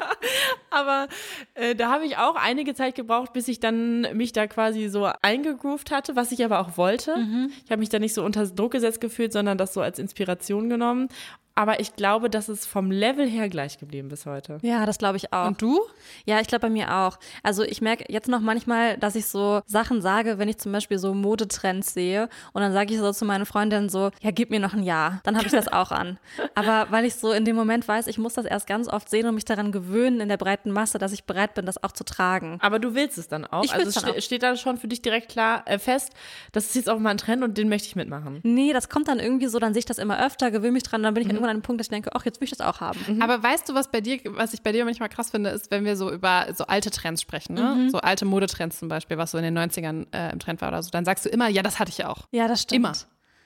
Aber 0.71 1.09
äh, 1.55 1.75
da 1.75 1.91
habe 1.91 2.05
ich 2.05 2.19
auch 2.19 2.37
einige 2.37 2.75
Zeit 2.75 2.95
gebraucht, 2.95 3.33
bis 3.33 3.49
ich 3.49 3.59
dann 3.59 4.03
mich 4.17 4.33
da 4.33 4.47
quasi 4.47 4.89
so 4.89 5.11
eingegroovt 5.23 5.91
hatte, 5.91 6.15
was 6.15 6.31
ich 6.31 6.45
aber 6.45 6.61
auch 6.61 6.77
wollte. 6.77 7.17
Ich 7.65 7.71
habe 7.71 7.81
mich 7.81 7.89
da 7.89 7.99
nicht 7.99 8.15
so 8.15 8.25
unter 8.25 8.47
Druck 8.47 8.73
gesetzt 8.73 9.01
gefühlt, 9.01 9.33
sondern 9.33 9.59
das 9.59 9.75
so 9.75 9.81
als 9.81 9.99
Inspiration 9.99 10.71
genommen. 10.71 11.09
Aber 11.55 11.81
ich 11.81 11.97
glaube, 11.97 12.31
dass 12.31 12.49
es 12.49 12.67
vom 12.67 12.91
Level 12.91 13.29
her 13.29 13.49
gleich 13.49 13.79
geblieben 13.79 14.09
bis 14.09 14.27
heute. 14.27 14.59
Ja, 14.63 14.87
das 14.87 14.99
glaube 14.99 15.17
ich 15.17 15.33
auch. 15.33 15.47
Und 15.47 15.61
du? 15.61 15.81
Ja, 16.25 16.41
ich 16.41 16.49
glaube 16.49 16.63
bei 16.63 16.71
mir 16.71 16.95
auch. 16.95 17.19
Also 17.43 17.63
ich 17.63 17.81
merke 17.81 18.05
jetzt 18.09 18.29
noch 18.29 18.41
manchmal, 18.41 18.97
dass 18.97 19.15
ich 19.15 19.27
so 19.27 19.61
Sachen 19.67 20.01
sage, 20.01 20.39
wenn 20.39 20.49
ich 20.49 20.59
zum 20.59 20.73
Beispiel 20.73 20.99
so 20.99 21.15
Modetrends 21.15 21.95
sehe 21.95 22.29
und 22.53 22.63
dann 22.63 22.73
sage 22.73 22.95
ich 22.95 23.01
so 23.01 23.13
zu 23.13 23.25
meinen 23.25 23.47
Freundinnen 23.47 23.89
so, 23.89 24.11
ja, 24.21 24.31
gib 24.31 24.51
mir 24.51 24.61
noch 24.61 24.75
ein 24.75 24.83
Jahr, 24.83 25.21
dann 25.25 25.37
habe 25.37 25.47
ich 25.47 25.53
das 25.53 25.69
auch 25.69 25.91
an. 25.91 26.19
Aber 26.55 26.91
weil 26.91 27.05
ich 27.05 27.15
so 27.17 27.33
in 27.33 27.45
dem 27.45 27.57
Moment 27.57 27.87
weiß, 27.87 28.07
ich 28.07 28.19
muss 28.19 28.35
das 28.35 28.45
erst 28.45 28.67
ganz 28.67 28.89
oft 28.89 29.09
sehen 29.09 29.27
und 29.27 29.35
mich 29.35 29.45
daran 29.45 29.73
gewöhnen 29.73 30.21
in 30.21 30.29
der 30.29 30.37
breiten 30.37 30.71
Masse, 30.71 30.99
dass 30.99 31.13
ich 31.13 31.25
bereit 31.25 31.55
bin, 31.55 31.67
das 31.67 31.83
auch 31.83 31.93
zu 31.93 32.05
tragen. 32.05 32.59
Aber 32.61 32.79
du 32.79 32.95
willst 32.95 33.19
es 33.19 33.29
dann 33.29 33.45
auch. 33.45 33.65
Ich 33.65 33.73
also 33.73 33.89
es 33.89 33.95
dann 33.95 34.05
ste 34.05 34.19
auch. 34.19 34.23
steht 34.23 34.43
da 34.43 34.57
schon 34.57 34.79
für 34.79 34.89
dich 34.89 35.03
direkt 35.03 35.29
klar 35.29 35.63
äh, 35.67 35.79
fest, 35.79 36.13
das 36.53 36.67
ist 36.67 36.75
jetzt 36.75 36.89
auch 36.89 36.99
mal 36.99 37.11
ein 37.11 37.19
Trend 37.19 37.43
und 37.43 37.59
den 37.59 37.69
möchte 37.69 37.89
ich 37.89 37.97
mitmachen. 37.97 38.41
Nee, 38.43 38.73
das 38.73 38.89
kommt 38.89 39.09
dann 39.09 39.19
irgendwie 39.19 39.49
so, 39.49 39.59
dann 39.59 39.75
sehe 39.75 39.81
ich 39.81 39.87
das 39.87 39.99
immer 39.99 40.25
öfter, 40.25 40.51
gewöhne 40.51 40.73
mich 40.73 40.83
dran, 40.83 41.03
dann 41.03 41.15
bin 41.15 41.23
ich 41.23 41.29
irgendwann 41.43 41.51
an 41.51 41.57
einem 41.57 41.63
Punkt, 41.63 41.81
dass 41.81 41.87
ich 41.87 41.91
denke, 41.91 42.11
ach, 42.15 42.25
jetzt 42.25 42.41
will 42.41 42.45
ich 42.45 42.51
das 42.57 42.61
auch 42.61 42.81
haben. 42.81 43.21
Aber 43.21 43.43
weißt 43.43 43.69
du, 43.69 43.75
was 43.75 43.91
bei 43.91 44.01
dir, 44.01 44.19
was 44.27 44.55
ich 44.55 44.63
bei 44.63 44.73
dir 44.73 44.85
manchmal 44.85 45.09
krass 45.09 45.31
finde, 45.31 45.51
ist, 45.51 45.71
wenn 45.71 45.85
wir 45.85 45.97
so 45.97 46.11
über 46.11 46.47
so 46.55 46.65
alte 46.67 46.91
Trends 46.91 47.21
sprechen, 47.23 47.55
ne? 47.55 47.89
So 47.91 47.99
alte 47.99 48.25
Modetrends 48.25 48.79
zum 48.79 48.89
Beispiel, 48.89 49.19
was 49.19 49.33
so 49.33 49.39
in 49.39 49.45
den 49.45 49.59
90ern 49.59 50.07
äh, 50.15 50.33
im 50.33 50.39
Trend 50.39 50.61
war 50.61 50.69
oder 50.69 50.83
so, 50.83 50.91
dann 50.91 51.05
sagst 51.05 51.25
du 51.25 51.29
immer, 51.29 51.49
ja, 51.49 51.63
das 51.63 51.79
hatte 51.79 51.91
ich 51.91 52.05
auch. 52.05 52.29
Ja, 52.31 52.49
das 52.49 52.63
stimmt. 52.63 52.85
Immer. 52.87 52.93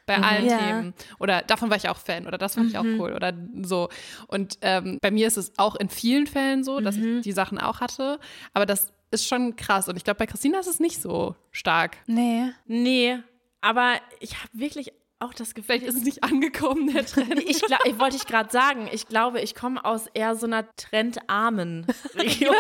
Bei 0.07 0.19
allen 0.23 0.47
Ja. 0.47 0.59
Themen. 0.59 0.95
Oder 1.19 1.43
davon 1.43 1.69
war 1.69 1.77
ich 1.77 1.89
auch 1.89 1.97
Fan 1.97 2.29
oder 2.29 2.39
das 2.39 2.55
fand 2.55 2.71
ich 2.71 2.79
auch 2.79 2.85
cool 2.85 3.13
oder 3.13 3.33
so. 3.63 3.89
Und 4.29 4.57
ähm, 4.61 4.99
bei 5.03 5.11
mir 5.11 5.27
ist 5.27 5.37
es 5.37 5.59
auch 5.59 5.75
in 5.75 5.89
vielen 5.89 6.29
Fällen 6.29 6.63
so, 6.63 6.79
dass 6.81 6.97
ich 6.97 7.23
die 7.23 7.33
Sachen 7.33 7.59
auch 7.59 7.81
hatte. 7.81 8.21
Aber 8.55 8.67
das 8.67 8.93
ist 9.11 9.27
schon 9.27 9.57
krass. 9.57 9.89
Und 9.89 9.97
ich 9.97 10.05
glaube, 10.05 10.19
bei 10.19 10.27
Christina 10.27 10.61
ist 10.61 10.69
es 10.69 10.79
nicht 10.79 11.03
so 11.03 11.35
stark. 11.51 11.97
Nee. 12.07 12.53
Nee, 12.67 13.19
aber 13.61 13.95
ich 14.21 14.35
habe 14.39 14.49
wirklich 14.53 14.93
auch 15.19 15.33
das 15.35 15.55
Gefühl, 15.55 15.79
Vielleicht 15.79 15.87
ist 15.87 15.97
es 15.97 16.05
nicht 16.05 16.23
angekommen, 16.25 16.93
der 16.93 17.07
Trend. 17.07 17.43
ich, 17.43 17.63
glaub, 17.63 17.85
ich 17.87 17.99
wollte 17.99 18.17
ich 18.17 18.27
gerade 18.27 18.51
sagen, 18.51 18.89
ich 18.93 19.09
glaube, 19.09 19.41
ich 19.41 19.55
komme 19.55 19.85
aus 19.85 20.07
eher 20.13 20.37
so 20.37 20.47
einer 20.47 20.65
trendarmen 20.77 21.87
Region. 22.15 22.55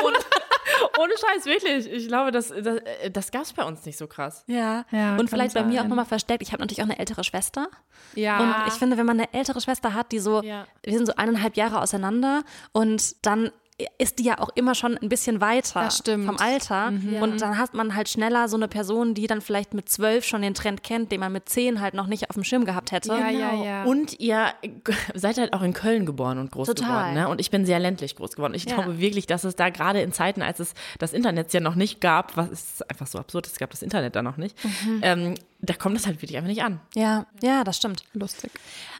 Ohne 0.98 1.12
Scheiß, 1.18 1.44
wirklich. 1.46 1.86
Ich 1.92 2.08
glaube, 2.08 2.32
das, 2.32 2.48
das, 2.48 2.78
äh, 2.78 3.10
das 3.10 3.30
gab 3.30 3.42
es 3.42 3.52
bei 3.52 3.64
uns 3.64 3.84
nicht 3.86 3.96
so 3.98 4.06
krass. 4.06 4.42
Ja. 4.46 4.84
Ja, 4.90 5.16
und 5.16 5.28
vielleicht 5.30 5.54
bei 5.54 5.62
mir 5.62 5.74
auch 5.78 5.82
sein. 5.82 5.88
nochmal 5.88 6.04
verstärkt. 6.06 6.42
Ich 6.42 6.52
habe 6.52 6.60
natürlich 6.62 6.80
auch 6.80 6.86
eine 6.86 6.98
ältere 6.98 7.24
Schwester. 7.24 7.68
Ja. 8.14 8.38
Und 8.40 8.68
ich 8.72 8.74
finde, 8.74 8.96
wenn 8.96 9.06
man 9.06 9.20
eine 9.20 9.32
ältere 9.32 9.60
Schwester 9.60 9.94
hat, 9.94 10.10
die 10.12 10.18
so, 10.18 10.42
Ja. 10.42 10.66
wir 10.82 10.92
sind 10.96 11.06
so 11.06 11.14
eineinhalb 11.16 11.56
Jahre 11.56 11.80
auseinander 11.80 12.42
und 12.72 13.24
dann 13.26 13.52
ist 13.98 14.18
die 14.18 14.24
ja 14.24 14.38
auch 14.38 14.48
immer 14.54 14.74
schon 14.74 14.96
ein 14.96 15.10
bisschen 15.10 15.42
weiter 15.42 15.90
vom 15.90 16.38
Alter. 16.38 16.92
Und 17.20 17.42
dann 17.42 17.58
hat 17.58 17.74
man 17.74 17.94
halt 17.94 18.08
schneller 18.08 18.48
so 18.48 18.56
eine 18.56 18.68
Person, 18.68 19.12
die 19.12 19.26
dann 19.26 19.42
vielleicht 19.42 19.74
mit 19.74 19.90
zwölf 19.90 20.24
schon 20.24 20.40
den 20.40 20.54
Trend 20.54 20.82
kennt, 20.82 21.12
den 21.12 21.20
man 21.20 21.30
mit 21.30 21.48
zehn 21.50 21.80
halt 21.82 21.92
noch 21.92 22.06
nicht 22.06 22.30
auf 22.30 22.34
dem 22.34 22.44
Schirm 22.44 22.64
gehabt 22.64 22.90
hätte. 22.92 23.08
Ja, 23.10 23.28
ja, 23.28 23.52
ja. 23.62 23.84
Und 23.84 24.18
ihr 24.18 24.46
seid 25.14 25.36
halt 25.36 25.52
auch 25.52 25.60
in 25.60 25.74
Köln 25.74 26.06
geboren 26.06 26.38
und 26.38 26.50
groß 26.52 26.68
Total. 26.68 26.86
geworden. 26.88 27.14
Ne? 27.14 27.28
Und 27.28 27.38
ich 27.40 27.50
bin 27.50 27.66
sehr 27.66 27.78
ländlich 27.78 28.16
groß 28.16 28.36
geworden. 28.36 28.54
Ich 28.54 28.64
Ja. 28.64 28.76
glaube 28.76 28.98
wirklich, 28.98 29.26
dass 29.26 29.44
es 29.44 29.56
da 29.56 29.68
gerade 29.68 30.00
in 30.00 30.12
Zeiten, 30.12 30.40
als 30.40 30.58
es 30.58 30.72
das 30.98 31.12
Internet 31.12 31.52
ja 31.52 31.60
noch 31.60 31.74
nicht 31.74 32.00
gab, 32.00 32.34
was 32.36 32.50
ist 32.50 32.90
einfach 32.90 33.06
so 33.06 33.18
absurd, 33.18 33.46
es 33.46 33.58
gab 33.58 33.70
das 33.70 33.82
Internet 33.82 34.16
da 34.16 34.22
noch 34.22 34.38
nicht, 34.38 34.56
ähm, 35.02 35.34
da 35.60 35.74
kommt 35.74 35.96
das 35.96 36.06
halt 36.06 36.22
wirklich 36.22 36.36
einfach 36.36 36.48
nicht 36.48 36.62
an. 36.62 36.80
Ja, 36.94 37.26
ja, 37.42 37.62
das 37.64 37.76
stimmt. 37.76 38.04
Lustig. 38.14 38.50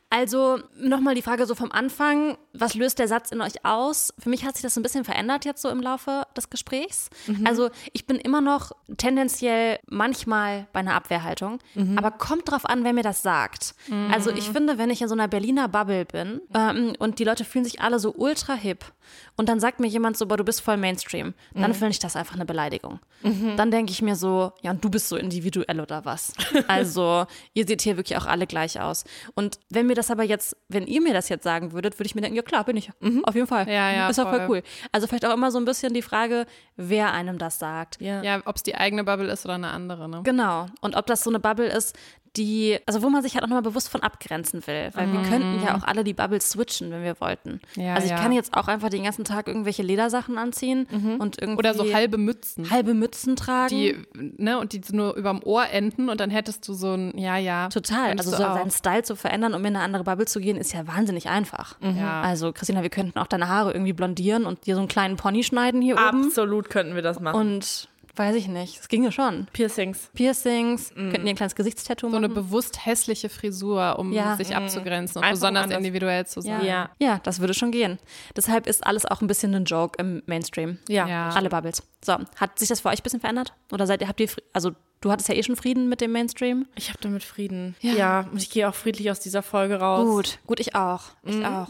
Also 0.08 0.58
nochmal 0.78 1.14
die 1.16 1.22
Frage 1.22 1.46
so 1.46 1.54
vom 1.56 1.72
Anfang, 1.72 2.38
was 2.52 2.74
löst 2.74 2.98
der 3.00 3.08
Satz 3.08 3.32
in 3.32 3.40
euch 3.40 3.64
aus? 3.64 4.14
Für 4.18 4.28
mich 4.30 4.44
hat 4.44 4.54
sich 4.54 4.62
das 4.62 4.74
so 4.74 4.80
ein 4.80 4.82
bisschen 4.84 5.04
verändert 5.04 5.44
jetzt 5.44 5.60
so 5.60 5.68
im 5.68 5.80
Laufe 5.82 6.22
des 6.36 6.48
Gesprächs. 6.48 7.10
Also 7.44 7.70
ich 7.92 8.06
bin 8.06 8.16
immer 8.16 8.40
noch 8.40 8.70
tendenziell 8.98 9.78
manchmal 9.88 10.68
bei 10.72 10.80
einer 10.80 10.94
Abwehrhaltung, 10.94 11.58
aber 11.96 12.12
kommt 12.12 12.50
drauf 12.50 12.64
an, 12.66 12.84
wer 12.84 12.92
mir 12.92 13.02
das 13.02 13.22
sagt. 13.22 13.74
Also 14.12 14.30
ich 14.30 14.48
finde, 14.50 14.78
wenn 14.78 14.90
ich 14.90 15.02
in 15.02 15.08
so 15.08 15.14
einer 15.14 15.28
Berliner 15.28 15.68
Bubble 15.68 16.04
bin 16.04 16.40
ähm, 16.54 16.94
und 16.98 17.18
die 17.18 17.24
Leute 17.24 17.44
fühlen 17.44 17.64
sich 17.64 17.80
alle 17.80 17.98
so 17.98 18.14
ultra 18.16 18.54
hip 18.54 18.84
und 19.36 19.48
dann 19.48 19.60
sagt 19.60 19.80
mir 19.80 19.86
jemand 19.88 20.16
so, 20.16 20.26
boah, 20.26 20.36
du 20.36 20.44
bist 20.44 20.60
voll 20.60 20.76
Mainstream, 20.76 21.34
dann 21.54 21.74
finde 21.74 21.90
ich 21.90 21.98
das 21.98 22.16
einfach 22.16 22.34
eine 22.36 22.44
Beleidigung. 22.46 23.00
Dann 23.56 23.70
denke 23.70 23.90
ich 23.92 24.02
mir 24.02 24.14
so, 24.16 24.52
ja, 24.62 24.70
und 24.70 24.84
du 24.84 24.88
bist 24.90 25.08
so 25.08 25.16
individuell 25.16 25.80
oder 25.80 26.04
was? 26.04 26.32
Also, 26.68 27.26
ihr 27.54 27.66
seht 27.66 27.82
hier 27.82 27.96
wirklich 27.96 28.18
auch 28.18 28.26
alle 28.26 28.46
gleich 28.46 28.80
aus. 28.80 29.04
Und 29.34 29.58
wenn 29.70 29.86
mir 29.86 29.94
das 29.96 30.10
aber 30.10 30.22
jetzt, 30.22 30.56
wenn 30.68 30.86
ihr 30.86 31.00
mir 31.00 31.12
das 31.12 31.28
jetzt 31.28 31.44
sagen 31.44 31.72
würdet, 31.72 31.98
würde 31.98 32.06
ich 32.06 32.14
mir 32.14 32.20
denken, 32.20 32.36
ja 32.36 32.42
klar, 32.42 32.64
bin 32.64 32.76
ich. 32.76 32.90
Auf 33.24 33.34
jeden 33.34 33.46
Fall. 33.46 33.68
Ja, 33.68 33.90
ja, 33.92 34.08
Ist 34.08 34.18
doch 34.18 34.28
voll 34.30 34.46
voll. 34.46 34.48
cool. 34.58 34.62
Also 34.92 35.06
vielleicht 35.06 35.26
auch 35.26 35.34
immer 35.34 35.50
so 35.50 35.58
ein 35.58 35.64
bisschen 35.64 35.92
die 35.94 36.02
Frage, 36.02 36.46
wer 36.76 37.12
einem 37.12 37.38
das 37.38 37.58
sagt. 37.58 38.00
Ja, 38.00 38.40
ob 38.44 38.56
es 38.56 38.62
die 38.62 38.74
eigene 38.76 39.04
Bubble 39.04 39.30
ist 39.30 39.44
oder 39.44 39.54
eine 39.54 39.68
andere, 39.70 40.08
ne? 40.08 40.20
Genau. 40.22 40.66
Und 40.80 40.94
ob 40.96 41.06
das 41.06 41.22
so 41.24 41.30
eine 41.30 41.40
Bubble 41.40 41.66
ist, 41.66 41.96
die, 42.36 42.78
also 42.86 43.02
wo 43.02 43.10
man 43.10 43.22
sich 43.22 43.34
halt 43.34 43.44
auch 43.44 43.48
nochmal 43.48 43.62
bewusst 43.62 43.88
von 43.88 44.02
abgrenzen 44.02 44.66
will. 44.66 44.90
Weil 44.92 45.12
wir 45.12 45.22
könnten 45.22 45.62
ja 45.64 45.76
auch 45.76 45.84
alle 45.84 46.04
die 46.04 46.14
Bubble 46.14 46.40
switchen, 46.40 46.90
wenn 46.90 47.02
wir 47.02 47.20
wollten. 47.20 47.60
Mhm. 47.74 47.82
Ja, 47.82 47.94
also 47.94 48.04
ich 48.04 48.10
ja. 48.10 48.18
kann 48.18 48.32
jetzt 48.32 48.54
auch 48.54 48.68
einfach 48.68 48.90
den 48.90 49.04
ganzen 49.04 49.24
Tag 49.24 49.48
irgendwelche 49.48 49.82
Ledersachen 49.82 50.38
anziehen 50.38 50.86
und 51.18 51.40
irgendwie 51.40 51.58
Oder 51.58 51.74
so 51.74 51.92
halbe 51.92 52.18
Mützen. 52.18 52.70
halbe 52.70 52.94
Mützen 52.94 53.36
tragen. 53.36 53.68
Die, 53.70 53.96
ne, 54.36 54.58
und 54.58 54.72
die 54.72 54.80
nur 54.92 55.14
überm 55.14 55.42
Ohr 55.42 55.68
enden 55.68 56.08
und 56.08 56.20
dann 56.20 56.30
hättest 56.30 56.66
du 56.68 56.74
so 56.74 56.94
ein, 56.94 57.16
ja, 57.16 57.36
ja. 57.36 57.68
Total. 57.68 58.12
Also 58.12 58.30
so 58.30 58.36
auch. 58.36 58.56
seinen 58.56 58.70
Style 58.70 59.02
zu 59.02 59.16
verändern, 59.16 59.54
um 59.54 59.60
in 59.60 59.74
eine 59.74 59.80
andere 59.80 60.04
Bubble 60.04 60.26
zu 60.26 60.40
gehen, 60.40 60.56
ist 60.56 60.72
ja 60.72 60.86
wahnsinnig 60.86 61.28
einfach. 61.28 61.76
Ja. 61.80 62.22
Also 62.22 62.52
Christina, 62.52 62.82
wir 62.82 62.90
könnten 62.90 63.18
auch 63.18 63.26
deine 63.26 63.48
Haare 63.48 63.72
irgendwie 63.72 63.92
blondieren 63.92 64.44
und 64.44 64.66
dir 64.66 64.74
so 64.74 64.80
einen 64.80 64.88
kleinen 64.88 65.16
Pony 65.16 65.42
schneiden 65.42 65.82
hier 65.82 65.94
oben. 65.94 66.26
Absolut 66.26 66.70
könnten 66.70 66.94
wir 66.94 67.02
das 67.02 67.20
machen. 67.20 67.40
Und 67.40 67.88
weiß 68.16 68.34
ich 68.36 68.48
nicht, 68.48 68.80
es 68.80 68.88
ginge 68.88 69.12
schon. 69.12 69.46
Piercings. 69.52 70.10
Piercings, 70.14 70.90
könnten 70.94 71.26
ihr 71.26 71.30
ein 71.30 71.36
kleines 71.36 71.54
Gesichtstattoo 71.54 72.10
So 72.10 72.16
eine 72.16 72.28
machen. 72.28 72.34
bewusst 72.42 72.84
hässliche 72.86 73.28
Frisur, 73.28 73.98
um 73.98 74.12
Ja. 74.12 74.36
sich 74.36 74.54
abzugrenzen 74.56 75.18
und 75.18 75.24
Einfach 75.24 75.34
besonders 75.36 75.64
anders. 75.64 75.78
individuell 75.78 76.26
zu 76.26 76.40
sein. 76.40 76.64
ja. 76.64 76.66
Ja. 76.66 76.90
ja, 76.98 77.20
das 77.22 77.40
würde 77.40 77.54
schon 77.54 77.70
gehen. 77.70 77.98
Deshalb 78.36 78.66
ist 78.66 78.86
alles 78.86 79.06
auch 79.06 79.20
ein 79.20 79.26
bisschen 79.26 79.54
ein 79.54 79.64
Joke 79.64 79.98
im 80.00 80.22
Mainstream. 80.26 80.78
Ja. 80.88 81.06
Ja. 81.06 81.28
Alle 81.30 81.48
Bubbles. 81.48 81.82
So, 82.04 82.16
hat 82.36 82.58
sich 82.58 82.68
das 82.68 82.80
für 82.80 82.88
euch 82.88 83.00
ein 83.00 83.02
bisschen 83.02 83.20
verändert? 83.20 83.52
Oder 83.72 83.86
seid 83.86 84.00
ihr, 84.00 84.08
habt 84.08 84.20
ihr, 84.20 84.28
also 84.52 84.72
du 85.00 85.10
hattest 85.10 85.28
ja 85.28 85.34
eh 85.34 85.42
schon 85.42 85.56
Frieden 85.56 85.88
mit 85.88 86.00
dem 86.00 86.12
Mainstream? 86.12 86.66
Ich 86.74 86.88
habe 86.88 86.98
damit 87.00 87.22
Frieden. 87.22 87.76
Ja. 87.80 88.20
und 88.30 88.42
ich 88.42 88.50
gehe 88.50 88.68
auch 88.68 88.74
friedlich 88.74 89.10
aus 89.10 89.20
dieser 89.20 89.42
Folge 89.42 89.76
raus. 89.76 90.06
Gut, 90.06 90.38
gut, 90.46 90.60
ich 90.60 90.74
auch. 90.74 91.02
Ich 91.24 91.44
auch. 91.44 91.68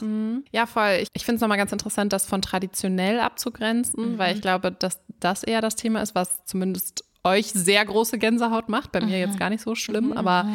Ja, 0.52 0.66
voll. 0.66 0.98
Ich, 1.02 1.08
ich 1.12 1.24
finde 1.24 1.36
es 1.36 1.40
nochmal 1.40 1.58
ganz 1.58 1.72
interessant, 1.72 2.12
das 2.12 2.26
von 2.26 2.42
traditionell 2.42 3.20
abzugrenzen, 3.20 4.18
weil 4.18 4.34
ich 4.36 4.42
glaube, 4.42 4.72
dass 4.72 5.00
das 5.20 5.42
eher 5.42 5.60
das 5.60 5.76
Thema 5.76 6.02
ist, 6.02 6.14
was 6.14 6.44
zumindest 6.44 7.04
euch 7.26 7.48
sehr 7.48 7.84
große 7.84 8.18
Gänsehaut 8.18 8.68
macht. 8.68 8.92
Bei 8.92 9.00
mir 9.00 9.18
jetzt 9.18 9.38
gar 9.38 9.50
nicht 9.50 9.62
so 9.62 9.74
schlimm, 9.74 10.12
aber 10.12 10.48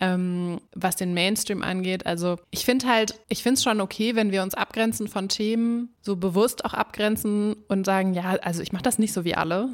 ähm, 0.00 0.60
was 0.74 0.96
den 0.96 1.14
Mainstream 1.14 1.62
angeht, 1.62 2.04
also 2.06 2.36
ich 2.50 2.66
finde 2.66 2.86
halt, 2.86 3.18
ich 3.28 3.42
finde 3.42 3.54
es 3.54 3.62
schon 3.62 3.80
okay, 3.80 4.14
wenn 4.14 4.30
wir 4.30 4.42
uns 4.42 4.54
abgrenzen 4.54 5.08
von 5.08 5.28
Themen, 5.30 5.94
so 6.02 6.16
bewusst 6.16 6.64
auch 6.66 6.74
abgrenzen 6.74 7.56
und 7.68 7.86
sagen, 7.86 8.12
ja, 8.12 8.36
also 8.42 8.60
ich 8.62 8.72
mache 8.72 8.82
das 8.82 8.98
nicht 8.98 9.14
so 9.14 9.24
wie 9.24 9.34
alle, 9.34 9.70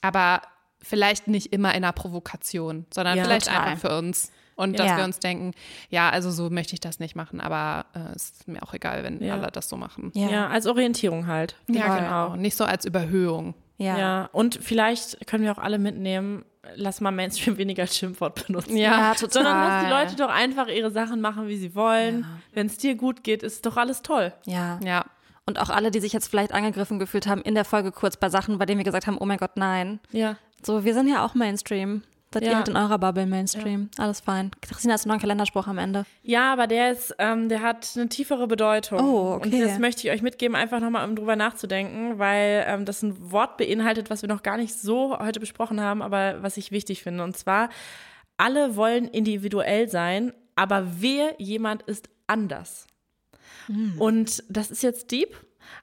aber 0.00 0.42
vielleicht 0.84 1.26
nicht 1.28 1.52
immer 1.52 1.70
in 1.70 1.76
einer 1.84 1.92
Provokation, 1.92 2.86
sondern 2.92 3.18
Ja, 3.18 3.24
vielleicht 3.24 3.46
total. 3.46 3.68
einfach 3.68 3.90
für 3.90 3.98
uns. 3.98 4.30
Und 4.56 4.78
dass 4.78 4.86
Ja. 4.86 4.98
wir 4.98 5.04
uns 5.04 5.18
denken, 5.18 5.50
ja, 5.90 6.10
also 6.10 6.30
so 6.30 6.48
möchte 6.48 6.74
ich 6.74 6.80
das 6.80 7.00
nicht 7.00 7.16
machen, 7.16 7.40
aber 7.40 7.86
äh, 7.94 8.14
es 8.14 8.30
ist 8.30 8.46
mir 8.48 8.62
auch 8.62 8.72
egal, 8.72 9.02
wenn 9.02 9.20
Ja. 9.20 9.34
alle 9.34 9.50
das 9.50 9.68
so 9.68 9.76
machen. 9.76 10.12
Ja. 10.14 10.46
als 10.48 10.66
Orientierung 10.66 11.26
halt. 11.26 11.56
Ja, 11.66 11.98
genau. 11.98 12.36
Nicht 12.36 12.56
so 12.56 12.64
als 12.64 12.84
Überhöhung. 12.84 13.54
Ja. 13.76 13.98
Ja. 13.98 14.28
und 14.32 14.60
vielleicht 14.62 15.26
können 15.26 15.42
wir 15.42 15.50
auch 15.50 15.58
alle 15.58 15.80
mitnehmen, 15.80 16.44
lass 16.76 17.00
mal 17.00 17.10
Mainstream 17.10 17.56
weniger 17.58 17.82
als 17.82 17.96
Schimpfwort 17.96 18.46
benutzen. 18.46 18.76
Ja, 18.76 19.14
total. 19.14 19.30
Sondern 19.32 19.58
lass 19.58 19.84
die 19.84 19.90
Leute 19.90 20.16
doch 20.16 20.32
einfach 20.32 20.68
ihre 20.68 20.92
Sachen 20.92 21.20
machen, 21.20 21.48
wie 21.48 21.56
sie 21.56 21.74
wollen. 21.74 22.24
Wenn 22.52 22.68
es 22.68 22.76
dir 22.78 22.94
gut 22.94 23.24
geht, 23.24 23.42
ist 23.42 23.66
doch 23.66 23.76
alles 23.76 24.02
toll. 24.02 24.32
Ja. 24.46 24.78
Ja. 24.84 25.04
Und 25.46 25.58
auch 25.60 25.70
alle, 25.70 25.90
die 25.90 25.98
sich 26.00 26.12
jetzt 26.12 26.28
vielleicht 26.28 26.52
angegriffen 26.52 27.00
gefühlt 27.00 27.26
haben 27.26 27.42
in 27.42 27.56
der 27.56 27.64
Folge 27.64 27.90
kurz 27.90 28.16
bei 28.16 28.28
Sachen, 28.30 28.56
bei 28.58 28.64
denen 28.64 28.78
wir 28.78 28.84
gesagt 28.84 29.08
haben, 29.08 29.18
oh 29.18 29.26
mein 29.26 29.38
Gott, 29.38 29.56
nein. 29.56 29.98
Ja. 30.12 30.36
So, 30.64 30.84
wir 30.84 30.94
sind 30.94 31.08
ja 31.08 31.24
auch 31.24 31.34
Mainstream. 31.34 32.02
Seid 32.32 32.42
Ja. 32.42 32.50
ihr 32.50 32.56
halt 32.56 32.68
in 32.68 32.76
eurer 32.76 32.98
Bubble 32.98 33.26
Mainstream. 33.26 33.90
Alles 33.96 34.18
fein. 34.20 34.50
Christina, 34.60 34.94
hast 34.94 35.04
du 35.04 35.08
noch 35.08 35.14
einen 35.14 35.20
Kalenderspruch 35.20 35.68
am 35.68 35.78
Ende? 35.78 36.04
Ja, 36.22 36.52
aber 36.52 36.66
der 36.66 36.90
ist, 36.90 37.14
ähm, 37.18 37.48
der 37.48 37.62
hat 37.62 37.92
eine 37.94 38.08
tiefere 38.08 38.48
Bedeutung. 38.48 38.98
Oh, 38.98 39.34
okay. 39.34 39.54
Und 39.54 39.60
das 39.60 39.78
möchte 39.78 40.08
ich 40.08 40.12
euch 40.12 40.20
mitgeben, 40.22 40.56
einfach 40.56 40.80
nochmal, 40.80 41.08
um 41.08 41.14
drüber 41.14 41.36
nachzudenken, 41.36 42.18
weil 42.18 42.64
ähm, 42.66 42.86
das 42.86 43.02
ein 43.02 43.30
Wort 43.30 43.56
beinhaltet, 43.56 44.10
was 44.10 44.22
wir 44.22 44.28
noch 44.28 44.42
gar 44.42 44.56
nicht 44.56 44.74
so 44.74 45.16
heute 45.18 45.38
besprochen 45.38 45.80
haben, 45.80 46.02
aber 46.02 46.42
was 46.42 46.56
ich 46.56 46.72
wichtig 46.72 47.04
finde. 47.04 47.22
Und 47.22 47.36
zwar, 47.36 47.68
alle 48.36 48.74
wollen 48.74 49.06
individuell 49.06 49.88
sein, 49.88 50.32
aber 50.56 51.00
wehe, 51.00 51.34
jemand 51.38 51.82
ist 51.82 52.08
anders. 52.26 52.86
Und 53.98 54.42
das 54.48 54.70
ist 54.70 54.82
jetzt 54.82 55.10
deep, 55.10 55.36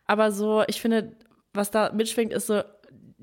aber 0.06 0.32
so, 0.32 0.64
ich 0.68 0.82
finde, 0.82 1.16
was 1.54 1.72
da 1.72 1.92
mitschwingt, 1.94 2.32
ist 2.34 2.48
so 2.48 2.62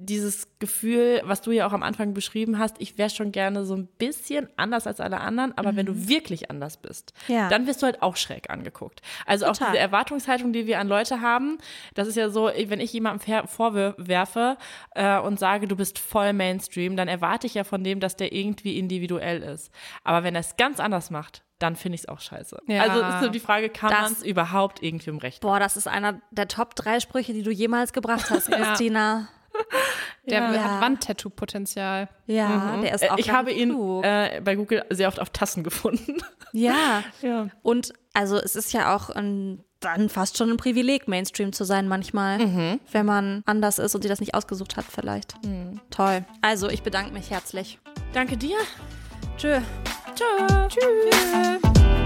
dieses 0.01 0.49
Gefühl, 0.59 1.21
was 1.25 1.41
du 1.43 1.51
ja 1.51 1.67
auch 1.67 1.73
am 1.73 1.83
Anfang 1.83 2.15
beschrieben 2.15 2.59
hast, 2.59 2.77
ich 2.79 2.99
wäre 2.99 3.11
schon 3.11 3.33
gerne 3.33 3.65
so 3.65 3.75
ein 3.75 3.87
bisschen 3.99 4.49
anders 4.57 4.87
als 4.87 5.01
alle 5.01 5.21
anderen, 5.21 5.57
aber 5.59 5.77
wenn 5.77 5.87
du 5.87 6.09
wirklich 6.09 6.51
anders 6.51 6.77
bist, 6.77 7.13
Ja. 7.27 7.49
dann 7.49 7.67
wirst 7.67 7.83
du 7.83 7.87
halt 7.87 8.03
auch 8.03 8.17
schräg 8.17 8.51
angeguckt. 8.51 9.03
Also 9.27 9.47
auch 9.47 9.53
Total. 9.53 9.69
diese 9.73 9.79
Erwartungshaltung, 9.81 10.53
die 10.53 10.67
wir 10.67 10.79
an 10.79 10.89
Leute 10.89 11.21
haben, 11.21 11.59
das 11.95 12.09
ist 12.09 12.17
ja 12.17 12.31
so, 12.31 12.47
wenn 12.47 12.81
ich 12.81 12.93
jemandem 12.93 13.47
vorwerfe 13.47 14.57
äh, 14.95 15.19
und 15.19 15.39
sage, 15.39 15.67
du 15.69 15.77
bist 15.77 15.99
voll 15.99 16.33
Mainstream, 16.33 16.97
dann 16.97 17.09
erwarte 17.09 17.47
ich 17.47 17.55
ja 17.55 17.65
von 17.65 17.83
dem, 17.85 18.01
dass 18.01 18.17
der 18.17 18.33
irgendwie 18.33 18.79
individuell 18.79 19.43
ist. 19.43 19.71
Aber 20.05 20.25
wenn 20.25 20.35
er 20.35 20.41
es 20.41 20.57
ganz 20.57 20.81
anders 20.81 21.11
macht, 21.11 21.43
dann 21.59 21.75
finde 21.75 21.97
ich 21.97 22.03
es 22.03 22.09
auch 22.09 22.21
scheiße. 22.21 22.57
Ja. 22.69 22.83
Also 22.83 23.01
ist 23.05 23.21
so 23.25 23.29
die 23.31 23.41
Frage, 23.41 23.69
kann 23.69 23.91
man 23.93 24.13
es 24.13 24.23
überhaupt 24.23 24.81
irgendwie 24.83 25.11
im 25.11 25.19
Recht? 25.19 25.41
Boah, 25.41 25.59
das 25.59 25.77
ist 25.77 25.89
einer 25.89 26.21
der 26.31 26.47
Top 26.47 26.77
drei 26.77 27.01
Sprüche, 27.01 27.33
die 27.33 27.43
du 27.43 27.51
jemals 27.51 27.93
gebracht 27.93 28.31
hast, 28.31 28.47
Christina. 28.53 29.29
Der 30.31 30.41
Ja. 30.41 30.49
hat 30.65 30.81
Wandtattoo-Potenzial. 30.83 32.09
Ja, 32.27 32.77
der 32.83 32.95
ist 32.95 33.03
Äh, 33.03 33.11
auch 33.11 33.19
ich 33.19 33.31
habe 33.31 33.51
ihn 33.53 33.71
äh, 34.03 34.41
bei 34.45 34.55
Google 34.57 34.85
sehr 34.91 35.09
oft 35.09 35.21
auf 35.21 35.31
Tassen 35.31 35.65
gefunden. 35.65 36.17
Ja. 36.53 37.03
Ja. 37.21 37.49
Und 37.63 37.93
also 38.15 38.37
es 38.39 38.57
ist 38.57 38.73
ja 38.73 38.97
auch 38.97 39.11
ein, 39.11 39.63
dann 39.81 40.09
fast 40.09 40.39
schon 40.39 40.49
ein 40.51 40.57
Privileg, 40.57 41.07
Mainstream 41.07 41.53
zu 41.53 41.65
sein 41.65 41.89
manchmal, 41.89 42.39
Mhm. 42.39 42.81
wenn 42.91 43.05
man 43.05 43.43
anders 43.45 43.79
ist 43.79 43.95
und 43.95 44.01
sie 44.03 44.09
das 44.09 44.19
nicht 44.21 44.35
ausgesucht 44.35 44.77
hat 44.79 44.87
vielleicht. 44.91 45.35
Toll. 45.91 46.25
Also 46.41 46.71
ich 46.71 46.83
bedanke 46.83 47.13
mich 47.13 47.31
herzlich. 47.31 47.79
Danke 48.15 48.39
dir. 48.39 48.57
Tschö. 49.37 49.61
Tschö. 50.15 50.69
Tschüss. 50.69 51.98